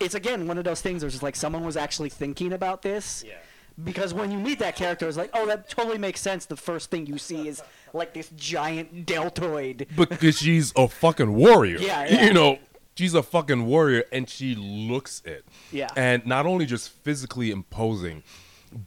[0.00, 1.02] it's again one of those things.
[1.02, 3.24] where it's just like someone was actually thinking about this.
[3.26, 3.34] Yeah.
[3.82, 6.44] Because when you meet that character, it's like, oh, that totally makes sense.
[6.44, 7.62] The first thing you see is
[7.94, 9.86] like this giant deltoid.
[9.96, 11.78] because she's a fucking warrior.
[11.78, 12.26] Yeah, yeah.
[12.26, 12.58] You know,
[13.00, 15.46] she's a fucking warrior, and she looks it.
[15.72, 15.88] Yeah.
[15.96, 18.22] And not only just physically imposing,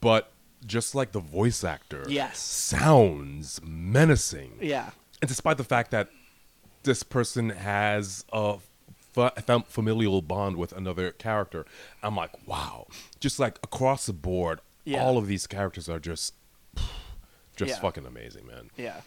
[0.02, 0.32] but
[0.68, 2.06] just like the voice actor.
[2.08, 2.38] Yes.
[2.38, 4.60] Sounds menacing.
[4.62, 4.92] Yeah.
[5.22, 6.10] And despite the fact that
[6.84, 8.58] this person has a
[9.14, 9.34] fa-
[9.68, 11.66] familial bond with another character,
[12.04, 12.86] I'm like, wow.
[13.20, 15.04] Just like across the board, Yeah.
[15.04, 16.36] all of these characters are just,
[17.56, 17.80] just Yeah.
[17.80, 18.70] fucking amazing, man.
[18.78, 19.02] Yeah.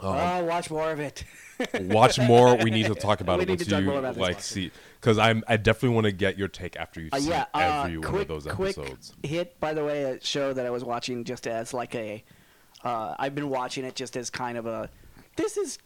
[0.00, 1.24] Um, oh, watch more of it.
[1.82, 2.56] Watch more.
[2.56, 4.40] We need to talk about We it need once to talk you more about like
[4.40, 7.44] see, because I'm I definitely want to get your take after you've Uh, seen yeah,
[7.54, 9.12] uh, every one quick, of those quick episodes.
[9.22, 9.60] hit.
[9.60, 12.24] By the way, a show that I was watching just as like a.
[12.82, 14.90] Uh, I've been watching it just as kind of a.
[15.36, 15.78] This is.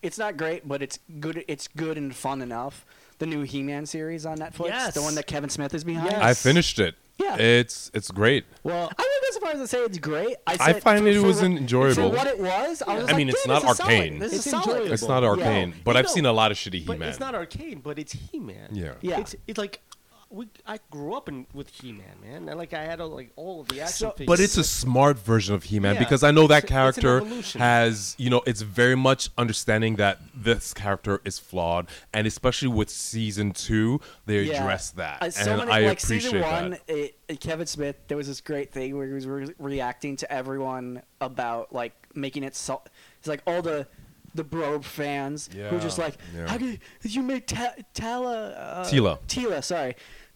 [0.00, 1.44] It's not great, but it's good.
[1.48, 2.86] It's good and fun enough.
[3.18, 4.94] The new He-Man series on Netflix, Yes.
[4.94, 6.10] the one that Kevin Smith is behind.
[6.12, 6.22] Yes.
[6.22, 6.94] I finished it.
[7.18, 7.36] Yeah.
[7.36, 8.44] it's it's great.
[8.62, 10.36] Well, I wouldn't far as to say it's great.
[10.46, 12.10] I, I said find it for was what- enjoyable.
[12.10, 13.92] For what it was, I was I like, mean, it's "Damn, not this is solid.
[13.92, 14.18] arcane.
[14.18, 14.66] This It's is solid.
[14.68, 14.92] enjoyable.
[14.92, 15.28] It's not Yeah.
[15.28, 17.08] arcane, but You I've know, seen a lot of shitty but He-Man.
[17.10, 18.68] it's not arcane, but it's He-Man.
[18.72, 18.94] Yeah.
[19.02, 19.20] Yeah.
[19.20, 19.80] It's, it's like
[20.34, 20.48] we.
[20.66, 22.48] I grew up in with He-Man, man.
[22.48, 24.26] And like I had uh, like all of the action So- figures.
[24.26, 27.02] But it's a smart version of He-Man Yeah, because I know that it's- it's an
[27.02, 32.68] character has, you know, it's very much understanding that this character is flawed, and especially
[32.68, 34.60] with season two, they Yeah.
[34.62, 36.80] address that, Uh, so and many, I like appreciate season one, that.
[36.88, 40.32] it, it- Kevin Smith, there was this great thing where he was re- reacting to
[40.32, 42.82] everyone about like making it so.
[43.18, 43.86] It's like all the
[44.36, 46.48] the Bro fans who were just like, yeah.
[46.48, 49.20] "How did, did you make Ta- Tala uh, Teela.
[49.28, 49.94] Teela, sorry,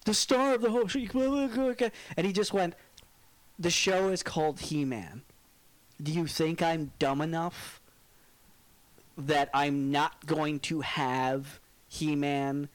[0.09, 2.75] the star of the whole show?" And he just went,
[3.59, 5.23] "The show is called He Man.
[6.03, 7.81] Do you think I'm dumb enough
[9.17, 11.59] that I'm not going to have
[11.89, 12.69] He-Man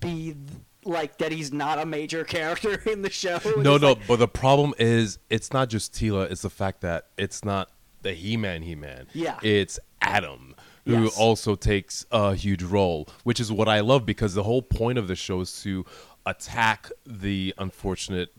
[0.00, 0.36] be th-
[0.84, 1.30] like that.
[1.32, 3.38] He's not a major character in the show.
[3.56, 7.06] No, no, like- but the problem is it's not just Teela, it's the fact that
[7.16, 7.70] it's not
[8.02, 9.06] the He-Man He-Man.
[9.12, 9.38] Yeah.
[9.42, 11.16] It's Adam who Yes.
[11.18, 15.06] also takes a huge role, which is what I love because the whole point of
[15.06, 15.84] the show is to
[16.28, 18.30] attack the unfortunate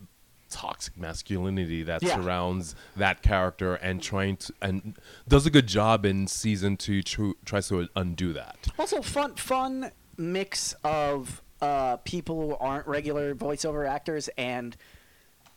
[0.48, 2.16] toxic masculinity that Yeah.
[2.16, 4.96] surrounds that character and trying to and
[5.28, 8.68] does a good job in season 2 tr- tries to undo that.
[8.78, 14.76] Also, fun, fun mix of uh, people who aren't regular voiceover actors and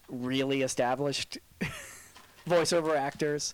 [0.09, 1.37] really established
[2.47, 3.53] voiceover actors.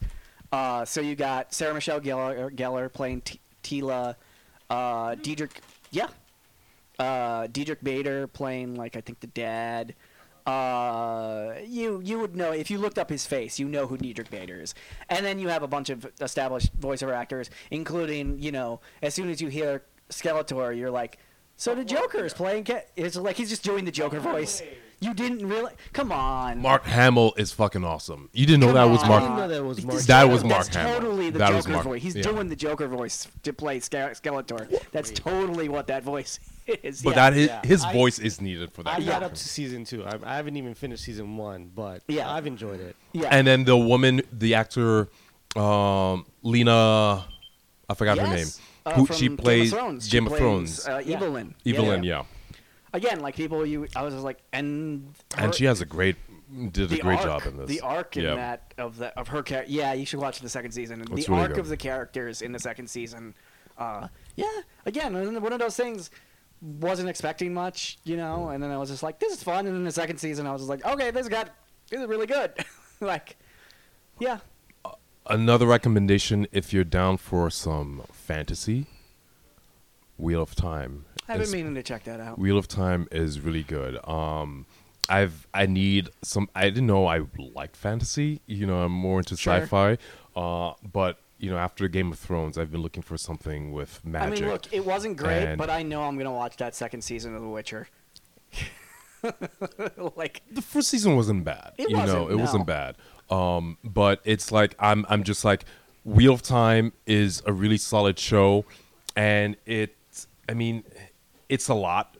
[0.52, 4.16] Uh, so you got Sarah Michelle Gellar, Gellar playing T- Teela,
[4.70, 5.62] uh, Diedrich,
[5.92, 6.08] yeah,
[7.00, 9.96] uh, Diedrich Bader playing like I think the dad.
[10.46, 14.30] Uh, you you would know if you looked up his face, you know who Diedrich
[14.30, 14.74] Bader is.
[15.10, 19.30] And then you have a bunch of established voiceover actors, including you know as soon
[19.30, 21.20] as you hear Skeletor, you're like,
[21.56, 22.64] so the Joker is playing.
[22.64, 22.86] Ca-.
[22.96, 24.62] It's like he's just doing the Joker voice.
[25.02, 26.60] You didn't really come on.
[26.62, 28.30] Mark Hamill is fucking awesome.
[28.34, 29.08] You didn't know Come that was on.
[29.08, 30.00] Mark I didn't know that was Mark.
[30.02, 30.94] That was That's Mark Hamill.
[31.00, 32.02] totally the That was Joker Mark- voice.
[32.02, 32.24] He's yeah.
[32.24, 34.84] doing the Joker voice to play Ske- Skeletor.
[34.92, 37.02] That's totally what that voice is.
[37.02, 37.16] But yeah.
[37.30, 37.62] that his, yeah.
[37.66, 38.90] his I- voice is needed for that.
[38.96, 39.26] I got character.
[39.28, 40.04] up to season two.
[40.04, 42.30] I, I haven't even finished season one, but Yeah.
[42.30, 42.96] I've enjoyed it.
[43.14, 43.30] yeah.
[43.32, 45.08] And then the woman, the actor,
[45.56, 47.26] um, Lena,
[47.90, 48.48] I forgot her name.
[48.86, 50.06] Uh, Who from she Game of plays Thrones.
[50.06, 50.88] She Game of plays, Thrones.
[50.88, 51.16] Uh, Yeah.
[51.18, 51.56] Evil-Lyn.
[51.64, 52.24] Evil-Lyn, Yeah.
[52.94, 56.16] Again, like people you, I was just like, and her- And she has a great,
[56.72, 57.68] did a great arc, job in this.
[57.68, 58.36] The arc in Yeah.
[58.36, 59.72] that of the of her character.
[59.72, 61.00] Yeah, you should watch the second season.
[61.00, 61.60] The really arc good.
[61.60, 63.36] of the characters in the second season.
[63.78, 64.46] Uh, yeah,
[64.86, 66.10] again, one of those things.
[66.62, 69.74] Wasn't expecting much, you know, and then I was just like, "This is fun." And
[69.74, 71.52] then the second season, I was just like, "Okay, this got
[71.90, 72.52] this is really good."
[73.00, 73.38] like,
[74.20, 74.40] yeah,
[75.26, 78.88] Another recommendation if you're down for some fantasy,
[80.18, 81.06] Wheel of Time.
[81.30, 82.40] I've been meaning to check that out.
[82.40, 83.98] Wheel of Time is really good.
[84.08, 84.66] Um,
[85.08, 86.50] I've I need some.
[86.56, 87.22] I didn't know I
[87.56, 88.42] liked fantasy.
[88.46, 89.54] You know, I'm more into Sure.
[89.62, 89.98] sci-fi.
[90.36, 94.40] Uh, but you know, after Game of Thrones, I've been looking for something with magic.
[94.40, 97.02] I mean, look, it wasn't great, And- but I know I'm gonna watch that second
[97.02, 97.88] season of The Witcher.
[100.16, 101.74] like, the first season wasn't bad.
[101.78, 102.38] It you know, it no.
[102.38, 102.96] wasn't bad.
[103.30, 105.66] Um, but it's like I'm I'm just like
[106.04, 108.66] Wheel of Time is a really solid show,
[109.16, 109.96] and it.
[110.48, 110.84] I mean,
[111.50, 112.16] it's a lot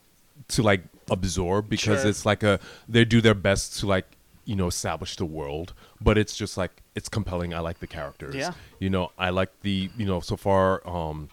[0.48, 2.08] to like absorb because Sure.
[2.10, 2.58] it's like a
[2.88, 4.06] they do their best to like
[4.44, 7.54] you know establish the world, but it's just like it's compelling.
[7.54, 8.34] I like the characters.
[8.34, 8.52] Yeah.
[8.80, 10.86] You know, I like the you know so far.
[10.88, 11.28] Um,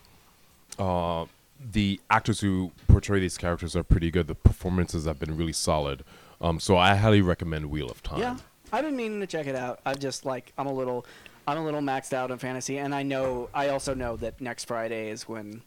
[0.77, 1.25] uh,
[1.73, 4.27] the actors who portray these characters are pretty good.
[4.27, 6.03] The performances have been really solid.
[6.39, 8.19] Um, so I highly recommend Wheel of Time.
[8.19, 8.37] yeah,
[8.71, 9.79] I've been meaning to check it out.
[9.85, 11.03] I've just like I'm a little,
[11.47, 14.65] I'm a little maxed out on fantasy, and I know I also know that next
[14.65, 15.61] Friday is when.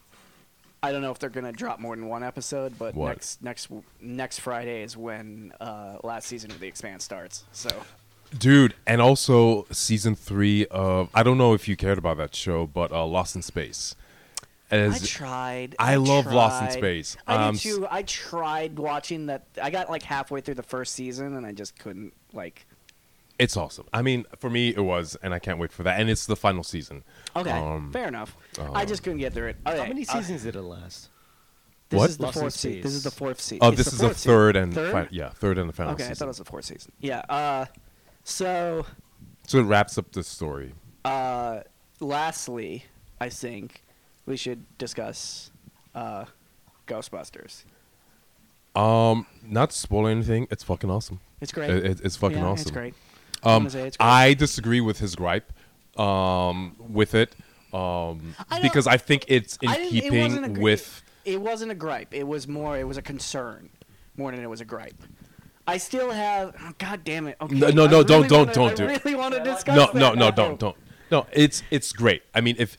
[0.82, 3.08] I don't know if they're gonna drop more than one episode, but What?
[3.08, 3.68] next next
[4.00, 7.44] next Friday is when uh, last season of The Expanse starts.
[7.52, 7.68] So
[8.38, 12.66] Dude, and also season three of I don't know if you cared about that show,
[12.66, 13.94] but uh, Lost in Space.
[14.70, 15.74] As I tried.
[15.80, 16.78] I love Lost in tried.
[16.78, 17.16] Space.
[17.26, 17.86] I Um, did too.
[17.90, 19.46] I tried watching that.
[19.60, 22.14] I got like halfway through the first season, and I just couldn't.
[22.32, 22.66] Like,
[23.40, 23.86] it's awesome.
[23.92, 25.98] I mean, for me it was, and I can't wait for that.
[26.00, 27.02] And it's the final season.
[27.34, 28.36] okay, Um, fair enough.
[28.72, 29.56] I just couldn't get through it.
[29.66, 31.08] Okay, How many uh, seasons did it last?
[31.88, 32.10] this What?
[32.10, 32.82] is the Lost fourth season.
[32.82, 33.58] This is the fourth season.
[33.62, 34.30] Oh, It's this the is the fourth season.
[34.32, 34.92] third and third.
[34.92, 36.04] fi- yeah, third and the final season.
[36.06, 36.92] okay, I thought it was the fourth season.
[37.00, 37.18] Yeah.
[37.28, 37.64] Uh,
[38.22, 38.86] so,
[39.48, 40.72] so it wraps up the story.
[41.04, 41.60] uh,
[41.98, 42.84] lastly,
[43.20, 43.82] I think
[44.26, 45.50] we should discuss
[45.94, 46.26] uh,
[46.86, 47.64] Ghostbusters.
[48.74, 50.46] Um, not to spoil anything.
[50.50, 51.18] It's fucking awesome.
[51.40, 51.70] It's great.
[51.70, 52.62] It, it- it's fucking yeah, awesome.
[52.62, 52.94] It's great.
[53.42, 54.06] Um, gonna say it's great.
[54.06, 55.52] I disagree with his gripe
[55.98, 57.34] um, with it
[57.72, 61.02] um, I because I think it's in didn't- it keeping with.
[61.24, 62.14] It wasn't a gripe.
[62.14, 62.78] It was more.
[62.78, 63.68] It was a concern
[64.16, 65.00] more than it was a gripe.
[65.66, 66.56] I still have.
[66.60, 67.36] Oh, God damn it.
[67.40, 67.54] Okay.
[67.54, 69.04] No, no, no, don't- really don't- wanna- don't I do it.
[69.04, 69.76] really want to discuss.
[69.76, 70.76] No, no, no, don't, don't.
[71.10, 72.22] No, it's it's great.
[72.34, 72.76] I mean, if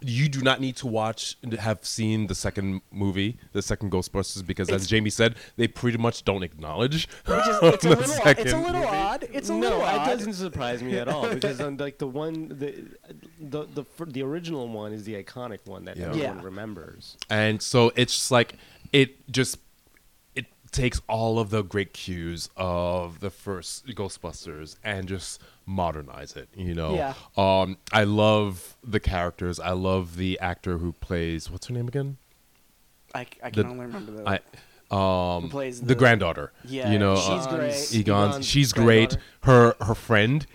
[0.00, 4.68] you do not need to watch have seen the second movie, the second Ghostbusters, because
[4.68, 7.08] as It's- Jaime said, they pretty much don't acknowledge.
[7.26, 8.26] Which is, it's a the little.
[8.26, 8.86] It's a little movie.
[8.86, 9.28] odd.
[9.32, 12.06] It's a no, little it doesn't surprise me at all because on um, like the
[12.06, 12.84] one the
[13.40, 16.06] the the, the original one is the iconic one that Yeah.
[16.08, 16.42] everyone Yeah.
[16.44, 17.16] remembers.
[17.30, 18.54] and so it's just like
[18.92, 19.60] it just it
[20.74, 26.48] takes all of the great cues of the first Ghostbusters and just modernize it.
[26.54, 27.14] You know, Yeah.
[27.36, 29.58] um, I love the characters.
[29.58, 32.18] I love the actor who plays what's her name again?
[33.14, 34.28] I, I can the- only remember the.
[34.28, 34.40] I
[34.90, 36.52] um plays the, the- granddaughter.
[36.64, 37.70] Yeah, you know, she's uh, great.
[37.72, 39.16] Egon's, Egon's she's great.
[39.44, 40.46] Her her friend,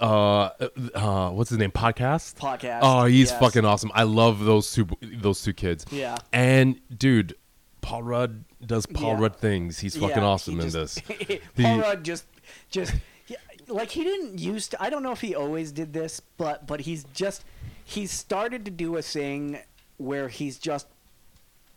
[0.00, 0.50] uh,
[0.94, 1.72] uh, what's his name?
[1.72, 2.36] Podcast.
[2.36, 3.38] Podcast, Oh, he's yes.
[3.40, 3.90] fucking awesome.
[3.94, 5.84] I love those two those two kids.
[5.90, 6.16] Yeah.
[6.32, 7.34] And dude,
[7.82, 9.20] Paul Rudd does Paul Yeah.
[9.20, 9.78] Rudd things.
[9.78, 11.18] He's fucking Yeah, awesome he in just- this.
[11.56, 12.24] Paul The- Rudd just,
[12.70, 12.94] just
[13.68, 14.82] like he didn't used to.
[14.82, 17.44] I don't know if he always did this, but but he's just
[17.84, 19.58] he's started to do a thing
[19.98, 20.86] where he's just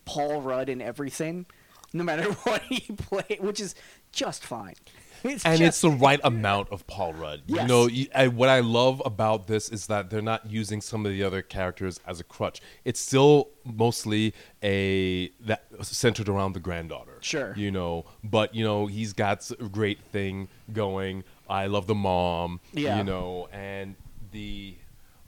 [0.05, 1.45] Paul Rudd in everything,
[1.93, 3.75] no matter what he play, which is
[4.11, 4.75] just fine.
[5.23, 7.41] It's and just, it's the right amount of Paul Rudd.
[7.47, 11.05] You know, you, I, what I love about this is that they're not using some
[11.05, 12.61] of the other characters as a crutch.
[12.85, 14.33] It's still mostly
[14.63, 17.17] a that centered around the granddaughter.
[17.21, 17.53] Sure.
[17.55, 21.23] You know, but you know he's got a great thing going.
[21.49, 22.59] I love the mom.
[22.73, 22.97] Yeah.
[22.97, 23.95] You know, and
[24.31, 24.75] the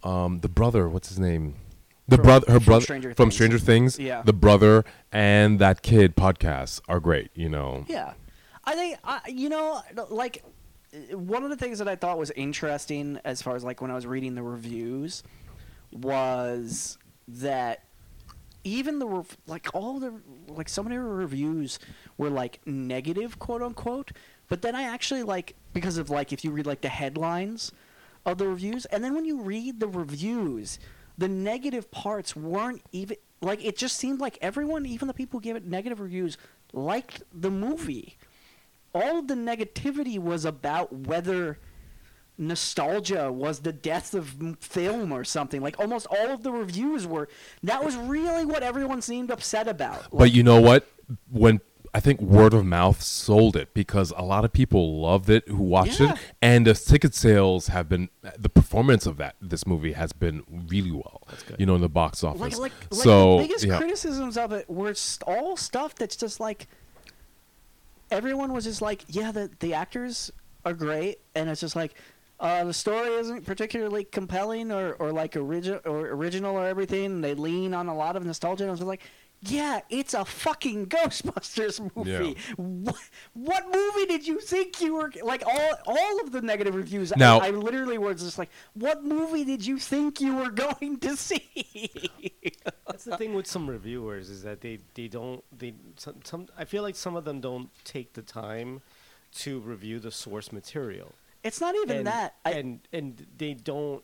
[0.03, 0.87] um the brother.
[0.87, 1.55] What's his name?
[2.07, 3.35] The From- brother, her from brother Stranger from Things.
[3.35, 3.99] Stranger Things.
[3.99, 4.21] Yeah.
[4.21, 7.29] The brother and that kid podcast are great.
[7.35, 7.85] You know.
[7.87, 8.13] Yeah,
[8.71, 10.45] I think I, you know, like
[11.11, 13.95] one of the things that I thought was interesting as far as like when I
[13.95, 15.23] was reading the reviews
[15.91, 17.83] was that
[18.63, 20.13] even the like all the
[20.47, 21.79] like so many reviews
[22.17, 24.11] were like negative quote unquote
[24.47, 27.71] but then i actually like because of like if you read like the headlines
[28.25, 30.77] of the reviews and then when you read the reviews
[31.17, 35.43] the negative parts weren't even like it just seemed like everyone even the people who
[35.43, 36.37] gave it negative reviews
[36.71, 38.15] liked the movie
[38.93, 41.59] all of the negativity was about whether
[42.37, 45.61] nostalgia was the death of film or something.
[45.61, 47.27] Like almost all of the reviews were.
[47.63, 50.05] That was really what everyone seemed upset about.
[50.11, 50.87] But you know what?
[51.29, 51.61] When
[51.93, 55.57] I think word of mouth sold it because a lot of people loved it who
[55.57, 56.13] watched Yeah.
[56.13, 58.09] it, and the ticket sales have been
[58.39, 61.21] the performance of that this movie has been really well.
[61.47, 61.57] good.
[61.59, 62.57] You know, in the box like, office.
[62.57, 63.77] like, like so the biggest yeah.
[63.77, 66.67] criticisms of it were st- all stuff that's just like
[68.11, 70.31] everyone was just like, yeah, the the actors
[70.65, 71.93] are great, and it's just like.
[72.39, 77.21] Uh, the story isn't particularly compelling or, or like original or original or everything.
[77.21, 78.63] They lean on a lot of nostalgia.
[78.63, 79.03] And I was like,
[79.43, 82.37] yeah, it's a fucking Ghostbusters movie.
[82.57, 82.95] What,
[83.33, 85.43] what movie did you think you were like?
[85.45, 87.15] All all of the negative reviews.
[87.15, 90.99] Now- I, I literally was just like, what movie did you think you were going
[90.99, 91.89] to see?
[92.87, 96.65] That's the thing with some reviewers is that they, they don't they some, some I
[96.65, 98.81] feel like some of them don't take the time
[99.35, 101.13] to review the source material.
[101.43, 102.35] It's not even and, that.
[102.45, 104.03] I, and and they don't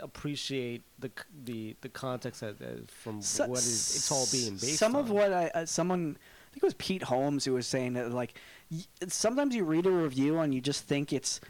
[0.00, 1.10] appreciate the
[1.44, 5.02] the the context that, uh, from so- what is it's all being based Some on.
[5.02, 8.10] of what I uh, someone I think it was Pete Holmes who was saying that
[8.12, 8.38] like
[8.70, 11.40] y- sometimes you read a review and you just think it's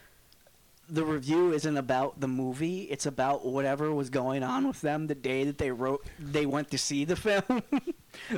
[0.88, 5.16] the review isn't about the movie it's about whatever was going on with them the
[5.16, 7.42] day that they wrote they went to see the film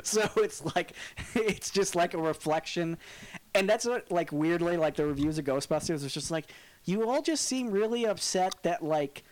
[0.01, 0.93] so it's like
[1.35, 2.97] it's just like a reflection
[3.53, 6.51] and that's what like weirdly like the reviews of ghostbusters is just like
[6.85, 9.23] you all just seem really upset that like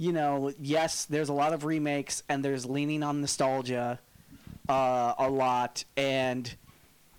[0.00, 4.00] you know yes there's a lot of remakes and there's leaning on nostalgia
[4.70, 5.84] uh, a lot.
[5.96, 6.54] And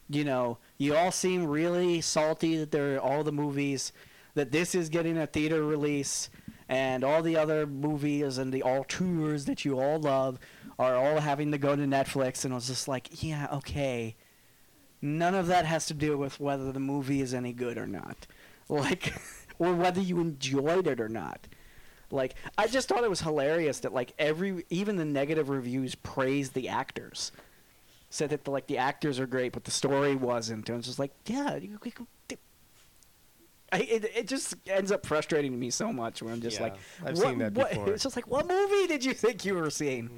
[0.10, 3.92] you know you all seem really salty that there are all the movies
[4.34, 6.30] that this is getting a theater release
[6.68, 10.40] and all the other movies and the auteurs that you all love
[10.80, 12.46] are all having to go to Netflix.
[12.46, 14.16] And I was just like yeah okay.
[15.04, 18.26] None of that has to do with whether the movie is any good or not.
[18.70, 19.14] Like
[19.60, 21.46] or whether you enjoyed it or not
[22.12, 26.54] like I just thought it was hilarious that like every even the negative reviews praised
[26.54, 27.32] the actors.
[28.14, 30.68] Said that the, like the actors are great, but the story wasn't.
[30.68, 31.92] And it's just like, yeah, you, you,
[32.30, 32.38] you-
[33.74, 36.76] I, it it just ends up frustrating me so much when I'm just Yeah, like,
[37.06, 37.90] I've what, seen that what- before.
[37.94, 40.10] It's just like, what movie did you think you were seeing?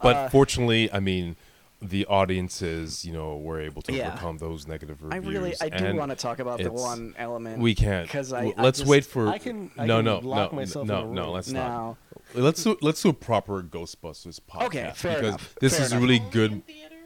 [0.00, 1.36] But Uh, fortunately, I mean,
[1.82, 4.08] the audiences, you know, were able to Yeah.
[4.08, 5.24] overcome those negative reviews.
[5.24, 7.58] I really, I do want to talk about the one element.
[7.60, 8.06] We can't.
[8.06, 9.28] because I, L- I let's just- wait for.
[9.28, 11.32] I can- I no, can no, lock no, myself no, in a no.
[11.32, 11.68] Let's not.
[11.68, 11.96] now.
[12.34, 14.64] Let's do let's do a proper Ghostbusters podcast.
[14.66, 16.02] Okay, fair because enough, This fair is enough.
[16.02, 16.66] really good.
[16.66, 16.96] theaters?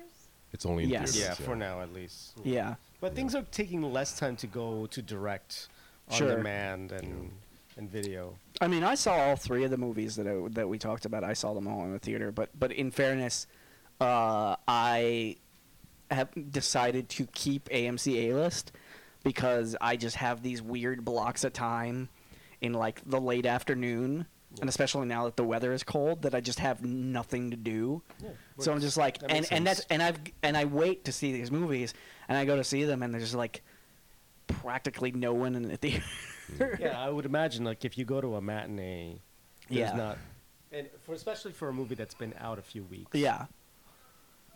[0.53, 1.13] It's only in Yes.
[1.13, 1.39] theaters.
[1.41, 2.33] yeah, for now at least.
[2.45, 5.69] Yeah, But things are taking less time to go to direct
[6.11, 6.37] on Sure.
[6.37, 7.31] demand and
[7.77, 8.35] and video.
[8.61, 11.25] I mean, I saw all three of the movies that I, that we talked about.
[11.25, 12.31] I saw them all in the theater.
[12.33, 13.47] But but in fairness,
[14.01, 15.37] uh, I
[16.11, 18.73] have decided to keep AMC A list
[19.23, 22.09] because I just have these weird blocks of time
[22.61, 24.27] in like the late afternoon,
[24.61, 28.03] and especially now that the weather is cold, that I just have nothing to do.
[28.59, 31.33] So I'm just like, That and and that's and I've and I wait to see
[31.33, 31.95] these movies,
[32.29, 33.63] and I go to see them, and there's just like
[34.47, 36.05] practically no one in the theater.
[36.79, 39.17] yeah, I would imagine like if you go to a matinee,
[39.69, 39.97] there's Yeah.
[39.97, 40.19] not,
[40.71, 43.19] and for especially for a movie that's been out a few weeks.
[43.19, 43.47] Yeah.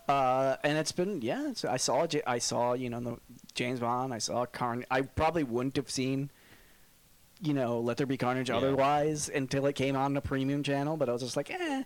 [0.08, 1.50] Uh, and it's been yeah.
[1.50, 3.16] It's, I saw I saw you know the
[3.54, 4.14] James Bond.
[4.14, 4.86] I saw Carnage.
[4.90, 6.30] I probably wouldn't have seen
[7.40, 8.56] you know, Let There Be Carnage Yeah.
[8.56, 10.96] otherwise until it came on the premium channel.
[10.96, 11.84] But I was just like, eh.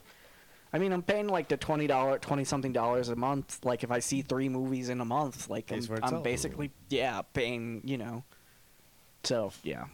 [0.73, 3.59] I mean, I'm paying like the twenty dollar, twenty something dollars a month.
[3.62, 7.20] Like if I see three movies in a month, like Pays I'm, I'm basically yeah
[7.35, 8.24] paying, you know.
[9.24, 9.85] So yeah,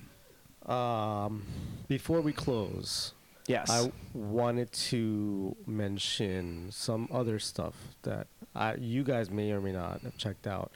[0.67, 1.43] Um,
[1.89, 3.13] before we close,
[3.49, 3.69] yes.
[3.71, 10.01] I wanted to mention some other stuff that I, you guys may or may not
[10.03, 10.71] have checked out.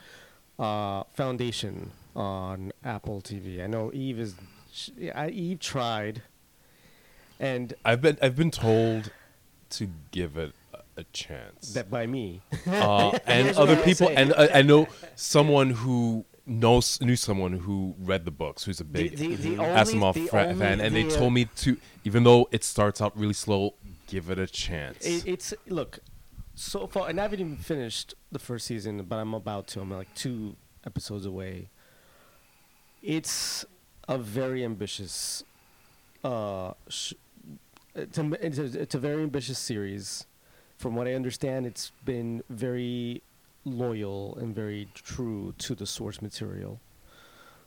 [0.59, 3.63] Uh, Foundation on Apple TV.
[3.63, 4.35] I know Yves is.
[4.73, 6.23] sh- I, Yves tried,
[7.41, 9.11] and I've been I've been told
[9.71, 11.73] to give it a, a chance.
[11.75, 12.43] that by me.
[12.67, 18.25] uh, and other people, and I, I know someone who knows knew someone who read
[18.25, 21.05] the books, who's a big the- the Asimov only- the fra- only- fan, and they
[21.05, 23.75] the, told me to, even though it starts out really slow,
[24.09, 25.05] give it a chance.
[25.07, 26.01] It, it's look
[26.55, 29.81] so far, and I haven't even finished the first season, but I'm about to.
[29.81, 31.69] I'm like two episodes away.
[33.03, 33.65] It's
[34.09, 35.45] a very ambitious.
[36.25, 37.15] Uh, sh-
[37.95, 40.27] it's, a, it's, a, it's a very ambitious series.
[40.79, 43.23] From what I understand, it's been very
[43.65, 46.81] loyal and very true to the source material.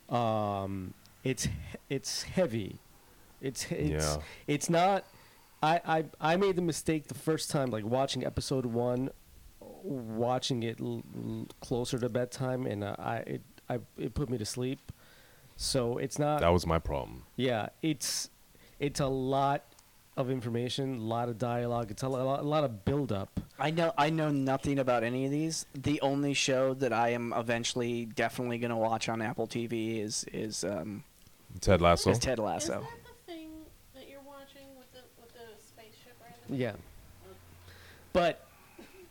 [0.10, 0.94] Um,
[1.24, 1.48] it's
[1.90, 2.80] it's heavy.
[3.42, 4.18] It's it's Yeah.
[4.48, 5.06] it's not.
[5.64, 9.10] I, I I made the mistake the first time, like watching episode one,
[9.60, 14.38] watching it l- l- closer to bedtime, and uh, I it I it put me
[14.38, 14.92] to sleep.
[15.56, 16.42] So it's not.
[16.42, 17.24] that was my problem.
[17.36, 18.30] Yeah, it's
[18.80, 19.64] it's a lot
[20.18, 21.92] of information, a lot of dialogue.
[21.92, 23.40] It's a lot, a lot of build up.
[23.60, 25.66] I know I know nothing about any of these.
[25.74, 30.64] The only show that I am eventually definitely gonna watch on Apple TV is is
[30.64, 31.04] um
[31.62, 32.12] Ted Lasso.
[32.12, 32.74] is Ted Is Lasso.
[32.74, 33.50] that the thing
[33.94, 36.56] that you're watching with the with the spaceship or anything?
[36.58, 36.74] Yeah,
[38.14, 38.42] but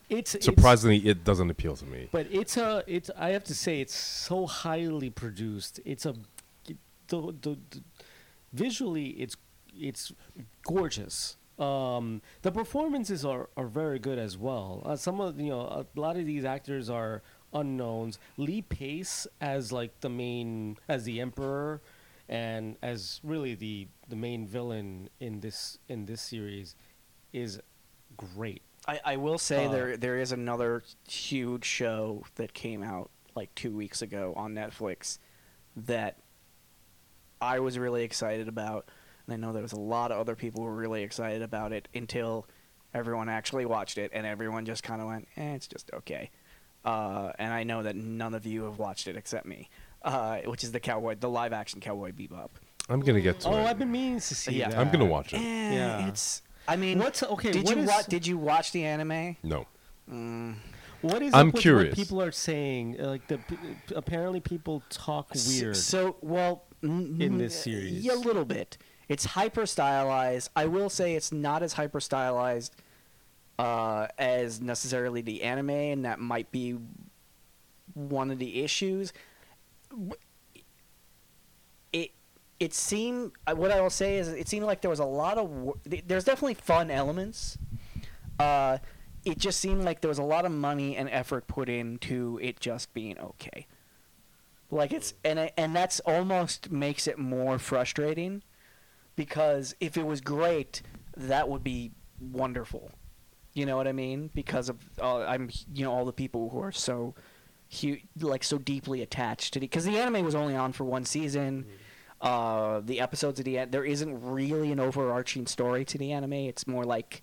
[0.09, 2.09] it's it's- Surprisingly, it doesn't appeal to me.
[2.13, 5.81] But it's a it's I have to say it's so highly produced.
[5.85, 6.15] It's a
[6.67, 6.77] the,
[7.09, 7.59] the, the
[8.55, 9.37] visually it's
[9.79, 10.13] it's
[10.65, 11.37] gorgeous.
[11.59, 14.83] Um, the performances are, are very good as well.
[14.85, 17.23] Uh, some of you know a lot of these actors are
[17.53, 18.19] unknowns.
[18.37, 21.81] Lee Pace as like the main as the emperor,
[22.29, 26.75] and as really the the main villain in this in this series,
[27.33, 27.61] is
[28.17, 28.63] great.
[28.87, 33.55] I, I will say Uh, there there is another huge show that came out like
[33.55, 35.19] two weeks ago on Netflix
[35.77, 36.19] that
[37.41, 38.89] I was really excited about,
[39.27, 41.73] and I know there was a lot of other people who were really excited about
[41.73, 42.47] it until
[42.93, 46.31] everyone actually watched it, and everyone just kind of went, "Eh, it's just okay."
[46.85, 49.71] Uh, and I know that none of you have watched it except me,
[50.03, 52.51] uh, which is the cowboy, the live action Cowboy Bebop.
[52.91, 53.65] I'm gonna get to Oh, it.
[53.65, 54.69] I've been meaning to see Yeah.
[54.69, 54.79] that.
[54.79, 55.39] I'm gonna watch it.
[55.39, 56.09] Eh, Yeah.
[56.09, 56.43] it's.
[56.69, 57.53] I mean, What's okay?
[57.53, 59.37] did what you is- wa- Did you watch the anime?
[59.43, 59.67] No.
[60.11, 60.57] Mm.
[61.01, 61.93] What is I'm curious.
[61.93, 63.01] what people are saying?
[63.01, 63.39] Uh, Like the
[63.95, 65.77] apparently people talk weird.
[65.77, 68.05] So, well, n- in this series.
[68.05, 68.77] yeah, a little bit.
[69.09, 70.51] It's hyper stylized.
[70.57, 72.75] I will say it's not as hyper stylized
[73.59, 76.77] uh, as necessarily the anime, and that might be
[77.95, 79.13] one of the issues.
[81.93, 82.11] It
[82.59, 85.39] it seemed uh, what I will say is it seemed like there was a lot
[85.39, 87.59] of there's definitely fun elements.
[88.39, 88.79] Uh,
[89.25, 92.61] it just seemed like there was a lot of money and effort put into it
[92.61, 93.67] just being okay.
[94.71, 98.43] Like it's and and that's almost makes it more frustrating
[99.17, 100.83] because if it was great,
[101.17, 102.91] that would be wonderful.
[103.53, 104.31] You know what I mean?
[104.35, 107.15] Because of uh, I'm you know all the people who are so
[107.81, 111.05] hu- like so deeply attached to the because the anime was only on for one
[111.05, 111.67] season.
[112.21, 116.33] Uh, the episodes of the an- there isn't really an overarching story to the anime.
[116.33, 117.23] It's more like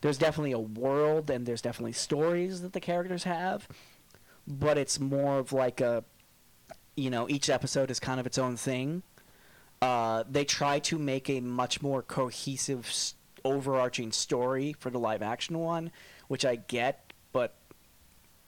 [0.00, 3.68] there's definitely a world and there's definitely stories that the characters have,
[4.46, 6.04] but it's more of like a
[6.96, 9.02] you know each episode is kind of its own thing.
[9.82, 15.58] Uh, they try to make a much more cohesive, overarching story for the live action
[15.58, 15.90] one,
[16.28, 17.54] which I get, but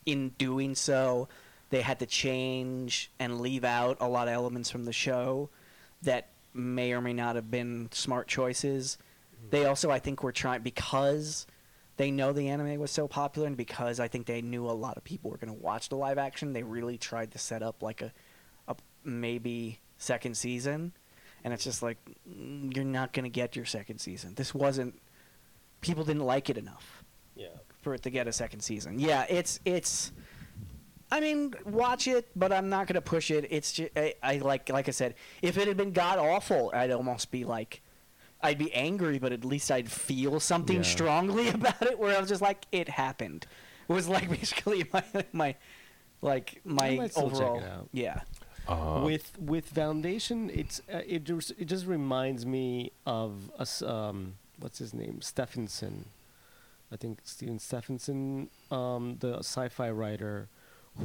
[0.05, 1.29] in doing so,
[1.71, 5.49] they had to change and leave out a lot of elements from the show
[6.03, 8.99] that may or may not have been smart choices.
[9.51, 11.47] They also, I think, were trying because
[11.97, 14.99] they know the anime was so popular, and because I think they knew a lot
[14.99, 16.53] of people were going to watch the live action.
[16.53, 18.13] They really tried to set up like a,
[18.69, 20.93] a maybe second season,
[21.45, 21.99] and it's just like
[22.29, 24.35] mm, you're not going to get your second season.
[24.35, 25.01] This wasn't.
[25.81, 27.03] People didn't like it enough
[27.35, 27.49] yeah.
[27.81, 28.99] for it to get a second season.
[28.99, 30.13] Yeah, it's it's.
[31.11, 33.47] I mean, watch it, but I'm not gonna push it.
[33.51, 36.91] It's just I, I like like I said, if it had been god awful, I'd
[36.91, 37.83] almost be like,
[38.41, 40.83] I'd be angry, but at least I'd feel something Yeah.
[40.83, 41.99] strongly about it.
[41.99, 43.47] Where I was just like, it happened.
[43.89, 45.55] It was like basically my my
[46.23, 47.89] like my might still check it overall.
[47.93, 48.21] Yeah,
[48.69, 53.83] Uh, with with Foundation, it's uh, it just, it just reminds me of us.
[53.83, 55.21] Um, what's his name?
[55.21, 56.07] Stephenson.
[56.93, 60.49] I think Steven Stephenson, um, the sci-fi writer,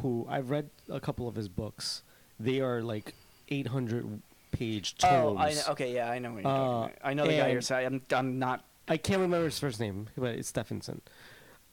[0.01, 2.01] who I've read a couple of his books.
[2.39, 3.13] They are like
[3.49, 4.21] 800
[4.51, 5.13] page tomes.
[5.13, 6.91] Oh, I know, okay, yeah, I know what you're talking Uh, about.
[7.03, 7.85] I know the guy you're saying.
[7.87, 8.63] I'm, I'm not.
[8.89, 11.01] I can't remember his first name, but it's Stephenson.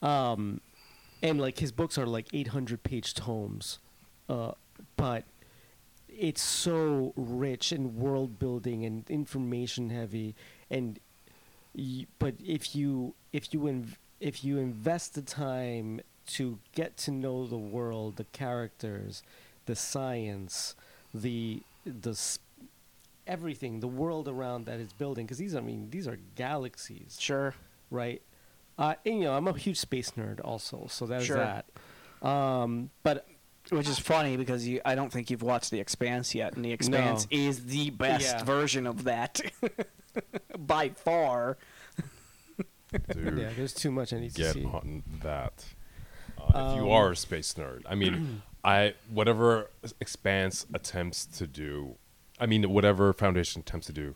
[0.01, 0.61] Um,
[1.23, 3.79] and like his books are like 800 page tomes,
[4.29, 4.53] uh,
[4.97, 5.25] but
[6.19, 10.35] it's so rich and world building and information heavy.
[10.71, 10.99] And
[11.75, 17.11] y- but if you if you inv- if you invest the time to get to
[17.11, 19.23] know the world, the characters,
[19.67, 20.75] the science,
[21.13, 22.39] the the s-
[23.27, 27.55] everything, the world around that it's building, because these I mean these are galaxies, Sure.
[27.91, 28.23] right?
[28.77, 31.37] Uh, and, you know, I'm a huge space nerd also, so that's Sure.
[31.37, 31.67] that.
[32.27, 33.27] Um, but
[33.71, 36.73] Which is funny because you, I don't think you've watched The Expanse yet, and The
[36.73, 38.45] Expanse is the best Yeah.
[38.45, 39.41] version of that
[40.59, 41.57] by far.
[43.13, 44.65] dude, yeah, there's too much I need to get see.
[44.65, 45.65] on that.
[46.39, 49.71] Uh, if you Um, are a space nerd, I mean, I whatever
[50.01, 51.97] Expanse attempts to do,
[52.39, 54.15] I mean, whatever Foundation attempts to do,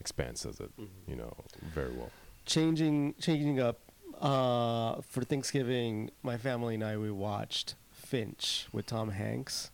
[0.00, 1.10] Expanse does it, Mm-hmm.
[1.10, 1.32] you know,
[1.74, 2.10] very well.
[2.46, 3.78] Changing, changing up.
[4.20, 7.74] Uh, for Thanksgiving, my family and I we watched
[8.12, 9.70] Finch with Tom Hanks.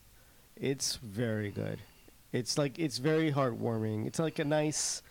[0.55, 1.81] It's very good.
[2.33, 4.07] It's like it's very heartwarming.
[4.07, 5.03] It's like a nice.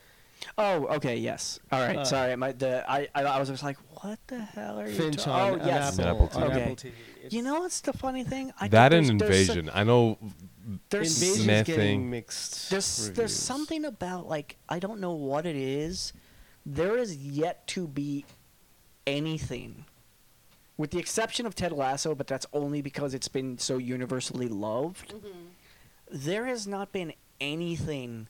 [0.58, 1.60] Oh, okay, yes.
[1.70, 2.36] All right, Uh, sorry.
[2.38, 5.32] My, the, I, I, I was just like, what the hell are you Finch ta-
[5.34, 6.00] on, Oh, on yes.
[6.00, 6.76] Apple, Apple on Apple Okay.
[6.76, 6.94] TV.
[7.18, 8.54] It's- You know what's the funny thing?
[8.58, 10.18] I think that and there's- there's Invasion, I know.
[10.90, 12.70] There's, Invasion's getting mixed.
[12.70, 13.18] there's reviews.
[13.18, 16.14] there's something about like I don't know what it is.
[16.66, 18.24] There is yet to be
[19.06, 19.86] anything,
[20.78, 25.14] with the exception of Ted Lasso, but that's only because it's been so universally loved.
[26.10, 28.28] There has not been anything,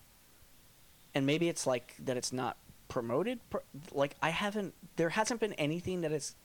[1.13, 2.57] and maybe it's like that it's not
[2.87, 3.39] promoted.
[3.49, 3.57] Pr-
[3.91, 6.35] Like I haven't, there hasn't been anything that has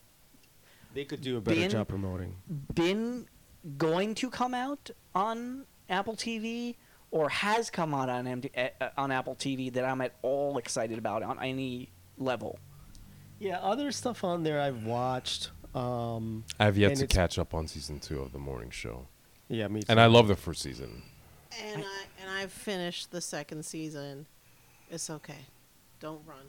[0.95, 2.37] They could do a better been- job promoting.
[2.75, 3.27] been
[3.79, 6.75] going to come out on Apple TV
[7.13, 8.51] or has come out on MD,
[8.81, 12.59] uh, on Apple TV that I'm at all excited about on any level.
[13.39, 15.51] Yeah, other stuff on there I've watched.
[15.75, 19.07] Um, I have yet to catch up on season two of the morning show,
[19.49, 19.87] yeah, me too.
[19.89, 21.03] and I love the first season.
[21.63, 24.27] And I- I, and I've finished the second season.
[24.91, 25.39] It's okay.
[26.01, 26.45] Don't run.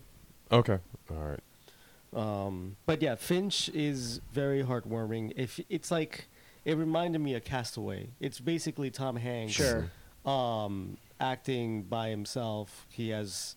[0.51, 0.77] Okay,
[1.09, 1.39] all right.
[2.13, 5.33] Um, but yeah, Finch is very heartwarming.
[5.35, 6.27] If it's like,
[6.65, 8.09] it reminded me of Castaway.
[8.19, 9.53] It's basically Tom Hanks.
[9.53, 9.89] Sure.
[10.25, 12.85] Um, acting by himself.
[12.89, 13.55] He has.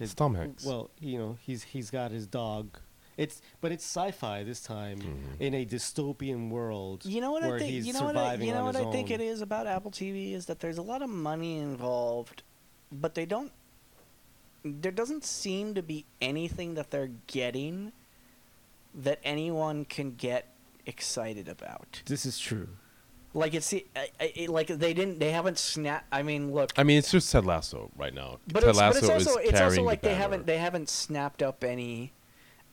[0.00, 0.64] It's Tom Hanks.
[0.64, 2.78] Well, you know, he's he's got his dog.
[3.22, 5.40] It's but it's sci-fi this time Mhm.
[5.40, 7.04] in a dystopian world.
[7.06, 7.86] You know what where I think?
[7.86, 9.14] You know what I, you know what I think own.
[9.14, 12.42] it is about Apple TV is that there's a lot of money involved,
[12.90, 13.52] but they don't.
[14.64, 17.92] There doesn't seem to be anything that they're getting
[18.94, 20.48] that anyone can get
[20.86, 22.02] excited about.
[22.06, 22.68] This is true.
[23.34, 23.84] Like it's I-
[24.20, 26.06] I- like they didn't they haven't snapped.
[26.12, 28.38] I mean, look, I mean, it's just Ted Lasso right now.
[28.46, 30.58] but Ted it's, but it's also is it's carrying also the like they haven't they
[30.58, 32.12] haven't snapped up any.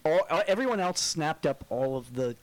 [0.10, 2.36] All, uh, everyone else snapped up all of the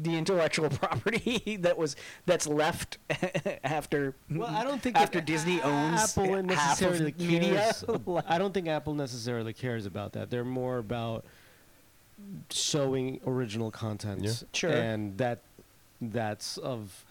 [0.00, 1.96] the intellectual property that was
[2.26, 2.98] that's left
[3.64, 6.44] after Well, I don't think after that Disney owns Apple half
[6.80, 7.54] necessarily of media.
[7.54, 7.84] cares.
[8.28, 10.30] I don't think Apple necessarily cares about that.
[10.30, 11.24] They're more about
[12.50, 14.22] showing original content.
[14.22, 14.32] Yeah.
[14.52, 14.70] Sure.
[14.70, 15.40] And that
[16.00, 17.04] that's of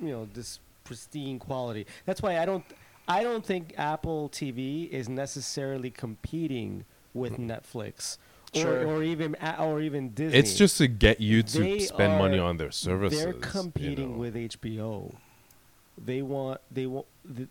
[0.00, 1.86] you know this pristine quality.
[2.06, 2.64] That's why I don't
[3.08, 8.18] I don't think Apple TV is necessarily competing with Netflix or,
[8.54, 8.86] Sure.
[8.86, 10.38] or even or even Disney.
[10.38, 13.20] It's just to get you to They spend money on their services.
[13.22, 14.18] They're you competing know.
[14.18, 15.14] with HBO.
[16.02, 17.48] They want they want the,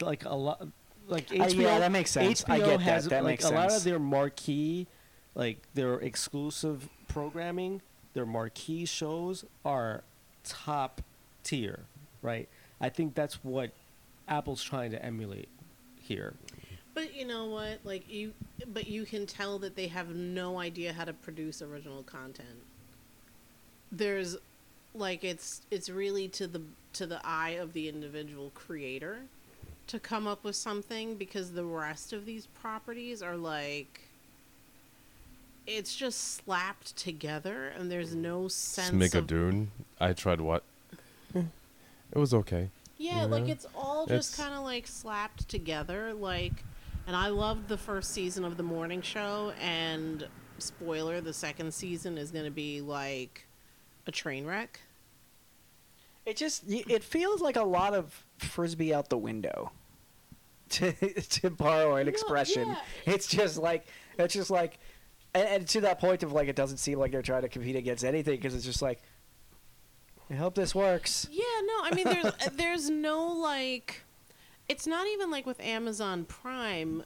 [0.00, 0.66] like a lot
[1.08, 1.62] like Uh, HBO.
[1.62, 2.44] yeah, that makes sense.
[2.44, 4.86] HBO I get has That like makes a lot of their marquee,
[5.34, 7.82] like their exclusive programming,
[8.14, 10.02] their marquee shows are
[10.44, 11.02] top
[11.42, 11.80] tier,
[12.22, 12.48] right?
[12.80, 13.72] I think that's what
[14.28, 15.48] Apple's trying to emulate
[16.00, 16.34] here.
[16.94, 17.80] But you know what?
[17.84, 18.32] Like you,
[18.72, 22.48] but you can tell that they have no idea how to produce original content.
[23.92, 24.36] There's,
[24.94, 26.62] like, it's it's really to the
[26.94, 29.18] to the eye of the individual creator
[29.86, 34.02] to come up with something because the rest of these properties are like.
[35.66, 39.68] It's just slapped together, and there's no sense of Schmigadoon.
[40.00, 40.64] I tried what?
[41.34, 41.44] it
[42.14, 42.70] was okay.
[42.98, 46.12] Yeah, like it's all just It's- kind of like slapped together.
[46.12, 46.64] Like,
[47.10, 49.52] and I loved the first season of the morning show.
[49.60, 50.28] And
[50.58, 53.48] spoiler, the second season is going to be like
[54.06, 54.78] a train wreck.
[56.24, 59.72] It just it feels like a lot of frisbee out the window.
[60.68, 62.76] To to borrow an expression, yeah.
[63.04, 64.78] it's just like it's just like,
[65.34, 67.74] and, and to that point of like it doesn't seem like they're trying to compete
[67.74, 69.02] against anything because it's just like,
[70.30, 71.26] I hope this works.
[71.28, 74.04] Yeah, no, I mean there's there's no like
[74.70, 77.02] it's not even like with Amazon Prime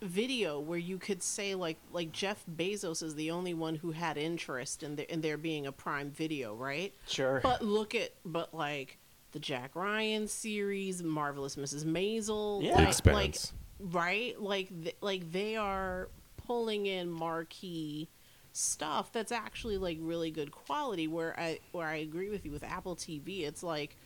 [0.00, 4.16] video where you could say like like Jeff Bezos is the only one who had
[4.16, 6.94] interest in there in there being a Prime video, right?
[7.08, 7.40] Sure.
[7.42, 8.98] But look at but like
[9.32, 11.84] the Jack Ryan series, Marvelous Mrs.
[11.84, 12.76] Maisel, Yeah.
[12.76, 13.36] like, like
[13.80, 16.08] right, like th- like they are
[16.46, 18.08] pulling in marquee
[18.52, 21.08] stuff that's actually like really good quality.
[21.08, 23.96] Where I where I agree with you with Apple TV, it's like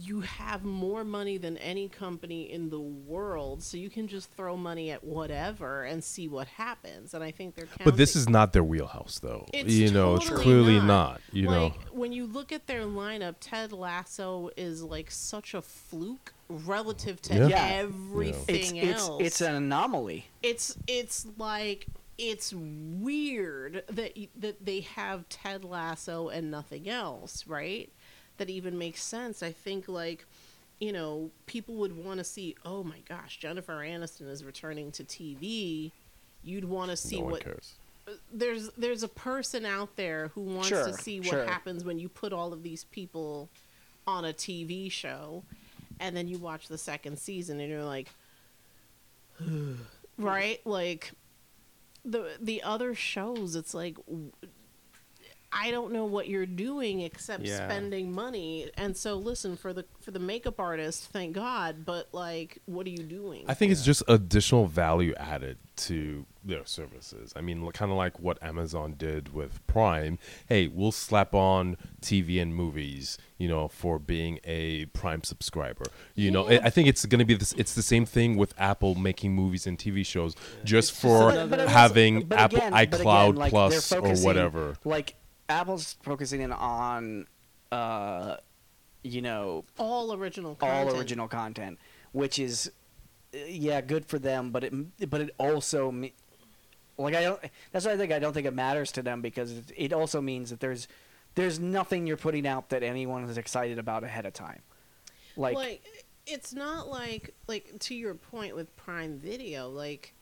[0.00, 4.56] you have more money than any company in the world, so you can just throw
[4.56, 7.14] money at whatever and see what happens.
[7.14, 9.46] And I think they're But this is not their wheelhouse, though.
[9.52, 10.86] It's you know, it's clearly not.
[10.86, 11.20] not.
[11.32, 16.32] You know, when you look at their lineup, Ted Lasso is like such a fluke
[16.48, 17.48] relative to Yeah.
[17.48, 17.66] Yeah.
[17.72, 19.22] everything it's it's else.
[19.22, 20.26] it's an anomaly.
[20.42, 21.86] it's it's like
[22.16, 27.90] it's weird that that they have Ted Lasso and nothing else, right?
[28.38, 29.42] That even makes sense.
[29.42, 30.26] I think like
[30.80, 35.04] you know, people would want to see, oh my gosh, Jennifer Aniston is returning to
[35.04, 35.92] TV.
[36.42, 37.74] You'd want to see no what cares.
[38.32, 41.46] there's there's a person out there who wants Sure, to see what sure.
[41.46, 43.48] happens when you put all of these people
[44.06, 45.42] on a TV show
[46.00, 48.08] and then you watch the second season and you're like
[50.18, 51.12] right like
[52.04, 54.30] the the other shows it's like w-
[55.56, 57.66] I don't know what you're doing except Yeah.
[57.68, 58.70] spending money.
[58.76, 62.90] And so listen for the for the makeup artist, thank God, but like what are
[62.90, 63.44] you doing?
[63.46, 67.32] I think it's just additional value added to their services.
[67.36, 70.18] I mean, kind of like what Amazon did with Prime.
[70.48, 75.84] Hey, we'll slap on TV and movies, you know, for being a Prime subscriber.
[76.14, 76.60] You know, Yeah.
[76.62, 77.52] I I think it's going to be this.
[77.56, 81.30] It's the same thing with Apple making movies and TV shows, just It's just for
[81.30, 84.76] another- But- but it having but Apple again- but again, iCloud like, Plus or whatever.
[84.84, 85.14] Like
[85.48, 87.26] Apple's focusing in on,
[87.70, 88.36] uh,
[89.02, 90.88] you know, all original content.
[90.88, 91.78] all original content,
[92.12, 92.70] which is,
[93.34, 94.50] uh, yeah, good for them.
[94.50, 96.14] But it, but it also, me-
[96.96, 97.40] like I don't.
[97.72, 100.20] That's why I think I don't think it matters to them because it, it also
[100.20, 100.88] means that there's,
[101.34, 104.62] there's nothing you're putting out that anyone is excited about ahead of time.
[105.36, 105.82] Like, like
[106.26, 110.13] it's not like like to your point with prime video like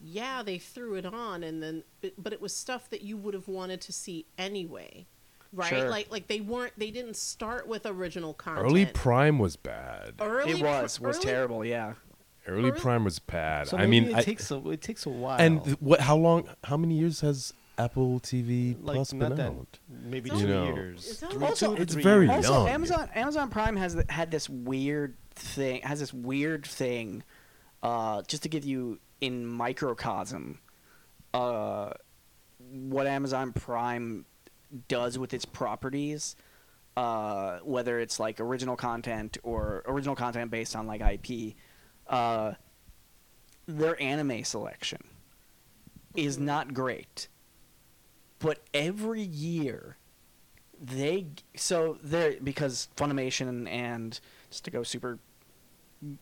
[0.00, 3.34] yeah they threw it on and then but, but it was stuff that you would
[3.34, 5.06] have wanted to see anyway
[5.52, 5.88] right Sure.
[5.90, 10.14] like like they weren't they didn't start with original content Early Prime was bad.
[10.20, 11.64] early it pr- was was early- terrible.
[11.64, 11.94] Yeah.
[12.46, 13.68] Early early- Prime was bad.
[13.68, 15.38] So I mean, it I- takes a it takes a while.
[15.38, 16.00] and th- what?
[16.00, 16.48] How long?
[16.64, 19.78] How many years has Apple TV like Plus been that out?
[19.88, 21.08] maybe two only- years.
[21.10, 22.46] it's Three- only- Also, two or it's three very years.
[22.46, 22.68] Also, young.
[22.68, 27.22] Amazon Amazon Prime has had this weird thing has this weird thing.
[27.82, 30.60] Uh, just to give you in microcosm,
[31.34, 31.90] uh,
[32.70, 34.24] what Amazon Prime
[34.88, 36.36] does with its properties,
[36.96, 41.54] uh, whether it's like original content or original content based on like IP,
[42.08, 42.52] uh,
[43.66, 45.02] their anime selection
[46.16, 47.28] is not great.
[48.40, 49.96] But every year,
[50.80, 51.26] they
[51.56, 54.18] so they're because Funimation and
[54.50, 55.18] just to go super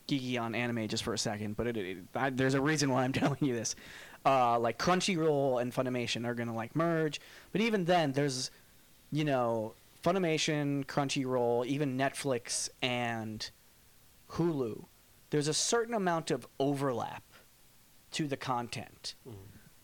[0.08, 3.04] geeky on anime just for a second, but it, it, I, there's a reason why
[3.04, 3.76] I'm telling you this.
[4.24, 7.20] Uh, like Crunchyroll and Funimation are gonna like merge,
[7.52, 8.50] but even then, there's
[9.12, 13.48] you know Funimation, Crunchyroll, even Netflix and
[14.30, 14.84] Hulu.
[15.30, 17.22] There's a certain amount of overlap
[18.12, 19.14] to the content.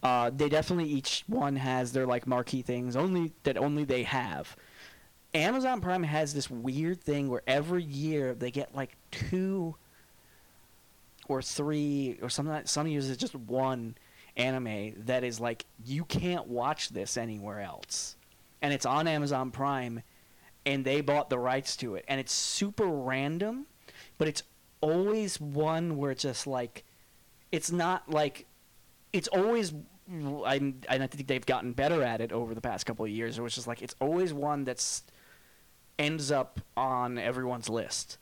[0.02, 4.56] Uh, they definitely each one has their like marquee things only that only they have.
[5.34, 9.76] Amazon Prime has this weird thing where every year they get like two
[11.32, 13.96] or three or some some it's just one
[14.36, 18.16] anime that is like you can't watch this anywhere else.
[18.60, 20.02] And it's on Amazon Prime
[20.64, 23.66] and they bought the rights to it and it's super random,
[24.18, 24.42] but it's
[24.80, 26.84] always one where it's just like
[27.50, 28.46] it's not like
[29.12, 29.72] it's always
[30.10, 33.38] I I think they've gotten better at it over the past couple of years.
[33.38, 35.02] It was just like it's always one that's
[35.98, 38.18] ends up on everyone's list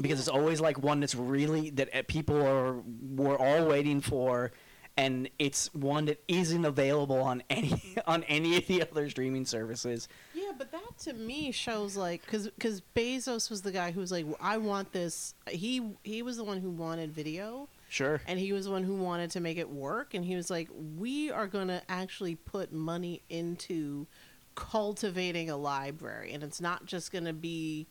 [0.00, 4.52] because it's always like one that's really that uh, people are we're all waiting for
[4.96, 10.08] and it's one that isn't available on any on any of the other streaming services
[10.34, 14.12] Yeah, but that to me shows like because because Bezos was the guy who was
[14.12, 15.34] like, I want this.
[15.48, 18.94] He he was the one who wanted video, sure and he was the one who
[18.94, 20.14] wanted to make it work.
[20.14, 24.06] And he was like, we are gonna actually put money into
[24.54, 27.86] cultivating a library and it's not just going to be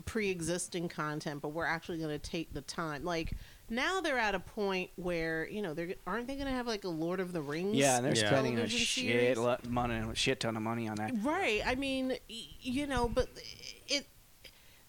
[0.00, 3.32] pre-existing content but we're actually going to take the time like
[3.68, 6.84] now they're at a point where you know they're aren't they going to have like
[6.84, 8.26] a lord of the rings Yeah, and they're Yeah.
[8.28, 9.36] spending a shit series?
[9.38, 11.12] lo- money, a shit ton of money on that.
[11.22, 11.62] Right.
[11.64, 13.28] I mean, you know, but
[13.86, 14.06] it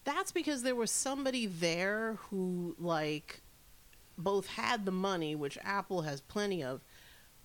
[0.04, 3.40] that's because there was somebody there who like
[4.18, 6.80] both had the money, which Apple has plenty of,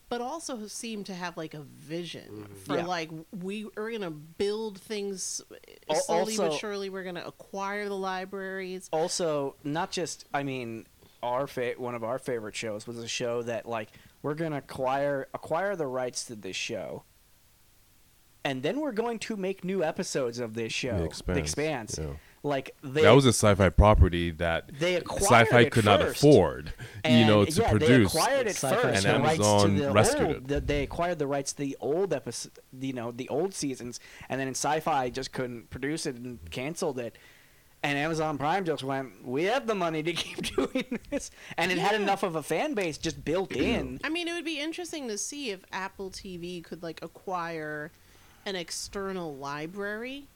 [0.09, 2.53] but also seem to have like a vision mm-hmm.
[2.65, 2.85] for Yeah.
[2.85, 3.09] like
[3.41, 5.41] we are going to build things
[5.89, 8.89] Al- slowly but also- surely we're going to acquire the libraries.
[8.91, 10.85] Also, not just I mean,
[11.23, 13.89] our fa- one of our favorite shows was a show that like
[14.21, 17.03] we're gonna acquire acquire the rights to this show,
[18.43, 20.97] and then we're going to make new episodes of this show.
[21.25, 22.13] The Expanse, yeah.
[22.47, 26.17] Like they that was a sci-fi property that They acquired sci-fi it could not first.
[26.23, 26.73] afford,
[27.05, 28.13] you know, And, to yeah, produce.
[28.13, 29.05] They acquired it Sci-fi first.
[29.05, 30.47] And the rights to Amazon the rescued old, it.
[30.47, 33.99] the- they acquired the rights to the old episode, you know, the old seasons,
[34.29, 37.17] and then in Sci-Fi just couldn't produce it and canceled it.
[37.83, 41.77] And Amazon Prime just went, "We have the money to keep doing this," and it
[41.77, 43.99] had enough of a fan base just built in.
[44.03, 47.91] I mean, it would be interesting to see if Apple TV could like acquire
[48.47, 50.27] an external library.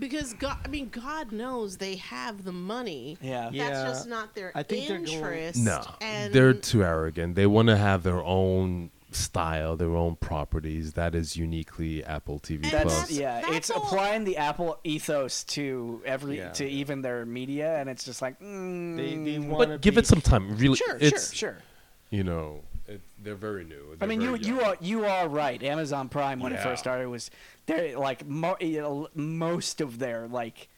[0.00, 3.18] Because God, I mean, God knows they have the money.
[3.20, 3.44] Yeah.
[3.44, 3.84] That's Yeah.
[3.84, 5.58] just not their I think they're going- interest.
[5.60, 7.34] No, and they're too arrogant.
[7.36, 10.92] They want to have their own style, their own properties.
[10.94, 12.94] That is uniquely Apple TV And That's Plus.
[12.94, 13.40] that's- yeah.
[13.40, 16.50] that's it's all- applying the Apple ethos to every Yeah.
[16.52, 20.00] to even their media, and it's just like, mm, They, they but wanna give be-
[20.00, 20.56] it some time.
[20.56, 21.62] Really, sure, it's sure, sure.
[22.10, 23.92] you know, it, they're very new.
[23.92, 25.62] I They're mean, you very you are you are right.
[25.62, 27.30] Amazon Prime when it first started was
[27.66, 30.68] they're like mo- you know, most of their like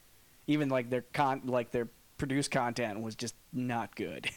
[0.47, 4.28] even like their con like their produced content was just not good.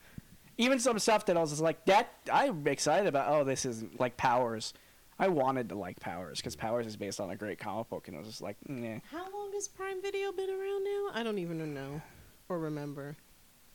[0.58, 3.30] even some stuff that I was just like that I'm excited about.
[3.32, 4.72] Oh, this is like Powers.
[5.20, 8.16] I wanted to like Powers because Powers is based on a great comic book, and
[8.16, 8.98] I was just like, nah.
[9.10, 11.08] How long has Prime Video been around now?
[11.12, 12.00] I don't even know
[12.48, 13.16] or remember.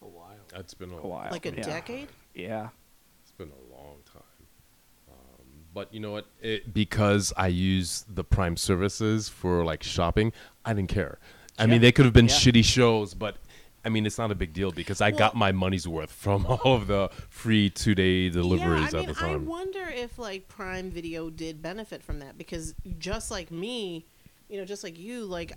[0.02, 0.38] a while.
[0.50, 1.28] That's been a, A while.
[1.32, 1.62] Like a Yeah.
[1.64, 2.08] decade?
[2.34, 2.70] Yeah.
[3.46, 4.24] Been a long time.
[5.10, 6.26] Um, but you know what?
[6.42, 10.32] It, because I use the Prime services for like shopping,
[10.66, 11.20] I didn't care.
[11.58, 11.72] I Yeah.
[11.72, 12.34] mean, they could have been Yeah.
[12.36, 13.38] shitty shows, but
[13.86, 16.76] I mean, it's not a big deal because I got my money's worth from all
[16.76, 20.48] of the free two day deliveries yeah, I at mean, the I wonder if like
[20.48, 24.06] Prime Video did benefit from that because just like me,
[24.50, 25.52] you know, just like you, like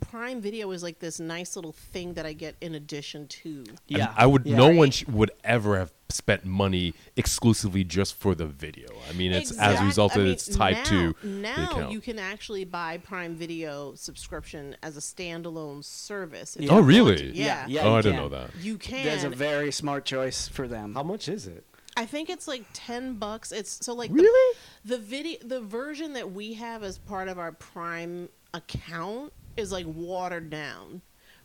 [0.00, 3.48] Prime Video is like this nice little thing that I get in addition to.
[3.48, 4.14] I mean, Yeah.
[4.16, 4.46] I would.
[4.46, 4.56] Yeah.
[4.56, 4.76] No Right.
[4.76, 8.88] one sh- would ever have spent money exclusively just for the video.
[9.08, 11.70] I mean, it's as a Exact- result I of mean, it's tied now, to now
[11.70, 11.92] account.
[11.92, 16.56] you can actually buy Prime Video subscription as a standalone service.
[16.58, 16.70] Yeah.
[16.72, 17.16] Oh, really?
[17.16, 17.24] to.
[17.36, 17.88] Yeah, Yeah, yeah.
[17.88, 18.50] oh, I didn't know that.
[18.60, 19.04] you can.
[19.04, 20.94] That's a very smart choice for them.
[20.94, 21.64] How much is it?
[21.96, 23.52] I think it's like ten bucks.
[23.52, 24.56] It's so like Really?
[24.84, 29.72] the, the video the version that we have as part of our Prime account is
[29.72, 31.02] like watered down.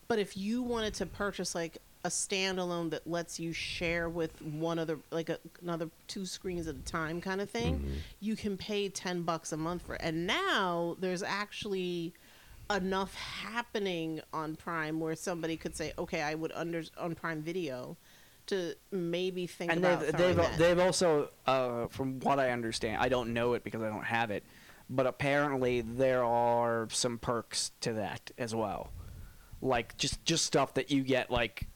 [0.07, 4.77] But if you wanted to purchase like a standalone that lets you share with one
[4.77, 7.93] other like a, another two screens at a time kind of thing, Mm-hmm.
[8.19, 10.01] you can pay 10 bucks a month for it.
[10.03, 12.13] And now there's actually
[12.69, 17.95] enough happening on Prime where somebody could say, "Okay, I would under on Prime Video
[18.47, 22.97] to maybe think and about they've they've, that." they've also uh, from what I understand,
[23.01, 24.43] I don't know it because I don't have it,
[24.89, 28.91] but apparently there are some perks to that as well,
[29.61, 31.67] like just just stuff that you get like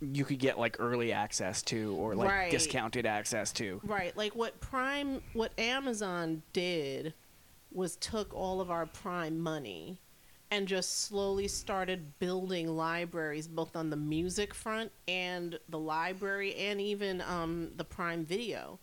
[0.00, 2.50] you could get like early access to or like Right.
[2.50, 3.80] discounted access to.
[3.84, 4.14] Right.
[4.16, 7.14] Like what Prime, what Amazon did
[7.72, 9.98] was took all of our Prime money
[10.50, 16.80] and just slowly started building libraries both on the music front and the library and
[16.80, 18.78] even um, the Prime Video.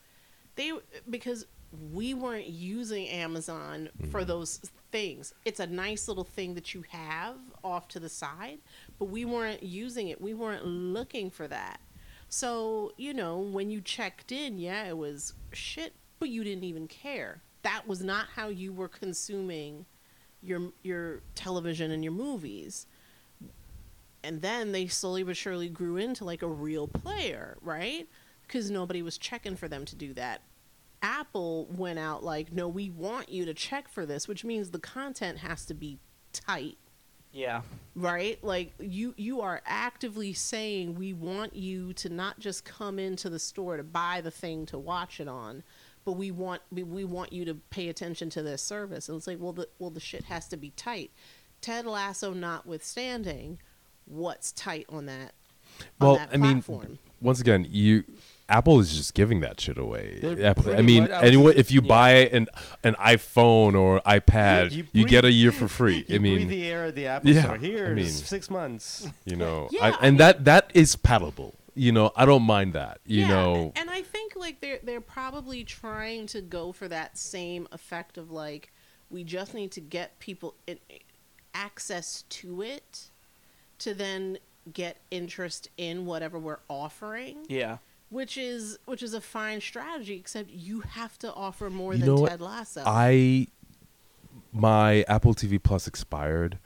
[0.56, 0.72] They
[1.10, 1.46] because
[1.94, 4.28] we weren't using Amazon for mm-hmm.
[4.28, 4.58] those
[4.92, 5.34] things.
[5.46, 8.60] It's a nice little thing that you have off to the side,
[9.00, 10.20] but we weren't using it.
[10.20, 11.80] We weren't looking for that.
[12.28, 16.88] So, you know, when you checked in, yeah, it was shit, but you didn't even
[16.88, 17.42] care.
[17.64, 19.86] That was not how you were consuming
[20.42, 22.88] your your television and your movies.
[24.24, 28.08] And then they slowly but surely grew into like a real player, right?
[28.44, 30.42] Because nobody was checking for them to do that.
[31.02, 34.80] Apple went out like, no, we want you to check for this, which means the
[34.80, 36.00] content has to be
[36.34, 36.78] tight.
[37.34, 37.62] Yeah.
[37.96, 38.44] right?
[38.44, 43.40] Like you you are actively saying we want you to not just come into the
[43.40, 45.64] store to buy the thing to watch it on
[46.06, 49.10] but we want we, we want you to pay attention to this service.
[49.10, 51.12] And it's like well the well the shit has to be tight.
[51.62, 53.60] Ted lasso notwithstanding
[54.06, 55.34] what's tight on that
[56.00, 56.64] on Well, that I mean,
[57.22, 58.04] once again, you
[58.52, 60.20] Apple is just giving that shit away.
[60.44, 61.88] Apple, I mean, much- anyone just- if you yeah.
[61.88, 62.48] buy an
[62.84, 66.04] an iPhone or iPad, You- you, you get a year for free.
[66.08, 67.58] You I mean, the air of the Apple yeah, Store.
[67.58, 69.08] Here, I mean- six months.
[69.26, 71.56] you know, Yeah, I, I and mean- that that is palatable.
[71.74, 73.00] You know, I don't mind that.
[73.06, 77.18] You yeah, know, and I think like they're they're probably trying to go for that
[77.18, 78.72] same effect of like
[79.10, 80.80] we just need to get people in,
[81.54, 83.10] access to it
[83.80, 84.38] to then
[84.74, 87.78] get interest in whatever we're offering Yeah.
[88.12, 92.08] Which is which is a fine strategy except you have to offer more You than
[92.08, 92.30] know what?
[92.30, 93.48] ted lasso I
[94.54, 96.60] my Apple TV Plus expired.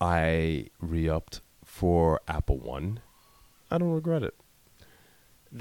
[0.00, 3.00] I re-upped for Apple One.
[3.70, 4.34] I don't regret it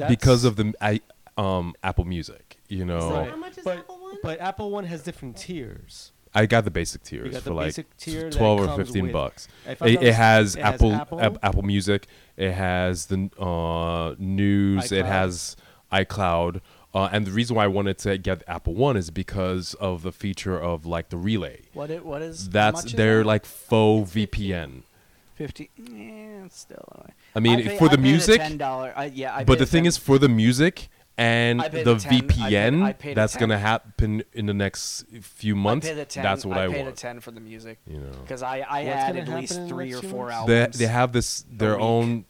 [0.08, 1.02] because of the I,
[1.38, 2.58] um Apple Music.
[2.70, 3.30] You know, Right.
[3.30, 4.16] How much is but, Apple One?
[4.24, 6.12] But Apple One has different tiers.
[6.38, 9.48] I got the basic tiers for the like tier twelve or fifteen bucks.
[9.66, 11.20] It, it has it has Apple Apple?
[11.20, 12.06] Ap- Apple Music.
[12.36, 14.92] It has the uh, news.
[14.92, 15.58] It has
[15.92, 16.62] iCloud.
[16.94, 20.04] Uh, and the reason why I wanted to get the Apple One is because of
[20.04, 21.62] the feature of like the relay.
[21.74, 24.84] What it what is That's their like faux VPN.
[25.34, 25.72] fifty.
[25.76, 27.08] Yeah, still.
[27.36, 28.94] I mean, pay- for the I pay music, ten dollar.
[29.12, 32.22] Yeah, I but the thing 10 is, for the music and the, the 10 I
[32.22, 35.88] pay- VPN, I pay that's gonna happen in the next few months.
[35.88, 36.95] I pay the 10, that's what I, I pay want.
[36.95, 39.53] the ten for the music You know, because I I What's had gonna at least
[39.53, 40.48] happen in the three or four months?
[40.48, 40.77] they albums.
[40.77, 41.81] they have this their week.
[41.84, 42.26] own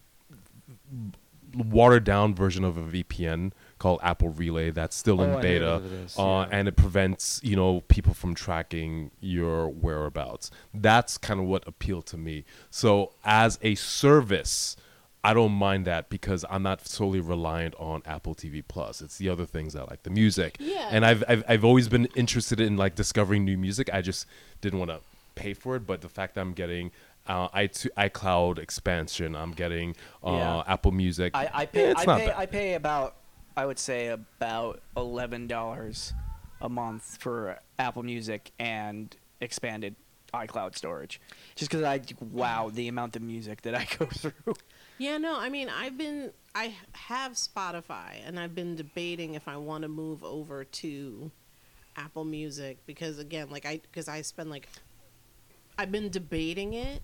[1.56, 5.80] watered down version of a VPN called Apple Relay that's still Oh, in I beta,
[5.82, 6.58] what it is, uh, yeah.
[6.58, 10.52] and it prevents you know people from tracking your whereabouts.
[10.74, 12.46] That's kind of what appealed to me.
[12.70, 14.76] So as a service.
[15.28, 19.02] I don't mind that because I'm not solely reliant on Apple TV Plus.
[19.02, 20.88] It's the other things I like, the music, Yeah.
[20.90, 23.90] and I've, I've I've always been interested in like discovering new music.
[23.92, 24.26] I just
[24.62, 25.02] didn't want to
[25.36, 26.92] pay for it, but the fact that I'm getting
[27.28, 30.64] uh, i iCloud expansion, I'm getting uh, Yeah.
[30.66, 31.36] Apple Music.
[31.36, 32.36] I, I pay it's I not pay bad.
[32.38, 33.16] I pay about
[33.58, 36.14] I would say about eleven dollars
[36.62, 39.96] a month for Apple Music and expanded
[40.34, 41.20] iCloud storage.
[41.56, 44.54] Just because I wow the amount of music that I go through.
[45.00, 49.58] Yeah, no, I mean, I've been, I have Spotify, and I've been debating if I
[49.58, 51.32] want to move over to
[51.96, 54.68] Apple Music because, again, like I, because I spend like,
[55.78, 57.02] I've been debating it,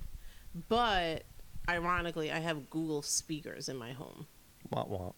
[0.70, 1.24] but
[1.70, 4.26] ironically, I have Google speakers in my home.
[4.72, 5.14] Womp womp.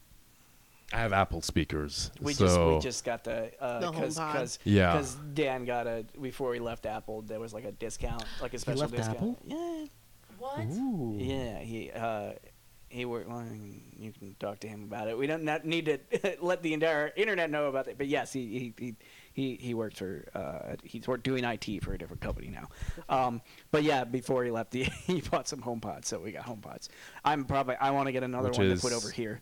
[0.94, 4.32] I have Apple speakers, We so just we just got the The because HomePod.
[4.34, 4.92] because Yeah.
[4.94, 8.60] because Dan got a before we left Apple there was like a discount like a
[8.60, 9.18] special left discount.
[9.18, 9.40] Apple?
[9.46, 9.86] Yeah.
[10.38, 10.60] What?
[10.60, 11.16] Ooh.
[11.18, 12.34] Yeah, he uh,
[12.96, 13.30] he worked.
[13.30, 13.46] Well,
[13.98, 15.18] you can talk to him about it.
[15.18, 17.98] We don't need to let the entire internet know about it.
[17.98, 18.96] But yes, he he he
[19.34, 20.26] he, he works for.
[20.34, 22.70] Uh, he's work, doing IT for a different company now.
[23.10, 23.42] Um,
[23.72, 26.88] but yeah, before he left, he, he bought some HomePods, so we got HomePods.
[27.26, 29.42] I'm probably I want to get another Which one to put over here.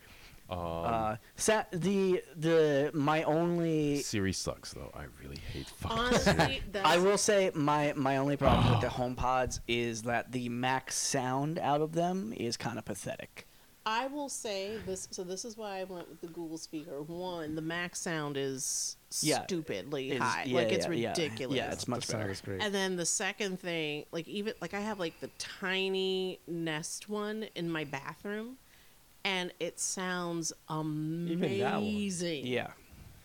[0.53, 4.91] Um, Uh, sa- the the my only Siri sucks though.
[4.93, 6.63] I really hate fucking Honestly, Siri.
[6.71, 10.95] that's, I will say my my only problem with the HomePods is that the max
[10.95, 13.47] sound out of them is kind of pathetic.
[13.85, 15.09] I will say this.
[15.11, 17.01] So this is why I went with the Google speaker.
[17.01, 20.43] One, the max sound is Yeah, stupidly Is- high.
[20.45, 21.09] yeah, like it's yeah, yeah.
[21.09, 21.57] ridiculous.
[21.57, 22.33] Yeah, it's much the better.
[22.45, 22.61] great.
[22.63, 27.43] And then the second thing, like even like I have like the tiny Nest one
[27.55, 28.55] in my bathroom,
[29.25, 31.83] and it sounds that one.
[31.83, 32.45] amazing.
[32.47, 32.71] Yeah.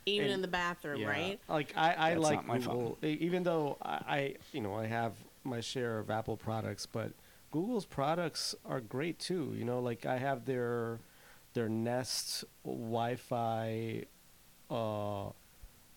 [0.07, 1.09] even And- in the bathroom, Yeah.
[1.09, 1.41] right?
[1.49, 2.75] Like I, I That's like not my phone.
[2.77, 5.13] Google, e- even though I, I, you know, I have
[5.45, 7.13] my share of Apple products, but
[7.51, 9.55] Google's products are great too.
[9.57, 11.01] You know, like I have their
[11.55, 14.05] their Nest Wi-Fi
[14.71, 15.31] uh,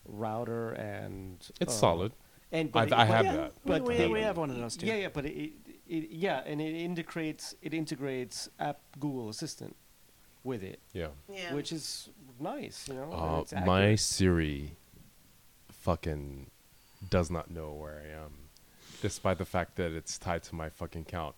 [0.05, 2.11] router and It's uh, solid.
[2.51, 3.51] And I- but I have but- that.
[3.65, 4.87] But we, they- we have one of those too.
[4.87, 5.53] Yeah, yeah, but it, it,
[5.87, 9.75] it yeah, and it integrates it integrates app Google Assistant
[10.43, 11.09] with it, Yeah.
[11.29, 11.53] Yeah.
[11.53, 12.09] which is
[12.39, 12.87] nice.
[12.87, 13.95] You know, Uh, it's my.
[13.95, 14.75] Siri
[15.71, 16.49] fucking
[17.09, 18.49] does not know where I am,
[19.01, 21.35] despite the fact that it's tied to my fucking account.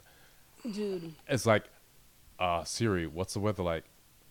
[0.71, 1.13] dude.
[1.27, 1.65] It's like,
[2.39, 3.83] uh, Siri, what's the weather like?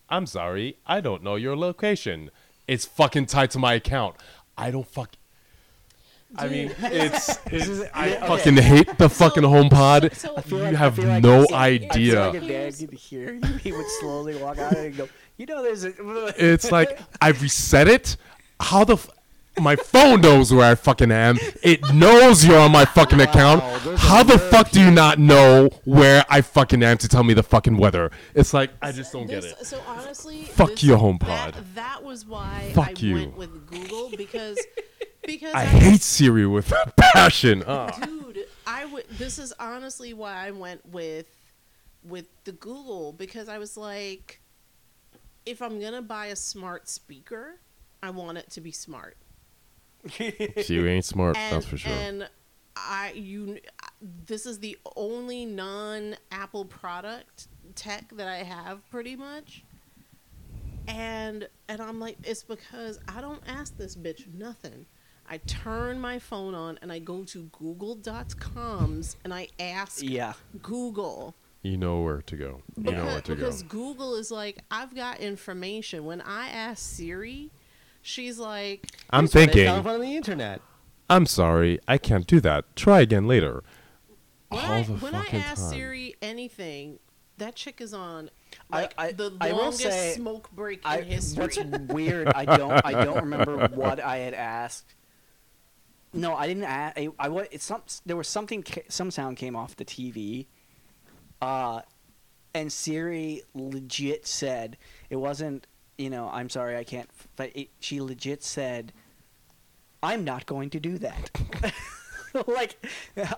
[0.09, 2.29] I'm sorry, I don't know your location.
[2.67, 4.15] It's fucking tied to my account.
[4.57, 5.15] I don't fuck.
[6.37, 7.37] I mean, it's.
[7.53, 8.27] This is, I okay.
[8.27, 10.15] fucking hate the fucking HomePod.
[10.15, 12.25] so- I you like- I have feel like no it's- I feel idea.
[12.27, 13.41] like a dad could hear you.
[13.57, 15.07] He would slowly walk out and go,
[15.37, 15.93] "You know, there's a."
[16.37, 18.17] It's like I reset it.
[18.59, 19.09] How the f-
[19.59, 21.37] my phone knows where I fucking am.
[21.61, 23.61] It knows you're on my fucking account.
[23.83, 27.07] there's a How the nerve fuck do you not know where I fucking am to
[27.07, 28.09] tell me the fucking weather?
[28.33, 29.65] It's like I just don't get This- it.
[29.67, 31.53] So honestly, Fuck this- your HomePod.
[31.53, 33.13] That, that was why Fuck I you.
[33.15, 34.57] went with Google because
[35.25, 37.63] because I hate Siri with a passion.
[37.67, 37.87] Ah.
[38.03, 41.27] dude i would this is honestly why i went with
[42.03, 44.41] with the google because i was like
[45.45, 47.59] if I'm gonna buy a smart speaker,
[48.01, 49.17] I want it to be smart.
[50.19, 51.91] you ain't smart, and, that's for sure.
[51.91, 52.29] And
[52.75, 53.59] I you
[54.25, 59.63] this is the only non Apple product tech that I have pretty much.
[60.87, 64.85] And and I'm like it's because I don't ask this bitch nothing.
[65.29, 70.33] I turn my phone on and I go to google.coms and I ask yeah.
[70.61, 72.61] Google you know where to go.
[72.77, 73.35] You know where to go.
[73.35, 76.03] because Google is like, I've got information.
[76.03, 77.51] When I ask Siri,
[78.01, 80.59] she's like, I'm Here's what I thinking, found on the internet.
[81.09, 82.75] I'm sorry, I can't do that.
[82.75, 83.63] Try again later.
[84.49, 85.71] when All I the when I ask time.
[85.71, 86.99] Siri anything,
[87.37, 88.29] that chick is on
[88.69, 91.43] like I- the I will longest say, smoke break in I, history.
[91.43, 91.57] what's
[91.93, 94.93] weird, I don't, I don't remember what I had asked.
[96.13, 96.97] No, I didn't ask.
[96.97, 97.81] I, I wa- it's some.
[98.05, 98.63] There was something.
[98.87, 100.45] Some sound came off the TV.
[101.41, 101.81] Uh,
[102.53, 104.77] and Siri legit said
[105.09, 105.67] it wasn't.
[105.97, 107.09] You know, I'm sorry, I can't.
[107.35, 108.93] But it, she legit said,
[110.03, 111.31] "I'm not going to do that."
[112.47, 112.77] like,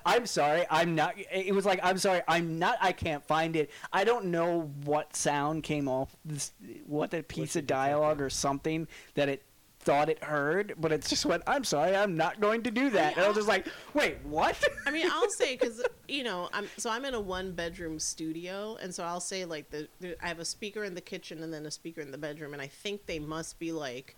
[0.06, 1.16] I'm sorry, I'm not.
[1.32, 2.78] It was like, I'm sorry, I'm not.
[2.82, 3.70] I can't find it.
[3.92, 6.52] I don't know what sound came off this,
[6.86, 9.44] what a piece she of dialogue or something that it
[9.86, 13.16] thought it heard, but it just went, I'm sorry, I'm not going to do that.
[13.16, 14.62] And I was just like, wait, what?
[14.86, 18.78] I mean, I'll say because you know, I'm so I'm in a one bedroom studio,
[18.82, 21.54] and so I'll say like the, the I have a speaker in the kitchen and
[21.54, 24.16] then a speaker in the bedroom, and I think they must be like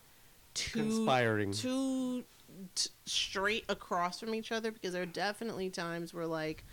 [0.53, 1.51] two Conspiring.
[1.51, 2.23] two
[2.73, 6.63] t- straight across from each other because there are definitely times where like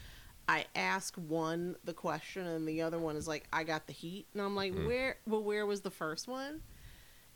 [0.48, 4.26] I ask one the question and the other one is like I got the heat,
[4.32, 4.86] and I'm like, mm-hmm.
[4.86, 5.16] where?
[5.26, 6.60] Well, where was the first one?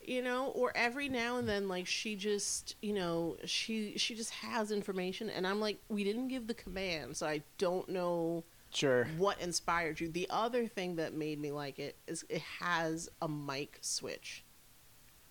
[0.09, 4.31] You know or every now and then like she just you know she she just
[4.31, 9.07] has information and i'm like we didn't give the command so i don't know Sure.
[9.17, 13.29] what inspired you the other thing that made me like it is it has a
[13.29, 14.45] mic switch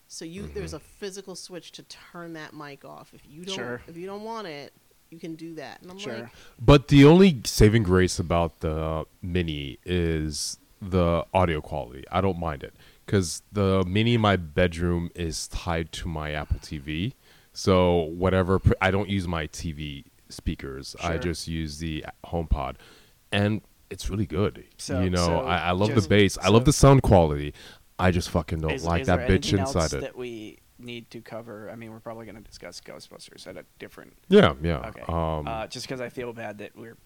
[0.08, 0.54] so you mm-hmm.
[0.54, 3.82] there's a physical switch to turn that mic off if you don't Sure.
[3.86, 4.72] if you don't want it
[5.10, 6.14] you can do that and i'm Sure.
[6.18, 6.28] like
[6.60, 12.04] But the only saving grace about the Mini is the audio quality.
[12.10, 12.74] I don't mind it
[13.08, 17.14] because the Mini in my bedroom is tied to my Apple TV.
[17.54, 20.94] So whatever, pr- I don't use my TV speakers.
[21.02, 22.74] I just use the HomePod,
[23.32, 24.64] and it's really good.
[24.76, 26.36] So- you know, so I, I love the just- bass.
[26.42, 27.54] I love the sound quality.
[27.98, 30.00] I just fucking don't is, like is that bitch inside else it.
[30.02, 31.70] that we need to cover?
[31.70, 34.12] I mean, we're probably going to discuss Ghostbusters at a different.
[34.28, 34.86] yeah, yeah.
[34.90, 35.02] Okay.
[35.08, 36.96] Um, uh, just because I feel bad that we're.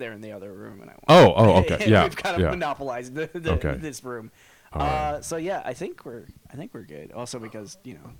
[0.00, 0.94] They're in the other room, and I.
[0.94, 2.50] Want Oh, oh, okay, yeah, We've kind of yeah.
[2.50, 3.74] monopolized the, the, Okay.
[3.76, 4.32] this room.
[4.72, 5.20] All uh.
[5.20, 7.12] So yeah, I think we're I think we're good.
[7.12, 8.10] Also because you know,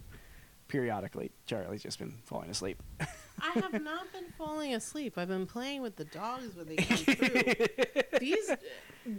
[0.69, 2.81] periodically Charlie's just been falling asleep.
[3.01, 5.17] I have not been falling asleep.
[5.17, 7.67] I've been playing with the dogs when they come through.
[8.21, 8.51] These,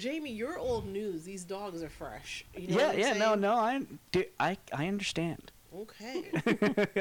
[0.02, 1.24] Jaime, you're old news.
[1.24, 2.46] These dogs are fresh.
[2.56, 3.82] You know yeah, what I'm yeah, no, no, I,
[4.12, 5.52] do, I, I understand.
[5.76, 6.26] Okay.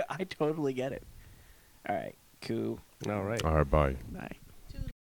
[0.09, 1.03] I totally get it.
[1.89, 2.79] All right, cool.
[3.09, 3.45] All right.
[3.45, 3.97] all right, bye.
[4.13, 4.37] Bye.